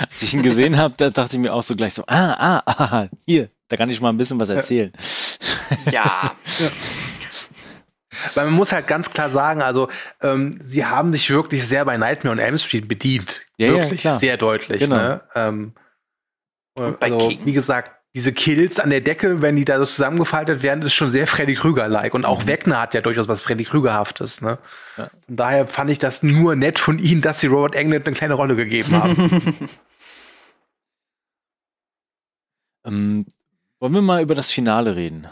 Als 0.10 0.22
ich 0.22 0.34
ihn 0.34 0.44
gesehen 0.44 0.78
habe, 0.78 0.94
da 0.96 1.10
dachte 1.10 1.36
ich 1.36 1.42
mir 1.42 1.54
auch 1.54 1.64
so 1.64 1.76
gleich 1.76 1.94
so, 1.94 2.04
ah, 2.08 2.34
ah, 2.34 2.64
ah, 2.66 3.08
hier, 3.26 3.50
da 3.68 3.76
kann 3.76 3.90
ich 3.90 4.00
mal 4.00 4.10
ein 4.10 4.18
bisschen 4.18 4.40
was 4.40 4.50
erzählen. 4.50 4.94
Ja, 5.92 6.32
Weil 8.36 8.46
man 8.46 8.54
muss 8.54 8.72
halt 8.72 8.88
ganz 8.88 9.12
klar 9.12 9.30
sagen, 9.30 9.62
also 9.62 9.90
ähm, 10.22 10.60
sie 10.64 10.86
haben 10.86 11.12
sich 11.14 11.30
wirklich 11.30 11.68
sehr 11.68 11.86
bei 11.86 11.98
Nightmare 11.98 12.34
on 12.34 12.40
Elm 12.40 12.58
Street 12.58 12.88
bedient. 12.88 13.42
Ja, 13.58 13.68
ja, 13.68 13.74
wirklich 13.84 14.02
klar. 14.02 14.20
sehr 14.20 14.38
deutlich. 14.38 14.80
Genau. 14.80 14.96
Ne? 14.96 15.22
Ähm, 15.36 15.74
Und 16.76 17.00
bei 17.00 17.12
also, 17.12 17.28
King? 17.30 17.40
wie 17.46 17.54
gesagt, 17.54 17.92
diese 18.16 18.34
Kills 18.34 18.80
an 18.80 18.90
der 18.90 19.02
Decke, 19.02 19.42
wenn 19.44 19.56
die 19.56 19.66
da 19.66 19.78
so 19.78 19.86
zusammengefaltet 19.86 20.64
werden, 20.64 20.82
ist 20.82 20.94
schon 20.96 21.12
sehr 21.12 21.28
Freddy 21.28 21.54
Krüger-like. 21.54 22.14
Und 22.16 22.26
auch 22.26 22.44
Mhm. 22.44 22.48
Wegner 22.48 22.82
hat 22.82 22.94
ja 22.96 23.02
durchaus 23.02 23.28
was 23.28 23.42
Freddy 23.44 23.64
Krügerhaftes. 23.64 24.42
Ne? 24.42 24.58
Ja. 24.98 25.10
Von 25.28 25.36
daher 25.36 25.68
fand 25.68 25.92
ich 25.92 26.00
das 26.00 26.24
nur 26.24 26.56
nett 26.56 26.80
von 26.80 26.98
ihnen, 26.98 27.22
dass 27.22 27.40
sie 27.42 27.48
Robert 27.48 27.76
Englund 27.76 28.08
eine 28.08 28.16
kleine 28.16 28.34
Rolle 28.34 28.56
gegeben 28.56 28.94
haben. 28.96 29.42
Ähm, 32.86 33.26
wollen 33.80 33.94
wir 33.94 34.02
mal 34.02 34.22
über 34.22 34.36
das 34.36 34.52
Finale 34.52 34.96
reden? 34.96 35.28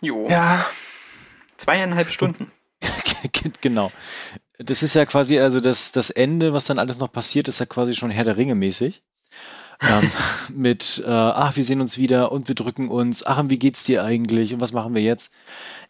jo, 0.00 0.28
ja, 0.28 0.64
zweieinhalb 1.62 2.10
Stunden. 2.16 2.50
genau. 3.60 3.90
Das 4.58 4.82
ist 4.82 4.94
ja 4.94 5.06
quasi, 5.06 5.38
also 5.38 5.60
das, 5.60 5.92
das 5.92 6.10
Ende, 6.10 6.52
was 6.52 6.66
dann 6.66 6.78
alles 6.78 6.98
noch 6.98 7.10
passiert, 7.12 7.48
ist 7.48 7.58
ja 7.60 7.66
quasi 7.66 7.94
schon 7.94 8.10
Herr 8.10 8.24
der 8.24 8.36
Ringe 8.36 8.54
mäßig. 8.54 9.02
ähm, 9.80 10.10
mit, 10.54 11.02
äh, 11.04 11.10
ach, 11.10 11.56
wir 11.56 11.64
sehen 11.64 11.80
uns 11.80 11.98
wieder 11.98 12.30
und 12.32 12.48
wir 12.48 12.54
drücken 12.54 12.88
uns, 12.88 13.24
ach, 13.26 13.38
und 13.38 13.50
wie 13.50 13.58
geht's 13.58 13.84
dir 13.84 14.04
eigentlich 14.04 14.54
und 14.54 14.60
was 14.60 14.72
machen 14.72 14.94
wir 14.94 15.02
jetzt? 15.02 15.32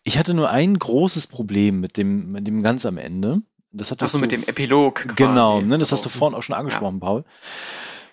Ich 0.04 0.18
hatte 0.18 0.34
nur 0.34 0.50
ein 0.50 0.78
großes 0.78 1.26
Problem 1.26 1.80
mit 1.80 1.96
dem, 1.96 2.32
mit 2.32 2.46
dem 2.46 2.62
ganz 2.62 2.86
am 2.86 2.98
Ende. 2.98 3.42
Das 3.70 3.90
hat 3.90 4.02
Achso, 4.02 4.18
mit 4.18 4.32
dem 4.32 4.42
Epilog. 4.44 4.96
Quasi. 4.96 5.14
Genau, 5.16 5.60
ne, 5.60 5.78
das 5.78 5.92
hast 5.92 6.04
du 6.04 6.08
Also, 6.08 6.18
vorhin 6.18 6.36
auch 6.38 6.42
schon 6.42 6.54
angesprochen, 6.56 7.00
Paul. 7.00 7.24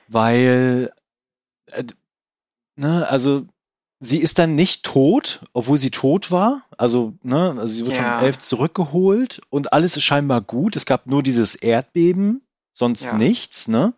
Weil, 0.08 0.92
äh, 1.68 1.84
ne, 2.76 3.08
also 3.08 3.46
sie 4.00 4.20
ist 4.20 4.40
dann 4.40 4.56
nicht 4.56 4.84
tot, 4.84 5.42
obwohl 5.54 5.78
sie 5.78 5.92
tot 5.92 6.32
war. 6.32 6.64
Also, 6.78 7.14
ne, 7.24 7.56
also 7.60 7.74
sie 7.74 7.86
wird 7.86 7.98
Ja. 7.98 8.18
vom 8.18 8.26
Elf 8.26 8.40
zurückgeholt 8.40 9.42
und 9.50 9.74
alles 9.74 9.98
ist 9.98 10.04
scheinbar 10.04 10.42
gut. 10.42 10.76
Es 10.76 10.86
gab 10.86 11.06
nur 11.08 11.24
dieses 11.24 11.56
Erdbeben, 11.56 12.42
sonst 12.74 13.06
Ja. 13.06 13.14
nichts, 13.14 13.68
ne? 13.68 13.94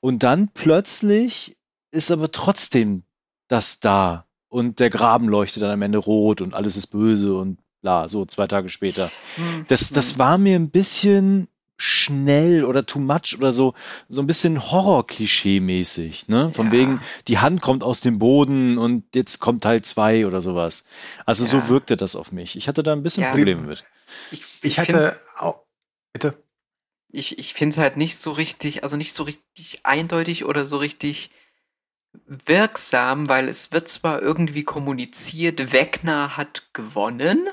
Und 0.00 0.22
dann 0.22 0.48
plötzlich 0.48 1.56
ist 1.90 2.10
aber 2.10 2.30
trotzdem 2.32 3.04
das 3.48 3.80
da. 3.80 4.26
Und 4.48 4.78
der 4.80 4.90
Graben 4.90 5.28
leuchtet 5.28 5.62
dann 5.62 5.70
am 5.70 5.82
Ende 5.82 5.98
rot 5.98 6.40
und 6.40 6.54
alles 6.54 6.76
ist 6.76 6.88
böse 6.88 7.34
und 7.36 7.58
bla, 7.82 8.08
so 8.08 8.24
zwei 8.24 8.46
Tage 8.46 8.68
später. 8.68 9.10
Hm, 9.36 9.64
Das, 9.68 9.90
das 9.90 10.12
hm. 10.12 10.18
war 10.18 10.38
mir 10.38 10.56
ein 10.56 10.70
bisschen 10.70 11.48
schnell 11.76 12.64
oder 12.64 12.86
too 12.86 12.98
much 13.00 13.36
oder 13.36 13.50
so, 13.52 13.74
so 14.08 14.22
ein 14.22 14.26
bisschen 14.26 14.70
Horror-Klischee-mäßig, 14.70 16.28
ne? 16.28 16.52
Von 16.52 16.66
Ja. 16.66 16.72
wegen, 16.72 17.00
die 17.28 17.38
Hand 17.38 17.62
kommt 17.62 17.82
aus 17.82 18.00
dem 18.00 18.18
Boden 18.18 18.78
und 18.78 19.04
jetzt 19.14 19.40
kommt 19.40 19.62
Teil 19.64 19.82
zwei 19.82 20.26
oder 20.26 20.40
sowas. 20.40 20.84
Also 21.26 21.44
so 21.44 21.56
Ja. 21.58 21.68
wirkte 21.68 21.96
das 21.96 22.14
auf 22.16 22.30
mich. 22.32 22.56
Ich 22.56 22.68
hatte 22.68 22.82
da 22.82 22.92
ein 22.92 23.02
bisschen 23.02 23.24
Ja. 23.24 23.30
Probleme 23.30 23.62
mit. 23.62 23.84
Ich, 24.30 24.42
ich 24.62 24.74
find- 24.76 24.88
hatte 24.88 25.20
auch. 25.36 25.62
Bitte. 26.12 26.34
ich, 27.10 27.38
ich 27.38 27.54
finde 27.54 27.74
es 27.74 27.78
halt 27.78 27.96
nicht 27.96 28.16
so 28.18 28.30
richtig, 28.32 28.82
also 28.84 28.96
nicht 28.96 29.12
so 29.12 29.24
richtig 29.24 29.80
eindeutig 29.84 30.44
oder 30.44 30.64
so 30.64 30.76
richtig 30.76 31.30
wirksam, 32.26 33.28
weil 33.28 33.48
es 33.48 33.72
wird 33.72 33.88
zwar 33.88 34.22
irgendwie 34.22 34.62
kommuniziert, 34.64 35.72
Wegner 35.72 36.36
hat 36.36 36.68
gewonnen, 36.72 37.48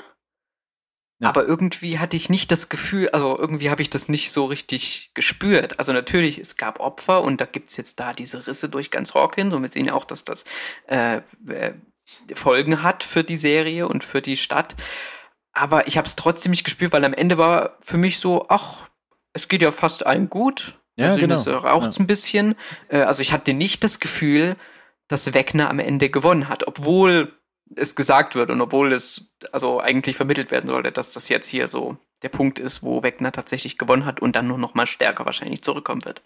Ja. 1.22 1.30
aber 1.30 1.46
irgendwie 1.46 2.00
hatte 2.00 2.16
ich 2.16 2.30
nicht 2.30 2.52
das 2.52 2.68
Gefühl, 2.68 3.10
also 3.10 3.38
irgendwie 3.38 3.70
habe 3.70 3.84
ich 3.84 3.92
das 3.92 4.10
nicht 4.10 4.32
so 4.32 4.46
richtig 4.46 5.12
gespürt. 5.14 5.78
Also 5.78 5.94
natürlich, 5.94 6.40
es 6.40 6.58
gab 6.58 6.80
Opfer 6.80 7.22
und 7.22 7.40
da 7.40 7.46
gibt's 7.46 7.78
jetzt 7.78 8.00
da 8.00 8.14
diese 8.14 8.48
Risse 8.48 8.70
durch 8.70 8.90
ganz 8.90 9.14
Hawkins 9.14 9.54
und 9.54 9.62
wir 9.62 9.70
sehen 9.70 9.92
auch, 9.92 10.06
dass 10.06 10.24
das 10.24 10.46
äh, 10.88 11.22
äh, 11.48 11.74
Folgen 12.34 12.82
hat 12.82 13.04
für 13.04 13.24
die 13.24 13.38
Serie 13.38 13.88
und 13.88 14.04
für 14.04 14.24
die 14.24 14.36
Stadt. 14.36 14.76
Aber 15.54 15.86
ich 15.86 15.96
habe 15.96 16.08
es 16.08 16.16
trotzdem 16.16 16.50
nicht 16.50 16.64
gespürt, 16.64 16.92
weil 16.92 17.06
am 17.06 17.14
Ende 17.14 17.38
war 17.38 17.78
für 17.82 17.98
mich 17.98 18.18
so, 18.18 18.48
ach, 18.50 18.90
es 19.34 19.48
geht 19.48 19.62
ja 19.62 19.72
fast 19.72 20.08
allen 20.08 20.28
gut. 20.28 20.80
Ja, 20.96 21.10
also 21.10 21.20
genau. 21.20 21.36
Es 21.36 21.46
raucht's 21.46 22.00
ein 22.00 22.08
bisschen. 22.08 22.56
Äh, 22.90 23.02
also 23.02 23.22
ich 23.22 23.32
hatte 23.32 23.54
nicht 23.54 23.84
das 23.84 24.00
Gefühl, 24.00 24.56
dass 25.08 25.36
Wegner 25.36 25.70
am 25.70 25.78
Ende 25.78 26.10
gewonnen 26.10 26.50
hat, 26.50 26.68
obwohl 26.68 27.38
es 27.76 27.96
gesagt 27.96 28.36
wird 28.36 28.50
und 28.50 28.62
obwohl 28.62 28.94
es 28.94 29.34
also 29.52 29.80
eigentlich 29.80 30.16
vermittelt 30.16 30.52
werden 30.52 30.70
sollte, 30.70 30.92
dass 30.92 31.14
das 31.14 31.30
jetzt 31.30 31.48
hier 31.48 31.68
so 31.68 31.98
der 32.22 32.30
Punkt 32.30 32.60
ist, 32.60 32.84
wo 32.84 33.04
Wegner 33.04 33.32
tatsächlich 33.32 33.78
gewonnen 33.78 34.06
hat 34.06 34.22
und 34.22 34.36
dann 34.36 34.48
nur 34.48 34.58
noch 34.58 34.74
mal 34.74 34.88
stärker 34.88 35.26
wahrscheinlich 35.26 35.64
zurückkommen 35.64 36.06
wird. 36.06 36.22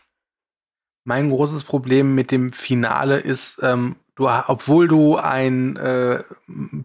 Mein 1.06 1.30
großes 1.30 1.64
Problem 1.64 2.16
mit 2.16 2.32
dem 2.32 2.52
Finale 2.52 3.20
ist, 3.20 3.60
ähm, 3.62 3.96
du, 4.16 4.28
obwohl 4.28 4.88
du 4.88 5.18
ein 5.18 5.76
äh, 5.76 6.24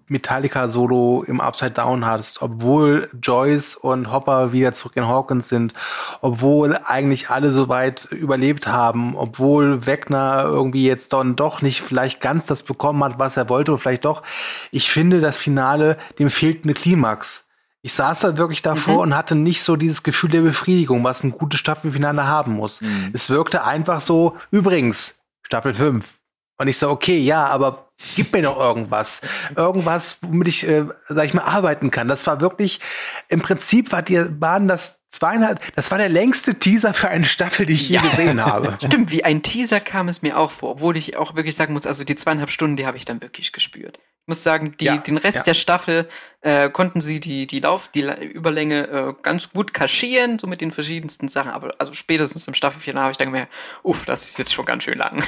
Metallica-Solo 0.08 1.24
im 1.26 1.40
Upside 1.40 1.72
Down 1.72 2.04
hattest, 2.04 2.42
obwohl 2.42 3.08
Joyce 3.22 3.76
und 3.76 4.10
Hopper 4.12 4.52
wieder 4.52 4.72
zurück 4.72 4.92
in 4.96 5.06
Hawkins 5.06 5.48
sind, 5.48 5.72
obwohl 6.20 6.76
eigentlich 6.84 7.30
alle 7.30 7.52
soweit 7.52 8.06
überlebt 8.10 8.66
haben, 8.66 9.16
obwohl 9.16 9.86
Wegner 9.86 10.44
irgendwie 10.44 10.84
jetzt 10.84 11.12
dann 11.12 11.36
doch 11.36 11.62
nicht 11.62 11.82
vielleicht 11.82 12.20
ganz 12.20 12.46
das 12.46 12.62
bekommen 12.62 13.02
hat, 13.04 13.18
was 13.18 13.36
er 13.36 13.48
wollte, 13.48 13.78
vielleicht 13.78 14.04
doch. 14.04 14.22
Ich 14.70 14.90
finde, 14.90 15.20
das 15.20 15.36
Finale, 15.36 15.96
dem 16.18 16.30
fehlt 16.30 16.64
eine 16.64 16.74
Klimax. 16.74 17.44
Ich 17.82 17.94
saß 17.94 18.20
da 18.20 18.36
wirklich 18.36 18.60
davor 18.60 18.94
mhm. 18.94 19.00
und 19.00 19.16
hatte 19.16 19.34
nicht 19.34 19.62
so 19.62 19.76
dieses 19.76 20.02
Gefühl 20.02 20.30
der 20.30 20.42
Befriedigung, 20.42 21.02
was 21.02 21.24
ein 21.24 21.30
gutes 21.30 21.60
Staffelfinale 21.60 22.26
haben 22.26 22.52
muss. 22.52 22.82
Mhm. 22.82 23.10
Es 23.14 23.30
wirkte 23.30 23.64
einfach 23.64 24.02
so, 24.02 24.36
übrigens, 24.50 25.22
Staffel 25.42 25.72
5. 25.72 26.19
Und 26.60 26.68
ich 26.68 26.76
so, 26.76 26.90
okay, 26.90 27.16
ja, 27.16 27.46
aber 27.46 27.90
gib 28.16 28.34
mir 28.34 28.42
noch 28.42 28.58
irgendwas. 28.58 29.22
Irgendwas, 29.56 30.18
womit 30.20 30.46
ich, 30.46 30.68
äh, 30.68 30.84
sag 31.08 31.24
ich 31.24 31.32
mal, 31.32 31.44
arbeiten 31.44 31.90
kann. 31.90 32.06
Das 32.06 32.26
war 32.26 32.42
wirklich, 32.42 32.80
im 33.28 33.40
Prinzip 33.40 33.92
war 33.92 34.02
die, 34.02 34.22
waren 34.42 34.68
das 34.68 35.00
zweieinhalb, 35.08 35.58
das 35.74 35.90
war 35.90 35.96
der 35.96 36.10
längste 36.10 36.56
Teaser 36.56 36.92
für 36.92 37.08
eine 37.08 37.24
Staffel, 37.24 37.64
die 37.64 37.72
ich 37.72 37.88
je 37.88 37.96
gesehen 37.96 38.44
habe. 38.44 38.76
Stimmt, 38.84 39.10
wie 39.10 39.24
ein 39.24 39.42
Teaser 39.42 39.80
kam 39.80 40.08
es 40.08 40.20
mir 40.20 40.36
auch 40.36 40.50
vor, 40.50 40.72
obwohl 40.72 40.98
ich 40.98 41.16
auch 41.16 41.34
wirklich 41.34 41.56
sagen 41.56 41.72
muss, 41.72 41.86
also 41.86 42.04
die 42.04 42.14
zweieinhalb 42.14 42.50
Stunden, 42.50 42.76
die 42.76 42.86
habe 42.86 42.98
ich 42.98 43.06
dann 43.06 43.22
wirklich 43.22 43.52
gespürt. 43.52 43.96
Ich 43.96 44.28
muss 44.28 44.42
sagen, 44.42 44.76
die, 44.78 44.84
ja, 44.84 44.98
den 44.98 45.16
Rest 45.16 45.38
ja. 45.38 45.44
der 45.44 45.54
Staffel 45.54 46.10
äh, 46.42 46.68
konnten 46.68 47.00
sie 47.00 47.20
die, 47.20 47.46
die 47.46 47.60
Lauf, 47.60 47.88
die 47.88 48.02
Überlänge 48.02 48.86
äh, 48.86 49.14
ganz 49.22 49.50
gut 49.50 49.72
kaschieren, 49.72 50.38
so 50.38 50.46
mit 50.46 50.60
den 50.60 50.72
verschiedensten 50.72 51.28
Sachen, 51.28 51.52
aber 51.52 51.74
also 51.78 51.94
spätestens 51.94 52.46
im 52.46 52.52
Staffelfinale 52.52 53.04
habe 53.04 53.12
ich 53.12 53.18
dann 53.18 53.28
gemerkt, 53.28 53.50
uff, 53.82 54.04
das 54.04 54.26
ist 54.26 54.38
jetzt 54.38 54.52
schon 54.52 54.66
ganz 54.66 54.84
schön 54.84 54.98
lang. 54.98 55.24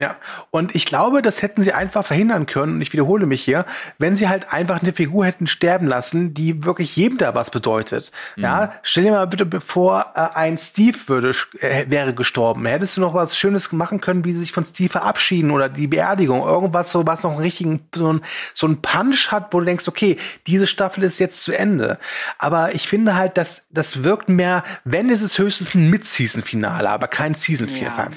Ja, 0.00 0.16
und 0.50 0.74
ich 0.74 0.86
glaube, 0.86 1.20
das 1.20 1.42
hätten 1.42 1.62
sie 1.62 1.74
einfach 1.74 2.06
verhindern 2.06 2.46
können, 2.46 2.76
und 2.76 2.80
ich 2.80 2.92
wiederhole 2.94 3.26
mich 3.26 3.42
hier, 3.42 3.66
wenn 3.98 4.16
sie 4.16 4.30
halt 4.30 4.50
einfach 4.50 4.80
eine 4.80 4.94
Figur 4.94 5.26
hätten 5.26 5.46
sterben 5.46 5.86
lassen, 5.86 6.32
die 6.32 6.64
wirklich 6.64 6.96
jedem 6.96 7.18
da 7.18 7.34
was 7.34 7.50
bedeutet. 7.50 8.10
Mhm. 8.36 8.42
Ja, 8.44 8.72
stell 8.82 9.04
dir 9.04 9.12
mal 9.12 9.26
bitte 9.26 9.60
vor, 9.60 10.06
äh, 10.14 10.20
ein 10.34 10.56
Steve 10.56 10.96
würde, 11.06 11.34
äh, 11.60 11.84
wäre 11.88 12.14
gestorben. 12.14 12.64
Hättest 12.64 12.96
du 12.96 13.02
noch 13.02 13.12
was 13.12 13.36
Schönes 13.36 13.70
machen 13.72 14.00
können, 14.00 14.24
wie 14.24 14.32
sie 14.32 14.40
sich 14.40 14.52
von 14.52 14.64
Steve 14.64 14.88
verabschieden 14.88 15.50
oder 15.50 15.68
die 15.68 15.86
Beerdigung, 15.86 16.40
irgendwas 16.46 16.92
so, 16.92 17.06
was 17.06 17.22
noch 17.22 17.32
einen 17.32 17.42
richtigen, 17.42 17.86
so 17.94 18.14
ein, 18.14 18.22
so 18.54 18.66
ein 18.66 18.80
Punch 18.80 19.30
hat, 19.30 19.52
wo 19.52 19.60
du 19.60 19.66
denkst, 19.66 19.86
okay, 19.86 20.16
diese 20.46 20.66
Staffel 20.66 21.04
ist 21.04 21.18
jetzt 21.18 21.42
zu 21.42 21.52
Ende. 21.52 21.98
Aber 22.38 22.74
ich 22.74 22.88
finde 22.88 23.16
halt, 23.16 23.36
dass 23.36 23.64
das 23.68 24.02
wirkt 24.02 24.30
mehr, 24.30 24.64
wenn 24.84 25.10
ist 25.10 25.20
es 25.20 25.38
höchstens 25.38 25.74
ein 25.74 25.90
Mid-Season-Finale, 25.90 26.88
aber 26.88 27.06
kein 27.06 27.34
Season-Finale. 27.34 28.10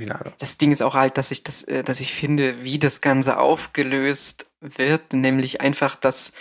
Ja. 0.00 0.32
Das 0.38 0.58
Ding 0.58 0.70
ist 0.70 0.82
auch 0.82 0.94
halt, 0.94 1.16
dass 1.16 1.29
ich 1.30 1.42
das, 1.44 1.64
äh, 1.64 1.84
dass 1.84 2.00
ich 2.00 2.14
finde, 2.14 2.62
wie 2.64 2.78
das 2.78 3.00
Ganze 3.00 3.38
aufgelöst 3.38 4.50
wird, 4.60 5.12
nämlich 5.12 5.60
einfach, 5.60 5.96
dass 5.96 6.32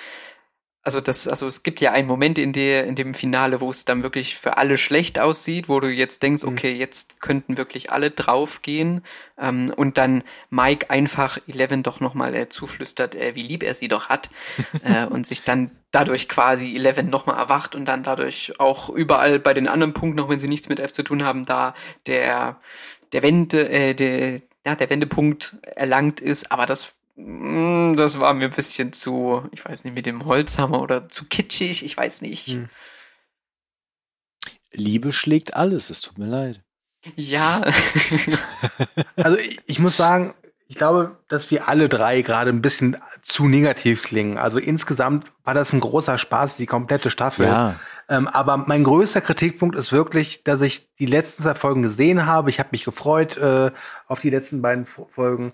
also 0.81 1.01
das, 1.01 1.27
also 1.27 1.45
es 1.45 1.61
gibt 1.61 1.81
ja 1.81 1.91
einen 1.91 2.07
Moment 2.07 2.37
in 2.37 2.53
der, 2.53 2.87
in 2.87 2.95
dem 2.95 3.13
Finale, 3.13 3.59
wo 3.59 3.69
es 3.69 3.83
dann 3.85 4.01
wirklich 4.01 4.37
für 4.37 4.57
alle 4.57 4.77
schlecht 4.77 5.19
aussieht, 5.19 5.67
wo 5.67 5.79
du 5.79 5.87
jetzt 5.89 6.23
denkst, 6.23 6.43
mhm. 6.43 6.49
okay, 6.49 6.71
jetzt 6.71 7.21
könnten 7.21 7.57
wirklich 7.57 7.91
alle 7.91 8.11
draufgehen, 8.11 9.03
ähm, 9.37 9.71
und 9.75 9.97
dann 9.97 10.23
Mike 10.49 10.89
einfach 10.89 11.37
Eleven 11.47 11.83
doch 11.83 11.99
nochmal 11.99 12.33
äh, 12.33 12.49
zuflüstert, 12.49 13.13
äh, 13.13 13.35
wie 13.35 13.43
lieb 13.43 13.61
er 13.61 13.73
sie 13.73 13.89
doch 13.89 14.07
hat, 14.07 14.29
äh, 14.83 15.05
und 15.05 15.27
sich 15.27 15.43
dann 15.43 15.69
dadurch 15.91 16.29
quasi 16.29 16.75
Eleven 16.75 17.09
nochmal 17.09 17.37
erwacht 17.37 17.75
und 17.75 17.85
dann 17.85 18.03
dadurch 18.03 18.53
auch 18.59 18.89
überall 18.89 19.37
bei 19.39 19.53
den 19.53 19.67
anderen 19.67 19.93
Punkten, 19.93 20.17
noch 20.17 20.29
wenn 20.29 20.39
sie 20.39 20.47
nichts 20.47 20.69
mit 20.69 20.79
F 20.79 20.93
zu 20.93 21.03
tun 21.03 21.23
haben, 21.23 21.45
da 21.45 21.75
der, 22.07 22.57
der 23.11 23.21
Wende, 23.21 23.69
äh, 23.69 23.93
der, 23.93 24.41
ja, 24.65 24.75
der 24.75 24.89
Wendepunkt 24.89 25.57
erlangt 25.61 26.19
ist, 26.19 26.51
aber 26.51 26.65
das 26.65 26.95
mm, 27.15 27.93
das 27.93 28.19
war 28.19 28.33
mir 28.33 28.45
ein 28.45 28.55
bisschen 28.55 28.93
zu, 28.93 29.47
ich 29.51 29.63
weiß 29.63 29.83
nicht, 29.83 29.93
mit 29.93 30.05
dem 30.05 30.25
Holzhammer 30.25 30.81
oder 30.81 31.09
zu 31.09 31.25
kitschig, 31.25 31.83
ich 31.83 31.95
weiß 31.95 32.21
nicht. 32.21 32.47
Hm. 32.47 32.69
Liebe 34.71 35.11
schlägt 35.13 35.55
alles, 35.55 35.89
es 35.89 36.01
tut 36.01 36.17
mir 36.17 36.27
leid. 36.27 36.61
Ja. 37.15 37.61
also 39.15 39.37
ich, 39.37 39.59
ich, 39.65 39.79
muss 39.79 39.97
sagen, 39.97 40.33
ich 40.71 40.75
glaube, 40.75 41.17
dass 41.27 41.49
wir 41.49 41.67
alle 41.67 41.89
drei 41.89 42.21
gerade 42.21 42.51
ein 42.51 42.61
bisschen 42.61 42.95
zu 43.23 43.47
negativ 43.47 44.03
klingen. 44.03 44.37
Also 44.37 44.59
insgesamt 44.59 45.25
war 45.43 45.55
das 45.55 45.73
ein 45.73 45.79
großer 45.79 46.19
Spaß, 46.19 46.57
die 46.57 46.67
komplette 46.67 47.09
Staffel. 47.09 47.47
Ja. 47.47 47.75
Ähm, 48.07 48.27
aber 48.27 48.55
mein 48.55 48.83
größter 48.83 49.19
Kritikpunkt 49.19 49.75
ist 49.75 49.91
wirklich, 49.91 50.43
dass 50.43 50.61
ich 50.61 50.87
die 50.99 51.07
letzten 51.07 51.41
zwei 51.41 51.55
Folgen 51.55 51.81
gesehen 51.81 52.27
habe. 52.27 52.51
Ich 52.51 52.59
habe 52.59 52.69
mich 52.71 52.83
gefreut 52.83 53.35
äh, 53.37 53.71
auf 54.07 54.19
die 54.19 54.29
letzten 54.29 54.61
beiden 54.61 54.85
Folgen. 54.85 55.53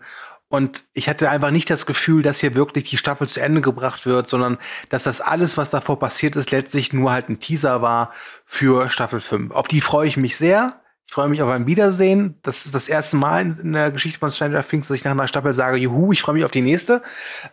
Und 0.49 0.84
ich 0.91 1.07
hatte 1.07 1.30
einfach 1.30 1.51
nicht 1.51 1.70
das 1.70 1.86
Gefühl, 1.86 2.22
dass 2.22 2.41
hier 2.41 2.53
wirklich 2.53 2.84
die 2.84 2.97
Staffel 2.97 3.30
zu 3.30 3.39
Ende 3.39 3.61
gebracht 3.61 4.05
wird, 4.05 4.28
sondern 4.28 4.57
dass 4.89 5.03
das 5.03 5.22
alles, 5.22 5.55
was 5.55 5.70
davor 5.70 5.97
passiert 5.97 6.36
ist, 6.36 6.51
letztlich 6.51 6.91
nur 6.91 7.13
halt 7.13 7.30
ein 7.30 7.39
Teaser 7.39 7.82
war 7.82 8.11
für 8.45 8.89
Staffel 8.89 9.22
5. 9.22 9.51
Auf 9.51 9.70
die 9.70 9.80
freue 9.80 10.09
ich 10.09 10.18
mich 10.18 10.36
sehr. 10.36 10.82
Ich 11.08 11.14
freue 11.14 11.30
mich 11.30 11.41
auf 11.41 11.49
ein 11.49 11.68
Wiedersehen. 11.68 12.39
Das 12.41 12.66
ist 12.66 12.74
das 12.74 12.88
erste 12.88 13.18
Mal 13.18 13.58
in 13.60 13.74
der 13.74 13.91
Geschichte 13.91 14.20
von 14.20 14.32
Stranger 14.32 14.68
Things, 14.68 14.88
dass 14.88 14.97
ich 14.97 15.03
nach 15.03 15.12
einer 15.12 15.28
Staffel 15.28 15.53
sage, 15.53 15.78
juhu, 15.78 16.12
ich 16.12 16.22
freue 16.22 16.36
mich 16.36 16.43
auf 16.43 16.51
die 16.51 16.62
nächste. 16.62 17.03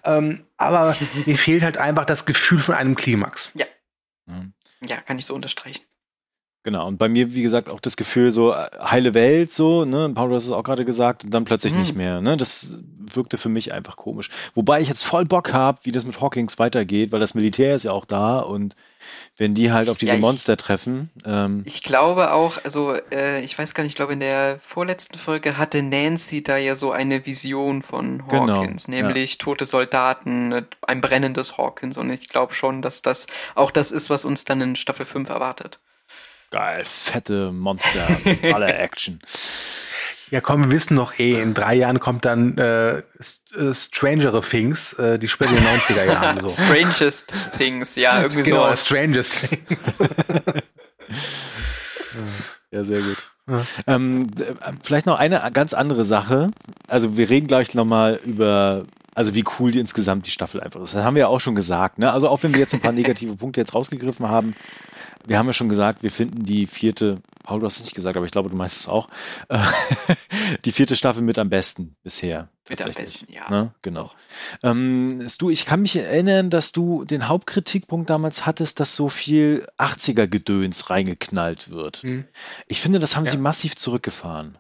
Ähm, 0.05 0.45
aber 0.57 0.97
mir 1.27 1.37
fehlt 1.37 1.63
halt 1.63 1.79
einfach 1.79 2.05
das 2.07 2.25
Gefühl 2.25 2.59
von 2.59 2.75
einem 2.75 2.95
Klimax. 2.95 3.51
Ja. 3.55 3.67
Ja, 4.85 5.01
kann 5.01 5.19
ich 5.19 5.27
so 5.27 5.35
unterstreichen. 5.35 5.83
Genau, 6.65 6.87
und 6.87 6.97
bei 6.97 7.09
mir, 7.09 7.35
wie 7.35 7.43
gesagt, 7.43 7.69
auch 7.69 7.81
das 7.81 7.97
Gefühl, 7.97 8.31
so 8.31 8.53
äh, 8.53 8.69
heile 8.81 9.15
Welt, 9.15 9.53
so, 9.53 9.85
ne, 9.85 10.13
Paul, 10.15 10.29
du 10.29 10.37
hast 10.37 10.45
es 10.45 10.53
auch 10.53 10.63
gerade 10.63 10.85
gesagt, 10.85 11.25
und 11.25 11.33
dann 11.33 11.45
plötzlich 11.45 11.73
mhm. 11.73 11.81
nicht 11.81 11.97
mehr, 11.97 12.21
ne, 12.21 12.37
das 12.37 12.75
wirkte 12.99 13.37
für 13.37 13.49
mich 13.49 13.73
einfach 13.73 13.97
komisch. 13.97 14.31
Wobei 14.55 14.81
ich 14.81 14.89
jetzt 14.89 15.03
voll 15.03 15.25
Bock 15.25 15.53
habe, 15.53 15.81
wie 15.83 15.91
das 15.91 16.05
mit 16.05 16.21
Hawkins 16.21 16.61
weitergeht, 16.61 17.11
weil 17.11 17.19
das 17.19 17.35
Militär 17.35 17.75
ist 17.75 17.83
ja 17.83 17.91
auch 17.91 18.05
da 18.05 18.39
und 18.39 18.77
wenn 19.37 19.55
die 19.55 19.73
halt 19.73 19.89
auf 19.89 19.99
diese 19.99 20.13
ja, 20.13 20.17
ich, 20.17 20.21
Monster 20.21 20.57
treffen. 20.57 21.11
Ähm, 21.25 21.63
ich 21.65 21.83
glaube 21.83 22.33
auch, 22.33 22.59
also 22.63 22.95
äh, 23.11 23.41
ich 23.41 23.59
weiß 23.59 23.75
gar 23.75 23.83
nicht, 23.83 23.93
ich 23.93 23.97
glaube 23.97 24.13
in 24.13 24.21
der 24.21 24.61
vorletzten 24.61 25.19
Folge 25.19 25.59
hatte 25.59 25.83
Nancy 25.83 26.45
da 26.45 26.57
ja 26.57 26.77
so 26.77 26.93
eine 26.93 27.27
Vision 27.27 27.83
von 27.83 28.23
genau, 28.29 28.47
Hawkins, 28.47 28.87
genau, 28.87 29.09
nämlich 29.09 29.33
ja. 29.33 29.39
tote 29.41 29.65
Soldaten, 29.65 30.65
ein 30.83 31.01
brennendes 31.01 31.59
Hawkins 31.59 31.99
und 31.99 32.11
ich 32.11 32.29
glaube 32.29 32.55
schon, 32.55 32.83
dass 32.83 33.03
das 33.03 33.27
auch 33.57 33.73
das 33.73 33.91
ist, 33.91 34.11
was 34.11 34.25
uns 34.25 34.45
dann 34.45 34.61
in 34.61 34.77
Staffel 34.77 35.05
5 35.05 35.29
erwartet. 35.29 35.81
Geil, 36.53 36.85
fette 36.85 37.51
Monster, 37.51 38.07
alle 38.53 38.75
Action. 38.75 39.21
Ja, 40.31 40.43
komm, 40.43 40.65
wir 40.65 40.71
wissen 40.71 40.95
noch 40.95 41.19
eh, 41.19 41.41
in 41.41 41.55
drei 41.55 41.75
Jahren 41.75 41.99
kommt 41.99 42.27
dann 42.27 42.59
äh, 42.59 42.99
äh 42.99 43.03
Strangere 43.73 44.43
Things, 44.43 44.93
äh, 44.95 45.19
die 45.19 45.29
später 45.29 45.53
90er 45.53 46.05
Jahren. 46.05 46.47
So. 46.47 46.49
Strangest 46.65 47.33
Things, 47.57 47.97
ja, 47.97 48.21
irgendwie 48.21 48.43
genau, 48.43 48.69
so. 48.69 48.77
Strangest 48.77 49.41
Things. 49.41 49.95
ja, 52.71 52.85
sehr 52.85 53.01
gut. 53.01 53.17
Ja. 53.49 53.67
Ähm, 53.87 54.31
vielleicht 54.83 55.07
noch 55.07 55.19
eine 55.19 55.51
ganz 55.55 55.73
andere 55.73 56.05
Sache. 56.05 56.51
Also 56.87 57.17
wir 57.17 57.31
reden 57.31 57.47
gleich 57.47 57.75
nochmal 57.75 58.21
über, 58.27 58.85
also 59.15 59.35
wie 59.35 59.45
cool 59.59 59.71
die 59.71 59.81
insgesamt 59.81 60.27
die 60.27 60.31
Staffel 60.31 60.61
einfach 60.61 60.83
ist. 60.83 60.95
Das 60.95 61.03
haben 61.03 61.15
wir 61.15 61.21
ja 61.21 61.29
auch 61.29 61.41
schon 61.41 61.55
gesagt. 61.55 61.99
Ne? 61.99 62.13
Also 62.13 62.29
auch 62.29 62.43
wenn 62.43 62.53
wir 62.53 62.61
jetzt 62.61 62.75
ein 62.75 62.81
paar 62.81 62.93
negative 62.93 63.37
Punkte 63.37 63.61
jetzt 63.61 63.75
rausgegriffen 63.75 64.29
haben, 64.29 64.55
wir 65.27 65.39
haben 65.39 65.47
ja 65.47 65.53
schon 65.53 65.69
gesagt, 65.69 66.03
wir 66.03 66.11
finden 66.11 66.45
die 66.45 66.67
vierte, 66.67 67.21
Paul, 67.43 67.61
du 67.61 67.67
hast 67.67 67.77
es 67.77 67.85
nicht 67.85 67.95
gesagt, 67.95 68.17
aber 68.17 68.27
ich 68.27 68.33
glaube, 68.33 68.51
du 68.51 68.57
meinst 68.57 68.81
es 68.81 68.89
auch, 68.89 69.09
äh, 69.49 69.59
die 70.65 70.73
vierte 70.73 70.97
Staffel 70.97 71.23
mit 71.23 71.39
am 71.39 71.51
besten 71.51 71.97
bisher. 72.03 72.49
Mit 72.69 72.81
am 72.83 72.93
besten, 72.93 73.33
ja. 73.33 73.51
Ne? 73.51 73.75
Genau. 73.83 74.11
Ähm, 74.63 75.27
du, 75.39 75.51
ich 75.51 75.67
kann 75.67 75.83
mich 75.83 75.97
erinnern, 75.97 76.49
dass 76.49 76.73
du 76.73 77.05
den 77.05 77.29
Hauptkritikpunkt 77.29 78.09
damals 78.09 78.47
hattest, 78.47 78.79
dass 78.81 78.95
so 78.95 79.09
viel 79.09 79.67
80er-Gedöns 79.79 80.89
reingeknallt 80.89 81.71
wird. 81.71 82.05
Mhm. 82.05 82.25
Ich 82.67 82.81
finde, 82.81 82.99
das 82.99 83.17
haben 83.17 83.25
ja. 83.25 83.33
sie 83.33 83.39
massiv 83.39 83.77
zurückgefahren. 83.77 84.59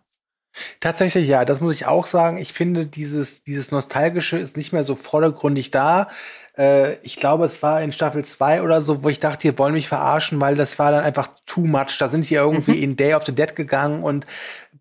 Tatsächlich, 0.80 1.28
ja, 1.28 1.44
das 1.44 1.60
muss 1.60 1.76
ich 1.76 1.86
auch 1.86 2.06
sagen. 2.06 2.36
Ich 2.36 2.52
finde, 2.52 2.86
dieses, 2.86 3.42
dieses 3.44 3.70
Nostalgische 3.70 4.36
ist 4.36 4.56
nicht 4.56 4.72
mehr 4.72 4.84
so 4.84 4.96
vordergründig 4.96 5.70
da. 5.70 6.08
Äh, 6.56 6.94
ich 7.02 7.16
glaube, 7.16 7.46
es 7.46 7.62
war 7.62 7.80
in 7.82 7.92
Staffel 7.92 8.24
2 8.24 8.62
oder 8.62 8.80
so, 8.80 9.02
wo 9.02 9.08
ich 9.08 9.20
dachte, 9.20 9.46
ihr 9.46 9.58
wollen 9.58 9.74
mich 9.74 9.88
verarschen, 9.88 10.40
weil 10.40 10.54
das 10.54 10.78
war 10.78 10.92
dann 10.92 11.04
einfach 11.04 11.28
too 11.46 11.62
much. 11.62 11.98
Da 11.98 12.08
sind 12.08 12.28
die 12.28 12.34
irgendwie 12.34 12.76
mhm. 12.76 12.82
in 12.82 12.96
Day 12.96 13.14
of 13.14 13.24
the 13.24 13.34
Dead 13.34 13.54
gegangen 13.56 14.02
und 14.02 14.26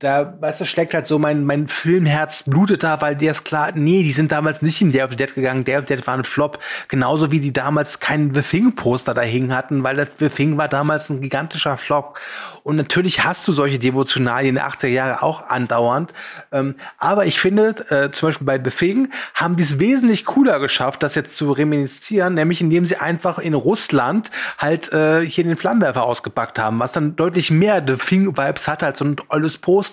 da, 0.02 0.34
weißt 0.40 0.62
du, 0.62 0.66
schlägt 0.66 0.96
halt 0.96 1.06
so 1.06 1.20
mein, 1.20 1.46
mein 1.46 1.68
Filmherz 1.68 2.44
blutet 2.44 2.82
da, 2.82 3.02
weil 3.02 3.16
der 3.16 3.32
ist 3.32 3.44
klar, 3.44 3.72
nee, 3.76 4.02
die 4.02 4.14
sind 4.14 4.32
damals 4.32 4.64
nicht 4.64 4.82
in 4.82 4.92
Day 4.92 5.04
of 5.04 5.12
the 5.12 5.16
Dead 5.16 5.34
gegangen. 5.34 5.64
Day 5.64 5.78
of 5.78 5.84
the 5.88 5.96
Dead 5.96 6.08
war 6.08 6.16
ein 6.16 6.24
Flop. 6.24 6.58
Genauso 6.88 7.32
wie 7.32 7.40
die 7.40 7.54
damals 7.54 8.00
keinen 8.00 8.34
The 8.34 8.42
Thing 8.42 8.74
Poster 8.74 9.14
da 9.14 9.22
hingen 9.22 9.56
hatten, 9.56 9.84
weil 9.84 9.96
das 9.96 10.08
The 10.18 10.30
Thing 10.30 10.58
war 10.58 10.68
damals 10.68 11.12
ein 11.12 11.22
gigantischer 11.22 11.78
Flop. 11.78 12.18
Und 12.64 12.78
natürlich 12.78 13.24
hast 13.24 13.48
du 13.48 13.54
solche 13.54 13.78
Devotionalien 13.78 14.56
der 14.56 14.68
80er 14.68 14.88
Jahre 14.88 15.22
auch 15.22 15.50
andauernd. 15.50 16.14
Ähm, 16.52 16.76
aber 16.98 17.28
ich 17.28 17.40
finde, 17.40 17.70
äh, 17.90 18.12
zum 18.12 18.30
Beispiel 18.30 18.46
bei 18.46 18.60
The 18.64 18.72
Thing 18.72 19.12
haben 19.36 19.56
die 19.56 19.64
es 19.64 19.80
wesentlich 19.80 20.26
cooler 20.26 20.60
geschafft, 20.60 21.04
das 21.04 21.14
jetzt 21.14 21.38
zu 21.38 21.52
reminiszieren, 21.52 22.34
nämlich 22.34 22.60
indem 22.62 22.88
sie 22.88 22.98
einfach 22.98 23.38
in 23.38 23.54
Russland 23.54 24.32
halt 24.58 24.92
äh, 24.94 25.26
hier 25.26 25.44
den 25.44 25.58
Flammenwerfer 25.58 26.04
ausgepackt 26.04 26.58
haben, 26.58 26.80
was 26.80 26.92
dann 26.92 27.16
deutlich 27.16 27.52
mehr 27.52 27.84
The 27.86 27.96
Thing-Vibes 27.96 28.68
hat 28.68 28.82
als 28.82 28.98
so 28.98 29.06
ein 29.06 29.16
olles 29.30 29.60
Poster. 29.60 29.91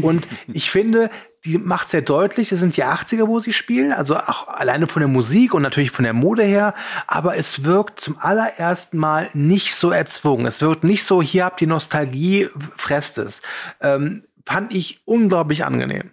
Und 0.00 0.26
ich 0.52 0.70
finde, 0.70 1.10
die 1.44 1.58
macht 1.58 1.88
sehr 1.88 2.02
deutlich, 2.02 2.50
es 2.50 2.60
sind 2.60 2.76
die 2.76 2.84
80er, 2.84 3.28
wo 3.28 3.38
sie 3.38 3.52
spielen, 3.52 3.92
also 3.92 4.16
auch 4.16 4.48
alleine 4.48 4.88
von 4.88 5.00
der 5.00 5.08
Musik 5.08 5.54
und 5.54 5.62
natürlich 5.62 5.92
von 5.92 6.04
der 6.04 6.12
Mode 6.12 6.42
her, 6.42 6.74
aber 7.06 7.36
es 7.36 7.64
wirkt 7.64 8.00
zum 8.00 8.18
allerersten 8.18 8.98
Mal 8.98 9.30
nicht 9.32 9.74
so 9.74 9.90
erzwungen. 9.90 10.46
Es 10.46 10.60
wirkt 10.60 10.82
nicht 10.82 11.04
so, 11.04 11.22
hier 11.22 11.44
habt 11.44 11.62
ihr 11.62 11.68
Nostalgie, 11.68 12.48
fresst 12.76 13.18
es. 13.18 13.42
Ähm, 13.80 14.24
fand 14.44 14.74
ich 14.74 15.00
unglaublich 15.04 15.64
angenehm. 15.64 16.10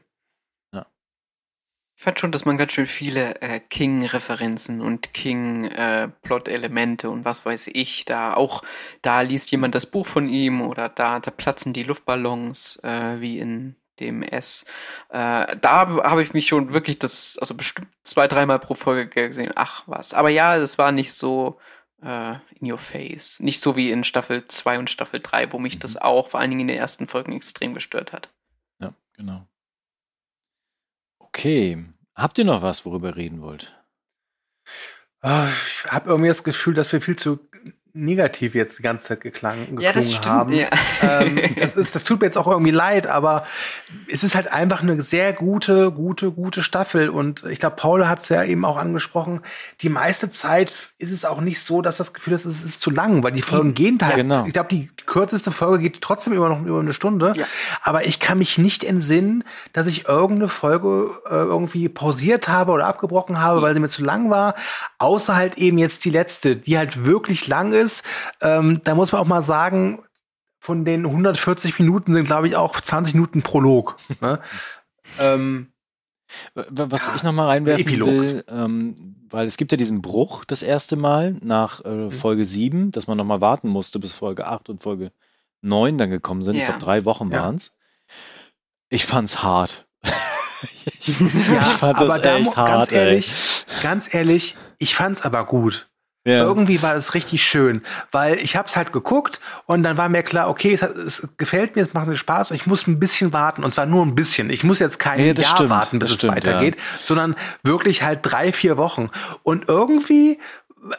Ich 2.04 2.06
fand 2.06 2.20
schon, 2.20 2.34
dass 2.34 2.44
man 2.44 2.58
ganz 2.58 2.74
schön 2.74 2.86
viele 2.86 3.42
äh, 3.42 3.62
King-Referenzen 3.62 4.82
und 4.82 5.14
King-Plot-Elemente 5.14 7.08
äh, 7.08 7.10
und 7.10 7.24
was 7.24 7.46
weiß 7.46 7.70
ich 7.72 8.04
da 8.04 8.34
auch, 8.34 8.62
da 9.02 9.22
liest 9.22 9.52
jemand 9.52 9.74
das 9.74 9.86
Buch 9.86 10.06
von 10.06 10.28
ihm 10.28 10.60
oder 10.60 10.90
da, 10.90 11.22
da 11.22 11.32
platzen 11.32 11.72
die 11.72 11.84
Luftballons 11.84 12.76
äh, 12.84 13.22
wie 13.22 13.40
in 13.40 13.78
dem 14.02 14.22
S. 14.22 14.66
Äh, 15.12 15.56
da 15.62 15.88
habe 16.04 16.22
ich 16.22 16.34
mich 16.34 16.46
schon 16.46 16.74
wirklich 16.74 17.00
das, 17.00 17.38
also 17.40 17.56
bestimmt 17.56 17.88
zwei, 18.02 18.28
dreimal 18.28 18.60
pro 18.60 18.74
Folge 18.74 19.08
gesehen, 19.08 19.54
ach 19.56 19.84
was. 19.86 20.14
Aber 20.14 20.28
ja, 20.28 20.58
es 20.58 20.78
war 20.78 20.92
nicht 20.92 21.14
so 21.14 21.58
äh, 22.02 22.34
in 22.60 22.70
your 22.70 22.80
face. 22.80 23.40
Nicht 23.40 23.62
so 23.62 23.78
wie 23.78 23.92
in 23.92 24.04
Staffel 24.04 24.44
2 24.44 24.78
und 24.78 24.90
Staffel 24.90 25.22
3, 25.22 25.54
wo 25.54 25.58
mich 25.58 25.76
mhm. 25.76 25.80
das 25.80 25.96
auch 25.96 26.28
vor 26.28 26.42
allen 26.42 26.50
Dingen 26.50 26.64
in 26.64 26.68
den 26.68 26.80
ersten 26.80 27.08
Folgen 27.08 27.32
extrem 27.32 27.74
gestört 27.74 28.12
hat. 28.12 28.30
Ja, 28.82 28.94
genau. 29.16 29.48
Okay. 31.18 31.93
Habt 32.16 32.38
ihr 32.38 32.46
noch 32.46 32.62
was, 32.62 32.86
worüber 32.86 33.10
ihr 33.10 33.16
reden 33.16 33.42
wollt? 33.42 33.76
Ah, 35.22 35.48
ich 35.50 35.92
habe 35.92 36.10
irgendwie 36.10 36.28
das 36.28 36.44
Gefühl, 36.44 36.74
dass 36.74 36.92
wir 36.92 37.02
viel 37.02 37.16
zu 37.16 37.40
negativ 37.94 38.56
jetzt 38.56 38.80
die 38.80 38.84
ganze 38.84 39.10
Zeit 39.10 39.22
geklang, 39.22 39.80
ja, 39.80 39.94
das 39.94 40.12
stimmt, 40.12 40.26
haben. 40.26 40.54
Ja. 40.54 40.68
Ähm, 41.04 41.40
das, 41.60 41.76
ist, 41.76 41.94
das 41.94 42.04
tut 42.04 42.22
mir 42.22 42.26
jetzt 42.26 42.38
auch 42.38 42.48
irgendwie 42.48 42.72
leid, 42.72 43.06
aber 43.06 43.46
es 44.12 44.24
ist 44.24 44.34
halt 44.34 44.52
einfach 44.52 44.82
eine 44.82 45.00
sehr 45.04 45.32
gute, 45.32 45.92
gute, 45.92 46.32
gute 46.32 46.64
Staffel. 46.64 47.10
Und 47.10 47.44
ich 47.44 47.60
glaube, 47.60 47.76
Paul 47.76 48.08
hat 48.08 48.20
es 48.20 48.30
ja 48.30 48.44
eben 48.44 48.66
auch 48.66 48.78
angesprochen. 48.78 49.42
Die 49.82 49.90
meiste 49.90 50.32
Zeit 50.32 50.74
ist 50.98 51.12
es 51.12 51.24
auch 51.24 51.40
nicht 51.40 51.62
so, 51.62 51.84
dass 51.84 51.98
das 51.98 52.14
Gefühl 52.14 52.34
ist, 52.34 52.46
es 52.46 52.64
ist 52.64 52.82
zu 52.82 52.90
lang, 52.90 53.22
weil 53.22 53.32
die 53.32 53.44
Folgen 53.44 53.76
gehen 53.76 54.00
halt. 54.02 54.16
Genau. 54.16 54.46
Ich 54.48 54.54
glaube, 54.54 54.70
die 54.70 54.90
kürzeste 55.06 55.52
Folge 55.52 55.84
geht 55.84 56.02
trotzdem 56.02 56.34
immer 56.34 56.50
noch 56.50 56.66
über 56.66 56.80
eine 56.80 56.94
Stunde. 56.94 57.34
Ja. 57.36 57.46
Aber 57.84 58.08
ich 58.08 58.20
kann 58.20 58.40
mich 58.40 58.58
nicht 58.58 58.84
entsinnen, 58.84 59.44
dass 59.72 59.86
ich 59.86 60.08
irgendeine 60.08 60.50
Folge 60.50 61.12
äh, 61.30 61.36
irgendwie 61.36 61.90
pausiert 61.90 62.48
habe 62.48 62.72
oder 62.72 62.88
abgebrochen 62.88 63.40
habe, 63.40 63.62
weil 63.62 63.76
sie 63.76 63.80
mir 63.80 63.90
zu 63.90 64.04
lang 64.04 64.32
war. 64.32 64.56
Außer 65.04 65.36
halt 65.36 65.58
eben 65.58 65.78
jetzt 65.78 66.06
die 66.06 66.10
letzte, 66.10 66.56
die 66.56 66.78
halt 66.78 67.06
wirklich 67.06 67.48
lang 67.48 67.74
ist. 67.74 68.04
Ähm, 68.42 68.80
da 68.86 68.96
muss 68.96 69.12
man 69.12 69.22
auch 69.22 69.28
mal 69.28 69.42
sagen, 69.42 70.02
von 70.60 70.86
den 70.86 71.06
140 71.06 71.78
Minuten 71.78 72.14
sind, 72.14 72.24
glaube 72.24 72.48
ich, 72.48 72.56
auch 72.56 72.80
20 72.80 73.16
Minuten 73.16 73.42
Prolog. 73.42 73.98
Ne? 74.22 74.40
ähm, 75.20 75.74
was 76.54 77.08
ja, 77.08 77.16
ich 77.16 77.24
noch 77.24 77.34
mal 77.34 77.48
reinwerfen 77.48 77.86
Epilog. 77.86 78.08
will, 78.08 78.46
ähm, 78.48 79.28
weil 79.30 79.46
es 79.46 79.58
gibt 79.58 79.74
ja 79.74 79.78
diesen 79.78 80.02
Bruch 80.02 80.46
das 80.46 80.64
erste 80.64 80.96
Mal 80.96 81.36
nach 81.42 81.84
äh, 81.84 81.90
mhm. 81.90 82.12
Folge 82.14 82.46
7, 82.46 82.94
dass 82.94 83.08
man 83.08 83.18
noch 83.18 83.26
mal 83.26 83.42
warten 83.42 83.68
musste, 83.68 84.00
bis 84.00 84.14
Folge 84.14 84.48
8 84.48 84.70
und 84.70 84.84
Folge 84.84 85.12
9 85.62 85.98
dann 85.98 86.10
gekommen 86.10 86.44
sind. 86.44 86.56
Ja. 86.56 86.62
Ich 86.62 86.68
glaube, 86.68 86.80
drei 86.80 87.04
Wochen 87.04 87.30
ja. 87.30 87.42
waren 87.42 87.56
es. 87.56 87.76
Ich 88.88 89.06
fand's 89.06 89.44
hart. 89.44 89.86
ich, 91.02 91.20
ja, 91.20 91.62
ich 91.62 91.68
fand 91.68 92.00
das 92.00 92.24
echt 92.24 92.56
hart. 92.56 92.90
Ganz 92.90 92.92
ehrlich, 92.94 93.34
ey. 93.68 93.84
ganz 93.84 94.14
ehrlich, 94.14 94.56
ich 94.84 94.96
fand's 94.96 95.22
aber 95.22 95.46
gut. 95.46 95.88
Ja. 96.26 96.44
Irgendwie 96.44 96.82
war 96.82 96.96
es 96.96 97.16
richtig 97.16 97.44
schön, 97.44 97.82
weil 98.14 98.36
ich 98.36 98.56
habe 98.56 98.70
es 98.70 98.78
halt 98.78 98.94
geguckt 98.94 99.42
und 99.66 99.84
dann 99.84 99.98
war 99.98 100.08
mir 100.08 100.24
klar, 100.24 100.48
okay, 100.48 100.74
es, 100.74 100.82
es, 100.82 101.28
gefällt 101.36 101.76
mir, 101.76 101.82
es 101.82 101.94
macht 101.94 102.08
mir 102.08 102.16
Spaß 102.16 102.52
und 102.52 102.56
ich 102.56 102.66
muss 102.66 102.88
ein 102.88 102.98
bisschen 102.98 103.34
warten 103.34 103.66
und 103.66 103.74
zwar 103.74 103.86
nur 103.86 104.06
ein 104.06 104.16
bisschen. 104.16 104.50
Ich 104.50 104.64
muss 104.64 104.80
jetzt 104.80 105.00
kein 105.00 105.20
ja, 105.20 105.34
Jahr 105.34 105.56
stimmt, 105.56 105.70
warten, 105.70 106.00
bis 106.00 106.12
es 106.12 106.16
stimmt, 106.20 106.38
weitergeht, 106.38 106.76
ja. 106.78 106.82
sondern 107.04 107.36
wirklich 107.64 108.04
halt 108.04 108.20
drei, 108.22 108.54
vier 108.54 108.78
Wochen. 108.78 109.10
Und 109.44 109.68
irgendwie 109.68 110.40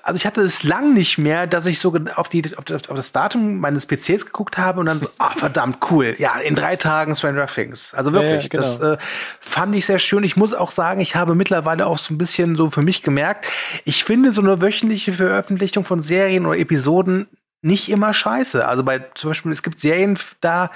also 0.03 0.17
ich 0.17 0.27
hatte 0.27 0.41
es 0.41 0.63
lang 0.63 0.95
nicht 0.95 1.19
mehr, 1.19 1.47
dass 1.47 1.67
ich 1.67 1.79
so 1.79 1.95
auf, 2.17 2.29
die, 2.29 2.45
auf, 2.57 2.65
auf 2.71 2.97
das 2.97 3.13
Datum 3.13 3.59
meines 3.59 3.87
PCs 3.87 4.27
geguckt 4.27 4.57
habe 4.57 4.81
und 4.81 4.87
dann 4.87 5.01
so, 5.01 5.09
ah, 5.19 5.31
oh, 5.35 5.39
verdammt, 5.39 5.79
cool. 5.91 6.15
Ja, 6.19 6.39
in 6.39 6.55
drei 6.55 6.77
Tagen 6.77 7.15
Stranger 7.15 7.47
Things. 7.47 7.95
Also 7.95 8.13
wirklich, 8.13 8.45
ja, 8.45 8.49
genau. 8.49 8.63
das 8.63 8.81
äh, 8.81 8.97
fand 9.41 9.75
ich 9.77 9.87
sehr 9.87 9.99
schön. 9.99 10.25
Ich 10.25 10.37
muss 10.37 10.55
auch 10.55 10.71
sagen, 10.71 11.01
ich 11.01 11.17
habe 11.17 11.35
mittlerweile 11.35 11.87
auch 11.87 11.99
so 11.99 12.15
ein 12.15 12.19
bisschen 12.19 12.57
so 12.57 12.71
für 12.71 12.83
mich 12.83 13.03
gemerkt, 13.03 13.47
ich 13.85 14.05
finde 14.05 14.33
so 14.33 14.41
eine 14.41 14.61
wöchentliche 14.61 15.13
Veröffentlichung 15.13 15.85
von 15.85 16.03
Serien 16.03 16.47
oder 16.47 16.59
Episoden 16.59 17.29
nicht 17.63 17.89
immer 17.89 18.13
scheiße. 18.13 18.67
Also 18.67 18.85
bei 18.85 19.07
zum 19.15 19.31
Beispiel, 19.31 19.53
es 19.53 19.63
gibt 19.63 19.81
Serien, 19.81 20.19
da 20.41 20.71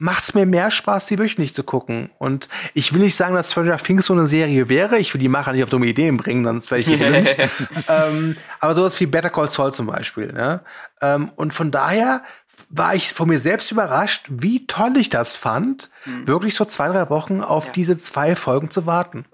macht 0.00 0.24
es 0.24 0.34
mir 0.34 0.46
mehr 0.46 0.70
Spaß, 0.70 1.06
die 1.06 1.18
wöchentlich 1.18 1.54
zu 1.54 1.62
gucken. 1.62 2.10
Und 2.18 2.48
ich 2.72 2.94
will 2.94 3.02
nicht 3.02 3.16
sagen, 3.16 3.34
dass 3.34 3.52
Stranger 3.52 3.76
Things 3.76 4.06
so 4.06 4.14
eine 4.14 4.26
Serie 4.26 4.70
wäre. 4.70 4.98
Ich 4.98 5.12
will 5.12 5.20
die 5.20 5.28
Macher 5.28 5.52
nicht 5.52 5.62
auf 5.62 5.68
dumme 5.68 5.86
Ideen 5.86 6.16
bringen, 6.16 6.42
sonst 6.42 6.70
wäre 6.70 6.80
ich 6.80 6.86
hier 6.86 7.06
ähm, 7.88 8.34
Aber 8.60 8.74
sowas 8.74 8.98
wie 8.98 9.04
Better 9.04 9.28
Call 9.28 9.50
Saul 9.50 9.74
zum 9.74 9.86
Beispiel. 9.86 10.32
Ne? 10.32 10.60
Ähm, 11.02 11.30
und 11.36 11.52
von 11.52 11.70
daher 11.70 12.24
war 12.70 12.94
ich 12.94 13.12
von 13.12 13.28
mir 13.28 13.38
selbst 13.38 13.70
überrascht, 13.70 14.24
wie 14.30 14.66
toll 14.66 14.96
ich 14.96 15.10
das 15.10 15.36
fand, 15.36 15.90
mhm. 16.06 16.26
wirklich 16.26 16.54
so 16.54 16.64
zwei, 16.64 16.88
drei 16.88 17.10
Wochen 17.10 17.42
auf 17.42 17.66
ja. 17.66 17.72
diese 17.72 17.98
zwei 17.98 18.36
Folgen 18.36 18.70
zu 18.70 18.86
warten. 18.86 19.26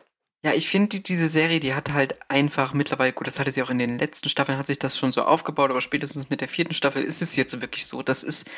Ja, 0.42 0.52
ich 0.52 0.68
finde, 0.68 0.98
diese 0.98 1.28
Serie, 1.28 1.60
die 1.60 1.74
hat 1.74 1.92
halt 1.92 2.16
einfach 2.28 2.72
mittlerweile, 2.72 3.12
gut, 3.12 3.28
das 3.28 3.38
hatte 3.38 3.52
sie 3.52 3.62
auch 3.62 3.70
in 3.70 3.78
den 3.78 4.00
letzten 4.00 4.28
Staffeln, 4.28 4.58
hat 4.58 4.66
sich 4.66 4.80
das 4.80 4.98
schon 4.98 5.12
so 5.12 5.22
aufgebaut, 5.22 5.70
aber 5.70 5.80
spätestens 5.80 6.28
mit 6.28 6.40
der 6.40 6.48
vierten 6.48 6.74
Staffel 6.74 7.04
ist 7.04 7.22
es 7.22 7.36
jetzt 7.36 7.60
wirklich 7.60 7.86
so. 7.86 8.02
Das 8.02 8.24
ist 8.24 8.50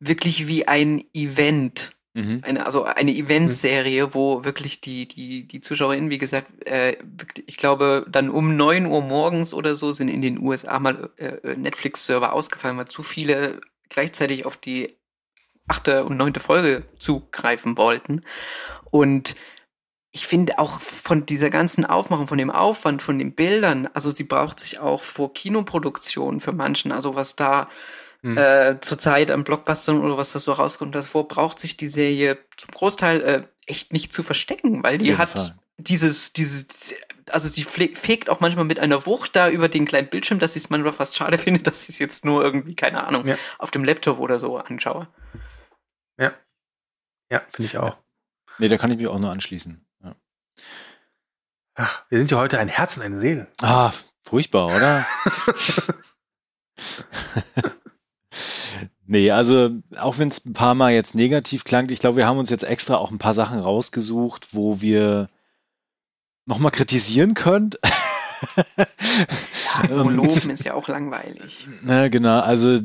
wirklich 0.00 0.46
wie 0.46 0.66
ein 0.68 1.04
Event. 1.14 1.92
Mhm. 2.14 2.40
Eine, 2.42 2.66
also 2.66 2.84
eine 2.84 3.12
Eventserie, 3.12 4.06
mhm. 4.06 4.14
wo 4.14 4.44
wirklich 4.44 4.80
die, 4.80 5.06
die, 5.06 5.46
die 5.46 5.60
ZuschauerInnen, 5.60 6.10
wie 6.10 6.18
gesagt, 6.18 6.66
äh, 6.66 6.96
ich 7.46 7.56
glaube, 7.56 8.06
dann 8.08 8.30
um 8.30 8.56
neun 8.56 8.86
Uhr 8.86 9.02
morgens 9.02 9.54
oder 9.54 9.74
so 9.74 9.92
sind 9.92 10.08
in 10.08 10.22
den 10.22 10.40
USA 10.40 10.78
mal 10.78 11.10
äh, 11.16 11.56
Netflix-Server 11.56 12.32
ausgefallen, 12.32 12.76
weil 12.76 12.88
zu 12.88 13.02
viele 13.02 13.60
gleichzeitig 13.88 14.46
auf 14.46 14.56
die 14.56 14.96
achte 15.68 16.04
und 16.04 16.16
neunte 16.16 16.40
Folge 16.40 16.84
zugreifen 16.98 17.76
wollten. 17.76 18.24
Und 18.90 19.36
ich 20.10 20.26
finde 20.26 20.58
auch 20.58 20.80
von 20.80 21.26
dieser 21.26 21.50
ganzen 21.50 21.84
Aufmachung, 21.84 22.26
von 22.26 22.38
dem 22.38 22.50
Aufwand, 22.50 23.02
von 23.02 23.18
den 23.18 23.34
Bildern, 23.34 23.88
also 23.92 24.10
sie 24.10 24.24
braucht 24.24 24.58
sich 24.58 24.78
auch 24.78 25.02
vor 25.02 25.34
Kinoproduktionen 25.34 26.40
für 26.40 26.52
manchen, 26.52 26.92
also 26.92 27.14
was 27.14 27.36
da 27.36 27.68
hm. 28.22 28.36
äh, 28.36 28.80
zurzeit 28.80 29.30
am 29.30 29.44
Blockbustern 29.44 30.00
oder 30.00 30.16
was 30.16 30.32
da 30.32 30.38
so 30.38 30.52
rauskommt, 30.52 30.94
davor 30.94 31.28
braucht 31.28 31.60
sich 31.60 31.76
die 31.76 31.88
Serie 31.88 32.38
zum 32.56 32.72
Großteil 32.72 33.20
äh, 33.22 33.42
echt 33.66 33.92
nicht 33.92 34.12
zu 34.12 34.22
verstecken, 34.22 34.82
weil 34.82 34.98
die 34.98 35.16
hat 35.16 35.30
Fall. 35.30 35.54
dieses, 35.76 36.32
dieses, 36.32 36.94
also 37.30 37.48
sie 37.48 37.62
fegt 37.62 38.28
auch 38.28 38.40
manchmal 38.40 38.64
mit 38.64 38.80
einer 38.80 39.06
Wucht 39.06 39.36
da 39.36 39.48
über 39.48 39.68
den 39.68 39.84
kleinen 39.84 40.08
Bildschirm, 40.08 40.40
dass 40.40 40.56
ich 40.56 40.64
es 40.64 40.70
manchmal 40.70 40.92
fast 40.92 41.16
schade 41.16 41.38
finde, 41.38 41.60
dass 41.60 41.84
ich 41.84 41.90
es 41.90 41.98
jetzt 41.98 42.24
nur 42.24 42.42
irgendwie, 42.42 42.74
keine 42.74 43.06
Ahnung, 43.06 43.26
ja. 43.26 43.36
auf 43.58 43.70
dem 43.70 43.84
Laptop 43.84 44.18
oder 44.18 44.38
so 44.38 44.56
anschaue. 44.58 45.06
Ja. 46.18 46.32
Ja, 47.30 47.42
finde 47.52 47.66
ich 47.66 47.78
auch. 47.78 47.96
Nee, 48.58 48.68
da 48.68 48.78
kann 48.78 48.90
ich 48.90 48.96
mich 48.96 49.06
auch 49.06 49.18
nur 49.20 49.30
anschließen. 49.30 49.86
Ja. 50.02 50.16
Ach, 51.74 52.02
wir 52.08 52.18
sind 52.18 52.32
ja 52.32 52.38
heute 52.38 52.58
ein 52.58 52.68
Herz 52.68 52.96
und 52.96 53.04
eine 53.04 53.20
Seele. 53.20 53.46
Ah, 53.60 53.92
furchtbar, 54.24 54.74
oder? 54.74 55.06
Nee, 59.06 59.30
also 59.30 59.70
auch 59.98 60.18
wenn 60.18 60.28
es 60.28 60.44
ein 60.44 60.52
paar 60.52 60.74
Mal 60.74 60.92
jetzt 60.92 61.14
negativ 61.14 61.64
klang, 61.64 61.88
ich 61.88 61.98
glaube, 61.98 62.18
wir 62.18 62.26
haben 62.26 62.38
uns 62.38 62.50
jetzt 62.50 62.64
extra 62.64 62.96
auch 62.96 63.10
ein 63.10 63.18
paar 63.18 63.34
Sachen 63.34 63.58
rausgesucht, 63.58 64.48
wo 64.52 64.80
wir 64.80 65.28
nochmal 66.46 66.72
kritisieren 66.72 67.34
können. 67.34 67.70
Ja, 68.76 69.86
loben 70.02 70.50
ist 70.50 70.64
ja 70.64 70.74
auch 70.74 70.88
langweilig. 70.88 71.66
Na, 71.82 72.08
genau, 72.08 72.40
also 72.40 72.80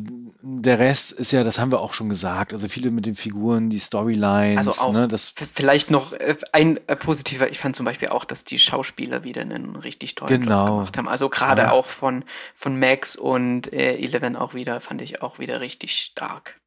der 0.46 0.78
Rest 0.78 1.14
ist 1.14 1.32
ja, 1.32 1.44
das 1.44 1.58
haben 1.58 1.72
wir 1.72 1.80
auch 1.80 1.94
schon 1.94 2.10
gesagt, 2.10 2.52
also 2.52 2.68
viele 2.68 2.92
mit 2.92 3.06
den 3.06 3.16
Figuren, 3.16 3.70
die 3.70 3.80
Storylines. 3.80 4.58
Also 4.68 4.72
auch 4.84 4.92
ne, 4.92 5.08
das 5.08 5.30
vielleicht 5.30 5.90
noch 5.90 6.12
äh, 6.12 6.36
ein 6.52 6.80
äh, 6.88 6.98
positiver, 6.98 7.50
ich 7.50 7.60
fand 7.60 7.78
zum 7.78 7.86
Beispiel 7.86 8.10
auch, 8.10 8.26
dass 8.26 8.44
die 8.44 8.60
Schauspieler 8.60 9.24
wieder 9.24 9.42
einen 9.42 9.78
richtig 9.78 10.16
tollen 10.16 10.42
genau. 10.42 10.66
Job 10.66 10.76
gemacht 10.76 10.98
haben. 10.98 11.08
Also 11.08 11.30
gerade 11.30 11.64
ja. 11.64 11.72
auch 11.72 11.86
von, 11.86 12.26
von 12.56 12.78
Max 12.78 13.16
und 13.16 13.72
äh, 13.72 13.96
Eleven 13.96 14.36
auch 14.36 14.54
wieder, 14.54 14.82
fand 14.82 15.02
ich 15.02 15.22
auch 15.22 15.40
wieder 15.40 15.62
richtig 15.62 15.98
stark. 15.98 16.60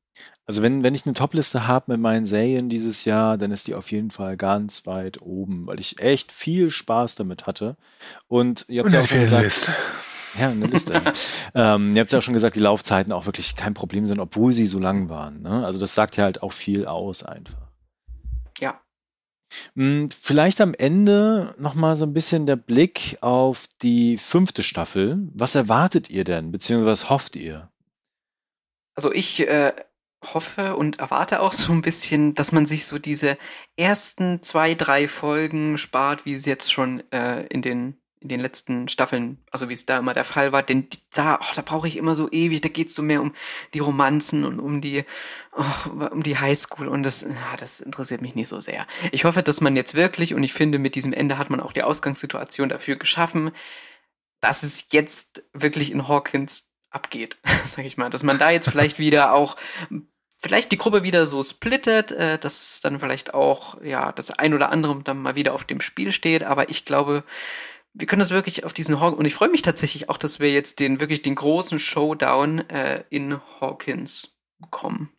Also 0.47 0.63
wenn, 0.63 0.85
wenn 0.85 0.95
ich 0.95 1.05
eine 1.07 1.15
Topliste 1.15 1.67
habe 1.67 1.93
mit 1.93 2.01
meinen 2.01 2.25
Serien 2.25 2.69
dieses 2.69 3.05
Jahr, 3.05 3.37
dann 3.37 3.51
ist 3.51 3.67
die 3.67 3.75
auf 3.75 3.91
jeden 3.91 4.13
Fall 4.13 4.37
ganz 4.37 4.87
weit 4.87 5.21
oben, 5.21 5.67
weil 5.67 5.81
ich 5.81 6.01
echt 6.01 6.31
viel 6.31 6.71
Spaß 6.71 7.17
damit 7.17 7.47
hatte. 7.47 7.77
Und 8.29 8.65
ihr 8.69 8.81
habt 8.83 8.93
ja 8.93 9.01
auch 9.01 9.07
schon 9.07 9.21
gesagt, 9.21 9.43
List. 9.43 9.73
Ja, 10.39 10.51
eine 10.51 10.67
Liste. 10.67 11.01
ähm, 11.55 11.97
ihr 11.97 12.01
habt 12.01 12.13
ja 12.13 12.19
auch 12.19 12.23
schon 12.23 12.35
gesagt, 12.35 12.55
die 12.55 12.61
Laufzeiten 12.61 13.13
auch 13.13 13.27
wirklich 13.27 13.57
kein 13.57 13.75
Problem 13.75 14.07
sind, 14.07 14.21
obwohl 14.21 14.53
sie 14.53 14.67
so 14.67 14.79
lang 14.79 15.09
waren. 15.09 15.43
Ne? 15.43 15.67
Also 15.67 15.81
das 15.81 15.95
sagt 15.95 16.17
ja 16.17 16.25
halt 16.25 16.43
auch 16.43 16.53
viel 16.53 16.87
aus 16.87 17.25
einfach. 17.25 17.71
Ja. 18.61 18.81
Hm, 19.75 20.11
vielleicht 20.11 20.61
am 20.61 20.75
Ende 20.75 21.55
nochmal 21.59 21.97
so 21.97 22.05
ein 22.05 22.13
bisschen 22.13 22.47
der 22.47 22.57
Blick 22.57 23.19
auf 23.21 23.67
die 23.83 24.19
fünfte 24.19 24.63
Staffel. 24.63 25.19
Was 25.35 25.57
erwartet 25.57 26.09
ihr 26.11 26.23
denn, 26.23 26.53
beziehungsweise 26.53 26.91
was 26.91 27.11
hofft 27.11 27.35
ihr? 27.35 27.71
Also 28.95 29.13
ich 29.13 29.41
äh, 29.47 29.73
hoffe 30.25 30.77
und 30.77 30.99
erwarte 30.99 31.41
auch 31.41 31.53
so 31.53 31.73
ein 31.73 31.83
bisschen, 31.83 32.35
dass 32.35 32.53
man 32.53 32.67
sich 32.67 32.87
so 32.87 32.99
diese 32.99 33.39
ersten 33.77 34.43
zwei, 34.43 34.75
drei 34.75 35.09
Folgen 35.09 35.79
spart, 35.79 36.25
wie 36.25 36.35
es 36.35 36.47
jetzt 36.47 36.73
schon 36.73 37.03
äh, 37.13 37.47
in 37.47 37.63
den 37.63 37.97
in 38.27 38.29
den 38.29 38.41
letzten 38.41 38.89
Staffeln, 38.89 39.39
also 39.53 39.69
wie 39.69 39.75
es 39.75 39.87
da 39.87 39.99
immer 39.99 40.15
der 40.15 40.25
Fall 40.25 40.51
war, 40.51 40.63
denn 40.63 40.89
da, 41.13 41.39
oh, 41.41 41.53
da 41.55 41.63
brauche 41.63 41.87
ich 41.87 41.97
immer 41.97 42.17
so 42.17 42.29
ewig, 42.31 42.61
da 42.61 42.69
geht's 42.69 42.95
so 42.95 43.03
mehr 43.03 43.21
um 43.21 43.35
die 43.73 43.79
Romanzen 43.79 44.45
und 44.45 44.59
um 44.59 44.81
die, 44.81 45.05
oh, 45.53 45.91
um 46.11 46.25
die 46.25 46.37
Highschool. 46.37 46.89
Und 46.89 47.05
das, 47.05 47.23
ja, 47.23 47.57
das 47.59 47.81
interessiert 47.81 48.23
mich 48.23 48.35
nicht 48.35 48.49
so 48.49 48.59
sehr. 48.59 48.87
Ich 49.13 49.25
hoffe, 49.25 49.45
dass 49.45 49.61
man 49.61 49.77
jetzt 49.77 49.95
wirklich, 49.95 50.35
und 50.35 50.43
ich 50.43 50.55
finde, 50.55 50.81
mit 50.81 50.97
diesem 50.97 51.13
Ende 51.13 51.39
hat 51.39 51.51
man 51.51 51.61
auch 51.61 51.73
die 51.73 51.85
Ausgangssituation 51.85 52.69
dafür 52.69 52.97
geschaffen, 52.97 53.53
dass 54.41 54.63
es 54.63 54.89
jetzt 54.91 55.45
wirklich 55.53 55.93
in 55.93 56.09
Hawkins 56.09 56.66
abgeht, 56.97 57.37
sag 57.65 57.85
ich 57.85 57.97
mal, 57.97 58.11
dass 58.11 58.25
man 58.25 58.39
da 58.39 58.51
jetzt 58.51 58.69
vielleicht 58.69 58.99
wieder 58.99 59.33
auch 59.33 59.57
vielleicht 60.39 60.73
die 60.73 60.79
Gruppe 60.79 61.03
wieder 61.03 61.27
so 61.27 61.43
splittet, 61.43 62.11
äh, 62.11 62.39
dass 62.39 62.81
dann 62.81 62.99
vielleicht 62.99 63.35
auch 63.35 63.81
ja 63.83 64.13
das 64.13 64.31
ein 64.31 64.55
oder 64.55 64.71
andere 64.71 65.01
dann 65.03 65.19
mal 65.19 65.37
wieder 65.37 65.55
auf 65.55 65.65
dem 65.65 65.81
Spiel 65.81 66.11
steht, 66.11 66.43
aber 66.43 66.69
ich 66.69 66.85
glaube, 66.85 67.23
wir 67.95 68.07
können 68.07 68.21
das 68.21 68.31
wirklich 68.31 68.65
auf 68.65 68.73
diesen 68.73 69.01
Hawkins, 69.01 69.19
und 69.19 69.25
ich 69.27 69.35
freue 69.35 69.49
mich 69.49 69.63
tatsächlich 69.63 70.09
auch, 70.09 70.19
dass 70.19 70.41
wir 70.41 70.53
jetzt 70.53 70.81
den 70.81 71.01
wirklich 71.01 71.23
den 71.23 71.35
großen 71.35 71.79
Showdown 71.79 72.69
äh, 72.69 73.05
in 73.09 73.41
Hawkins 73.61 74.39
bekommen. 74.59 75.11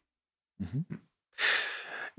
Mhm. 0.59 0.85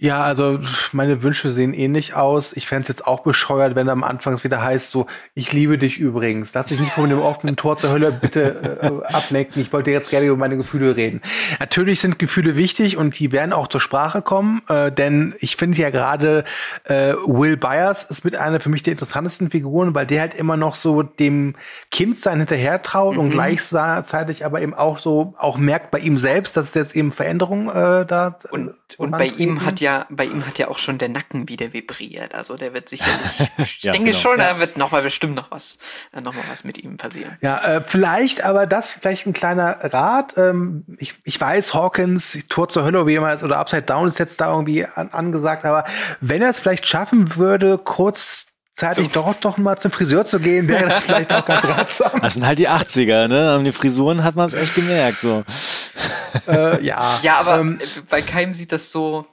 Ja, 0.01 0.23
also 0.23 0.61
meine 0.93 1.25
Wünsche 1.25 1.51
sehen 1.51 1.75
ähnlich 1.75 2.15
aus. 2.15 2.53
Ich 2.53 2.69
fände 2.69 2.83
es 2.83 2.89
jetzt 2.89 3.05
auch 3.09 3.25
bescheuert, 3.25 3.75
wenn 3.75 3.89
am 3.89 4.05
Anfang 4.05 4.45
wieder 4.45 4.63
heißt, 4.63 4.93
so, 4.93 5.09
ich 5.35 5.53
liebe 5.53 5.77
dich 5.77 5.99
übrigens. 5.99 6.55
Lass 6.55 6.67
dich 6.67 6.79
nicht 6.79 6.93
von 6.93 7.11
dem 7.11 7.19
offenen 7.19 7.57
Tor 7.57 7.79
zur 7.79 7.91
Hölle 7.91 8.13
bitte 8.13 8.79
äh, 8.81 9.13
ablenken. 9.13 9.61
Ich 9.61 9.73
wollte 9.73 9.91
jetzt 9.91 10.11
gerne 10.11 10.27
über 10.27 10.37
meine 10.37 10.57
Gefühle 10.57 10.95
reden. 10.95 11.21
Natürlich 11.59 11.99
sind 11.99 12.21
Gefühle 12.21 12.55
wichtig 12.55 12.97
und 12.97 13.19
die 13.19 13.33
werden 13.33 13.53
auch 13.53 13.67
zur 13.67 13.81
Sprache 13.81 14.23
kommen, 14.23 14.63
äh, 14.69 14.93
denn 14.93 15.35
ich 15.41 15.57
finde 15.57 15.79
ja 15.79 15.91
gerade 15.91 16.45
äh, 16.85 17.15
Will 17.27 17.57
Byers 17.57 18.05
ist 18.05 18.25
mit 18.25 18.37
einer 18.37 18.61
für 18.61 18.69
mich 18.69 18.85
der 18.85 18.93
interessantesten 18.93 19.51
Figuren, 19.51 19.97
weil 19.97 20.07
der 20.07 20.21
halt 20.21 20.35
immer 20.35 20.57
noch 20.57 20.77
so 20.77 21.03
dem 21.03 21.57
Kindsein 21.91 22.39
hinterher 22.39 22.85
traut 22.85 23.15
mhm. 23.15 23.21
und 23.21 23.31
gleichzeitig 23.31 24.45
aber 24.45 24.63
eben 24.63 24.75
auch 24.75 24.99
so 24.99 25.35
auch 25.39 25.59
merkt 25.59 25.91
bei 25.91 25.99
ihm 25.99 26.19
selbst, 26.19 26.57
dass 26.57 26.69
es 26.69 26.75
jetzt 26.75 26.95
eben 26.95 27.11
Veränderungen 27.11 27.69
äh, 27.69 28.07
da 28.07 28.39
und, 28.53 28.75
und 28.97 29.11
bei 29.11 29.27
ihm 29.27 29.65
hat 29.65 29.81
ja 29.81 30.07
bei 30.09 30.25
ihm 30.25 30.47
hat 30.47 30.59
ja 30.59 30.69
auch 30.69 30.79
schon 30.79 30.99
der 30.99 31.09
Nacken 31.09 31.49
wieder 31.49 31.73
vibriert. 31.73 32.35
Also 32.35 32.57
der 32.57 32.73
wird 32.73 32.89
sicherlich, 32.89 33.51
ich 33.59 33.83
ja, 33.83 33.93
denke 33.93 34.11
genau. 34.11 34.23
schon, 34.23 34.39
da 34.39 34.59
wird 34.59 34.79
noch 34.79 34.93
mal 34.93 35.03
bestimmt 35.03 35.35
noch 35.35 35.51
was, 35.51 35.79
äh, 36.13 36.21
noch 36.21 36.35
mal 36.35 36.45
was 36.49 36.65
mit 36.65 36.79
ihm 36.79 36.97
passieren. 36.97 37.37
Ja, 37.43 37.59
äh, 37.59 37.83
vielleicht, 37.87 38.45
aber 38.45 38.67
das 38.67 38.93
vielleicht 38.93 39.27
ein 39.27 39.35
kleiner 39.35 39.79
Rat. 39.93 40.35
Ähm, 40.39 40.85
ich, 40.99 41.15
ich 41.25 41.39
weiß, 41.41 41.75
Hawkins, 41.75 42.47
Tor 42.49 42.69
zur 42.69 42.85
Hölle, 42.85 43.07
wie 43.07 43.15
immer 43.15 43.37
oder 43.43 43.59
Upside 43.59 43.83
Down 43.83 44.09
ist 44.09 44.19
jetzt 44.19 44.41
da 44.41 44.51
irgendwie 44.51 44.87
an, 44.87 45.11
angesagt, 45.11 45.65
aber 45.65 45.85
wenn 46.21 46.41
er 46.41 46.51
es 46.51 46.59
vielleicht 46.59 46.87
schaffen 46.87 47.37
würde, 47.37 47.79
kurz 47.79 48.58
zeitig 48.79 49.11
doch, 49.13 49.35
doch 49.35 49.59
mal 49.59 49.77
zum 49.77 49.91
Friseur 49.91 50.25
zu 50.25 50.39
gehen, 50.39 50.69
wäre 50.69 50.89
das 50.89 51.03
vielleicht 51.05 51.33
auch 51.33 51.45
ganz 51.45 51.65
ratsam. 51.65 52.21
Das 52.21 52.35
sind 52.35 52.47
halt 52.47 52.59
die 52.59 52.69
80er, 52.69 53.27
ne? 53.27 53.51
An 53.51 53.65
den 53.65 53.73
Frisuren 53.73 54.23
hat 54.23 54.37
man 54.37 54.49
es 54.49 54.55
echt 54.55 54.75
gemerkt, 54.75 55.19
so. 55.19 55.45
Äh, 56.47 56.85
ja. 56.85 57.19
Ja, 57.23 57.39
aber 57.41 57.59
ähm, 57.59 57.79
bei 58.09 58.23
Keim 58.23 58.55
sieht 58.55 58.71
das 58.71 58.93
so, 58.93 59.27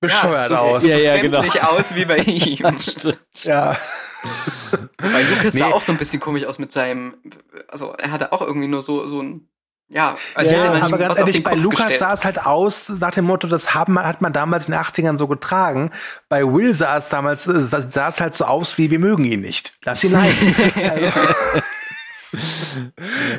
bescheuert 0.00 0.50
ja, 0.50 0.56
so, 0.56 0.56
aus. 0.56 0.82
Ja, 0.82 0.96
ja, 0.96 1.20
genau. 1.20 1.40
aus 1.40 1.94
wie 1.94 2.06
bei 2.06 2.18
ihm. 2.18 2.78
Stimmt. 2.78 3.44
Ja. 3.44 3.76
Bei 4.70 5.22
Lukas 5.22 5.54
nee. 5.54 5.60
sah 5.60 5.66
auch 5.66 5.82
so 5.82 5.92
ein 5.92 5.98
bisschen 5.98 6.20
komisch 6.20 6.44
aus 6.44 6.58
mit 6.58 6.72
seinem, 6.72 7.16
also 7.68 7.92
er 7.92 8.12
hatte 8.12 8.32
auch 8.32 8.40
irgendwie 8.40 8.68
nur 8.68 8.82
so, 8.82 9.06
so 9.06 9.22
ein, 9.22 9.49
ja, 9.92 10.16
als 10.36 10.52
ja, 10.52 10.72
aber 10.72 10.98
ganz 10.98 11.18
ehrlich, 11.18 11.42
bei 11.42 11.54
Lukas 11.54 11.88
gestellt. 11.88 11.98
sah 11.98 12.12
es 12.12 12.24
halt 12.24 12.46
aus, 12.46 12.88
nach 13.00 13.10
dem 13.10 13.24
Motto, 13.24 13.48
das 13.48 13.74
haben, 13.74 13.98
hat 13.98 14.20
man 14.20 14.32
damals 14.32 14.68
in 14.68 14.72
den 14.72 14.80
80ern 14.80 15.18
so 15.18 15.26
getragen. 15.26 15.90
Bei 16.28 16.44
Will 16.44 16.74
sah 16.74 16.96
es 16.96 17.08
damals, 17.08 17.42
sah 17.42 18.08
es 18.08 18.20
halt 18.20 18.34
so 18.34 18.44
aus 18.44 18.78
wie, 18.78 18.92
wir 18.92 19.00
mögen 19.00 19.24
ihn 19.24 19.40
nicht. 19.40 19.72
Lass 19.82 20.04
ihn 20.04 20.12
leiden. 20.12 20.54
also, 20.76 21.08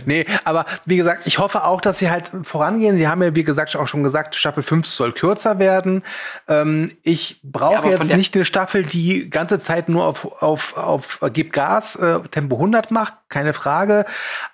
nee, 0.06 0.26
aber 0.44 0.66
wie 0.86 0.98
gesagt, 0.98 1.26
ich 1.26 1.40
hoffe 1.40 1.64
auch, 1.64 1.80
dass 1.80 2.00
sie 2.00 2.10
halt 2.10 2.30
vorangehen. 2.44 2.98
Sie 2.98 3.08
haben 3.08 3.24
ja, 3.24 3.34
wie 3.34 3.46
gesagt, 3.46 3.74
auch 3.78 3.88
schon 3.88 4.04
gesagt, 4.04 4.36
Staffel 4.36 4.64
5 4.64 4.86
soll 4.86 5.14
kürzer 5.14 5.60
werden. 5.60 6.04
Ähm, 6.50 6.92
ich 7.04 7.40
brauche 7.44 7.90
ja, 7.90 7.98
jetzt 7.98 8.14
nicht 8.14 8.36
eine 8.36 8.44
Staffel, 8.44 8.84
die 8.84 9.30
ganze 9.30 9.58
Zeit 9.60 9.88
nur 9.88 10.06
auf, 10.06 10.42
auf, 10.42 10.76
auf 10.76 11.22
Gib 11.32 11.54
Gas, 11.54 11.96
äh, 11.96 12.20
Tempo 12.30 12.56
100 12.56 12.92
macht, 12.92 13.14
keine 13.30 13.54
Frage. 13.54 14.06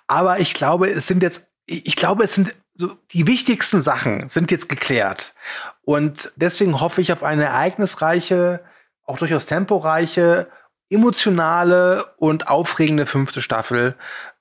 Aber 0.06 0.38
ich 0.38 0.54
glaube, 0.54 0.88
es 0.88 1.08
sind 1.08 1.22
jetzt, 1.24 1.47
ich 1.68 1.96
glaube, 1.96 2.24
es 2.24 2.34
sind 2.34 2.54
so, 2.74 2.96
die 3.12 3.26
wichtigsten 3.26 3.82
Sachen 3.82 4.28
sind 4.28 4.50
jetzt 4.50 4.68
geklärt. 4.68 5.34
Und 5.82 6.32
deswegen 6.36 6.80
hoffe 6.80 7.00
ich 7.00 7.12
auf 7.12 7.22
eine 7.22 7.44
ereignisreiche, 7.44 8.60
auch 9.04 9.18
durchaus 9.18 9.46
temporeiche 9.46 10.48
emotionale 10.90 12.04
und 12.16 12.48
aufregende 12.48 13.06
fünfte 13.06 13.40
Staffel. 13.40 13.94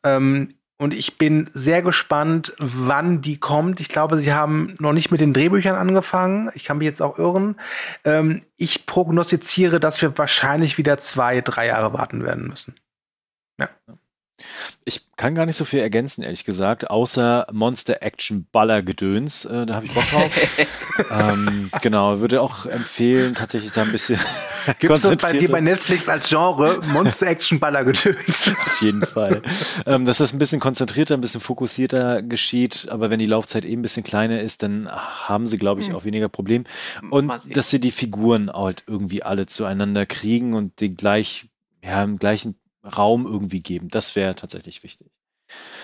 Ähm, 0.04 0.54
und 0.80 0.94
ich 0.94 1.18
bin 1.18 1.50
sehr 1.54 1.82
gespannt, 1.82 2.54
wann 2.60 3.22
die 3.22 3.40
kommt. 3.40 3.80
Ich 3.80 3.90
glaube, 3.90 4.18
sie 4.20 4.34
haben 4.34 4.76
noch 4.80 4.94
nicht 4.94 5.10
mit 5.10 5.20
den 5.20 5.34
Drehbüchern 5.34 5.76
angefangen. 5.76 6.52
Ich 6.54 6.66
kann 6.66 6.78
mich 6.78 6.86
jetzt 6.86 7.02
auch 7.02 7.18
irren. 7.18 7.60
Ähm, 8.04 8.44
ich 8.58 8.86
prognostiziere, 8.86 9.80
dass 9.80 10.02
wir 10.02 10.16
wahrscheinlich 10.18 10.78
wieder 10.78 11.00
zwei, 11.00 11.42
drei 11.42 11.68
Jahre 11.68 11.94
warten 11.94 12.24
werden 12.24 12.48
müssen. 12.48 12.76
Ja. 13.60 13.70
Ich 14.86 15.02
kann 15.18 15.34
gar 15.36 15.46
nicht 15.46 15.56
so 15.56 15.66
viel 15.66 15.80
ergänzen, 15.80 16.22
ehrlich 16.22 16.46
gesagt, 16.46 16.90
außer 16.90 17.48
Monster 17.52 18.02
Action 18.02 18.48
Baller 18.52 18.84
Gedöns. 18.84 19.46
Äh, 19.46 19.66
da 19.66 19.76
habe 19.76 19.88
ich 19.88 19.94
Bock 19.94 20.08
drauf. 20.10 20.58
ähm, 21.12 21.72
genau, 21.82 22.20
würde 22.20 22.42
auch 22.42 22.66
empfehlen, 22.66 23.34
tatsächlich 23.34 23.72
da 23.74 23.82
ein 23.82 23.92
bisschen. 23.92 24.20
Gibt 24.80 24.94
es 24.94 25.02
das 25.02 25.18
bei 25.18 25.34
dir 25.34 25.50
bei 25.50 25.62
Netflix 25.62 26.08
als 26.08 26.30
Genre? 26.30 26.82
Monster 26.86 27.28
Action 27.28 27.60
Baller 27.60 27.84
Gedöns. 27.84 28.48
Auf 28.66 28.82
jeden 28.82 29.06
Fall. 29.06 29.42
ähm, 29.86 30.06
dass 30.06 30.18
das 30.18 30.34
ein 30.34 30.40
bisschen 30.40 30.60
konzentrierter, 30.60 31.16
ein 31.16 31.22
bisschen 31.22 31.42
fokussierter 31.42 32.22
geschieht, 32.22 32.88
aber 32.90 33.10
wenn 33.10 33.20
die 33.20 33.26
Laufzeit 33.26 33.66
eben 33.66 33.80
ein 33.80 33.84
bisschen 33.84 34.04
kleiner 34.04 34.42
ist, 34.42 34.62
dann 34.62 34.88
haben 34.90 35.48
sie, 35.48 35.58
glaube 35.58 35.82
ich, 35.82 35.88
hm. 35.88 35.96
auch 35.96 36.06
weniger 36.06 36.30
Problem. 36.30 36.66
Und 37.10 37.56
dass 37.56 37.70
sie 37.70 37.80
die 37.80 37.92
Figuren 37.92 38.52
halt 38.52 38.84
irgendwie 38.88 39.24
alle 39.24 39.48
zueinander 39.48 40.06
kriegen 40.06 40.54
und 40.54 40.80
die 40.80 40.94
gleich, 40.96 41.48
ja, 41.84 42.04
im 42.04 42.20
gleichen 42.20 42.56
Raum 42.96 43.26
irgendwie 43.26 43.62
geben. 43.62 43.90
Das 43.90 44.16
wäre 44.16 44.36
tatsächlich 44.36 44.84
wichtig. 44.84 45.08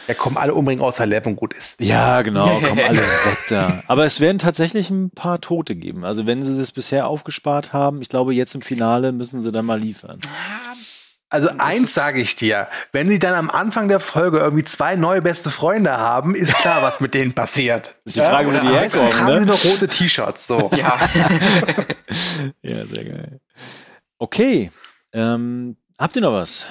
Ja, 0.08 0.14
kommen 0.14 0.38
alle 0.38 0.54
umbringen, 0.54 0.84
außer 0.84 1.06
Lev 1.06 1.26
und 1.26 1.38
gut 1.38 1.54
ist. 1.54 1.80
Ja, 1.80 2.22
genau, 2.24 2.60
kommen 2.60 2.80
alle 2.80 2.97
weg 2.97 3.38
da. 3.49 3.84
Aber 3.88 4.06
es 4.06 4.20
werden 4.20 4.39
tatsächlich 4.39 4.89
ein 4.89 5.12
paar 5.12 5.39
Tote 5.39 5.76
geben. 5.76 6.04
Also 6.04 6.26
wenn 6.26 6.43
sie 6.43 6.58
das 6.58 6.72
bisher 6.72 7.08
aufgespart 7.08 7.72
haben, 7.72 8.01
ich 8.01 8.10
glaube, 8.10 8.34
jetzt 8.34 8.54
im 8.54 8.62
Finale 8.62 9.12
müssen 9.12 9.39
sie 9.39 9.51
dann 9.51 9.66
mal 9.66 9.80
liefern. 9.80 10.20
Also 11.30 11.47
das 11.47 11.60
eins 11.60 11.93
sage 11.95 12.22
ich 12.22 12.36
dir, 12.36 12.68
wenn 12.91 13.10
sie 13.10 13.18
dann 13.18 13.34
am 13.34 13.49
Anfang 13.49 13.88
der 13.88 13.99
Folge 13.99 14.38
irgendwie 14.38 14.66
zwei 14.66 14.95
neue 14.95 15.22
beste 15.22 15.49
Freunde 15.49 15.97
haben, 15.97 16.36
ist 16.36 16.56
klar, 16.58 16.84
was 16.84 16.99
mit 16.99 17.14
denen 17.14 17.34
passiert. 17.34 17.95
Das 18.04 18.16
ist 18.16 18.18
die 18.18 18.20
Frage, 18.20 18.54
ja, 18.54 18.62
wo 18.62 18.68
die 18.68 18.74
herkommen. 18.74 19.10
tragen 19.10 19.34
ne? 19.34 19.39
sie 19.39 19.45
noch 19.47 19.66
rote 19.66 19.88
T-Shirts, 19.88 20.45
so. 20.45 20.70
Ja. 20.76 20.99
ja, 22.62 22.86
sehr 22.86 23.06
geil. 23.06 23.39
Okay, 24.20 24.72
ähm, 25.12 25.78
habt 25.97 26.16
ihr 26.16 26.22
noch 26.22 26.34
was? 26.34 26.68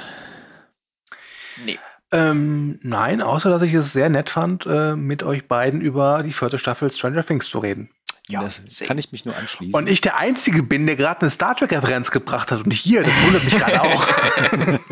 Nee. 1.65 1.79
Ähm, 2.11 2.79
nein, 2.83 3.23
außer 3.23 3.49
dass 3.49 3.63
ich 3.63 3.73
es 3.73 3.93
sehr 3.93 4.11
nett 4.11 4.29
fand, 4.29 4.67
äh, 4.67 4.95
mit 4.95 5.23
euch 5.23 5.49
beiden 5.49 5.81
über 5.81 6.23
die 6.23 6.33
vierte 6.33 6.59
Staffel 6.59 6.91
Stranger 6.91 7.25
Things 7.25 7.49
zu 7.49 7.59
reden. 7.59 7.89
Ja, 8.29 8.43
das 8.43 8.81
kann 8.81 8.99
ich 8.99 9.11
mich 9.13 9.25
nur 9.25 9.37
anschließen. 9.37 9.75
Und 9.75 9.89
ich 9.89 10.01
der 10.01 10.19
Einzige 10.19 10.63
bin, 10.63 10.87
der 10.87 10.97
gerade 10.97 11.23
eine 11.23 11.31
Star 11.31 11.57
Trek-Referenz 11.57 12.11
gebracht 12.11 12.53
hat 12.53 12.59
und 12.59 12.67
nicht 12.69 12.81
hier. 12.81 13.03
Das 13.03 13.21
wundert 13.23 13.45
mich 13.45 13.59
gerade 13.59 13.81
auch. 13.83 14.07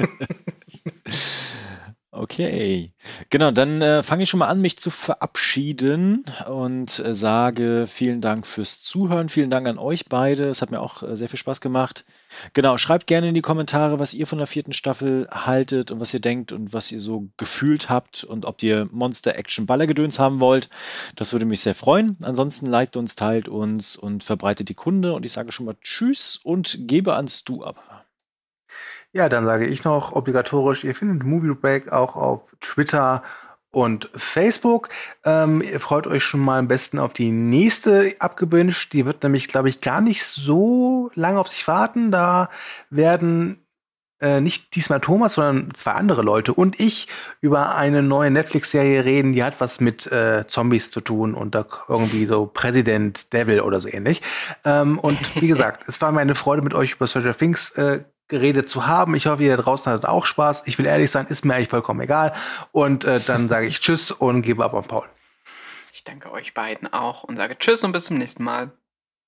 Okay, 2.12 2.92
genau, 3.28 3.52
dann 3.52 3.80
äh, 3.82 4.02
fange 4.02 4.24
ich 4.24 4.30
schon 4.30 4.40
mal 4.40 4.48
an, 4.48 4.60
mich 4.60 4.76
zu 4.78 4.90
verabschieden 4.90 6.24
und 6.48 6.98
äh, 6.98 7.14
sage 7.14 7.86
vielen 7.86 8.20
Dank 8.20 8.48
fürs 8.48 8.82
Zuhören, 8.82 9.28
vielen 9.28 9.48
Dank 9.48 9.68
an 9.68 9.78
euch 9.78 10.06
beide, 10.06 10.48
es 10.48 10.60
hat 10.60 10.72
mir 10.72 10.80
auch 10.80 11.04
äh, 11.04 11.16
sehr 11.16 11.28
viel 11.28 11.38
Spaß 11.38 11.60
gemacht. 11.60 12.04
Genau, 12.52 12.78
schreibt 12.78 13.06
gerne 13.06 13.28
in 13.28 13.34
die 13.36 13.42
Kommentare, 13.42 14.00
was 14.00 14.12
ihr 14.12 14.26
von 14.26 14.38
der 14.38 14.48
vierten 14.48 14.72
Staffel 14.72 15.28
haltet 15.30 15.92
und 15.92 16.00
was 16.00 16.12
ihr 16.12 16.18
denkt 16.18 16.50
und 16.50 16.72
was 16.72 16.90
ihr 16.90 17.00
so 17.00 17.28
gefühlt 17.36 17.88
habt 17.88 18.24
und 18.24 18.44
ob 18.44 18.60
ihr 18.64 18.88
Monster 18.90 19.36
Action 19.36 19.66
Ballergedöns 19.66 20.18
haben 20.18 20.40
wollt. 20.40 20.68
Das 21.14 21.32
würde 21.32 21.44
mich 21.44 21.60
sehr 21.60 21.76
freuen. 21.76 22.16
Ansonsten 22.22 22.66
liked 22.66 22.96
uns, 22.96 23.14
teilt 23.14 23.48
uns 23.48 23.94
und 23.94 24.24
verbreitet 24.24 24.68
die 24.68 24.74
Kunde 24.74 25.12
und 25.12 25.24
ich 25.24 25.30
sage 25.30 25.52
schon 25.52 25.66
mal 25.66 25.76
Tschüss 25.80 26.40
und 26.42 26.76
gebe 26.88 27.14
ans 27.14 27.44
Du 27.44 27.62
ab. 27.62 27.89
Ja, 29.12 29.28
dann 29.28 29.44
sage 29.44 29.66
ich 29.66 29.82
noch 29.82 30.12
obligatorisch, 30.12 30.84
ihr 30.84 30.94
findet 30.94 31.24
Movie 31.26 31.54
Break 31.54 31.90
auch 31.90 32.14
auf 32.14 32.42
Twitter 32.60 33.24
und 33.72 34.08
Facebook. 34.14 34.88
Ähm, 35.24 35.62
ihr 35.62 35.80
freut 35.80 36.06
euch 36.06 36.24
schon 36.24 36.40
mal 36.40 36.58
am 36.58 36.68
besten 36.68 36.98
auf 36.98 37.12
die 37.12 37.30
nächste 37.30 38.14
abgewünscht. 38.18 38.92
Die 38.92 39.06
wird 39.06 39.22
nämlich, 39.22 39.48
glaube 39.48 39.68
ich, 39.68 39.80
gar 39.80 40.00
nicht 40.00 40.24
so 40.24 41.10
lange 41.14 41.40
auf 41.40 41.48
sich 41.48 41.66
warten. 41.66 42.10
Da 42.10 42.50
werden 42.90 43.58
äh, 44.20 44.40
nicht 44.40 44.74
diesmal 44.74 45.00
Thomas, 45.00 45.34
sondern 45.34 45.74
zwei 45.74 45.92
andere 45.92 46.22
Leute 46.22 46.52
und 46.52 46.78
ich 46.78 47.08
über 47.40 47.74
eine 47.74 48.02
neue 48.02 48.30
Netflix-Serie 48.30 49.04
reden, 49.04 49.32
die 49.32 49.42
hat 49.42 49.60
was 49.60 49.80
mit 49.80 50.06
äh, 50.12 50.44
Zombies 50.46 50.90
zu 50.90 51.00
tun 51.00 51.34
und 51.34 51.54
da 51.54 51.64
irgendwie 51.88 52.26
so 52.26 52.46
Präsident 52.46 53.32
Devil 53.32 53.60
oder 53.62 53.80
so 53.80 53.88
ähnlich. 53.88 54.22
Ähm, 54.64 54.98
und 54.98 55.40
wie 55.40 55.48
gesagt, 55.48 55.88
es 55.88 56.00
war 56.00 56.12
mir 56.12 56.20
eine 56.20 56.34
Freude, 56.34 56.62
mit 56.62 56.74
euch 56.74 56.92
über 56.92 57.06
Stranger 57.06 57.36
Things 57.36 57.70
äh, 57.72 58.04
geredet 58.30 58.68
zu 58.68 58.86
haben. 58.86 59.14
Ich 59.14 59.26
hoffe, 59.26 59.42
ihr 59.42 59.56
da 59.56 59.62
draußen 59.62 59.92
hattet 59.92 60.06
auch 60.06 60.24
Spaß. 60.24 60.62
Ich 60.64 60.78
will 60.78 60.86
ehrlich 60.86 61.10
sein, 61.10 61.26
ist 61.28 61.44
mir 61.44 61.54
eigentlich 61.54 61.68
vollkommen 61.68 62.00
egal. 62.00 62.32
Und 62.72 63.04
äh, 63.04 63.20
dann 63.20 63.48
sage 63.48 63.66
ich 63.66 63.80
Tschüss 63.80 64.10
und 64.10 64.42
gebe 64.42 64.64
ab 64.64 64.72
an 64.72 64.84
Paul. 64.84 65.06
Ich 65.92 66.04
danke 66.04 66.32
euch 66.32 66.54
beiden 66.54 66.90
auch 66.92 67.24
und 67.24 67.36
sage 67.36 67.58
Tschüss 67.58 67.84
und 67.84 67.92
bis 67.92 68.06
zum 68.06 68.16
nächsten 68.16 68.42
Mal. 68.42 68.70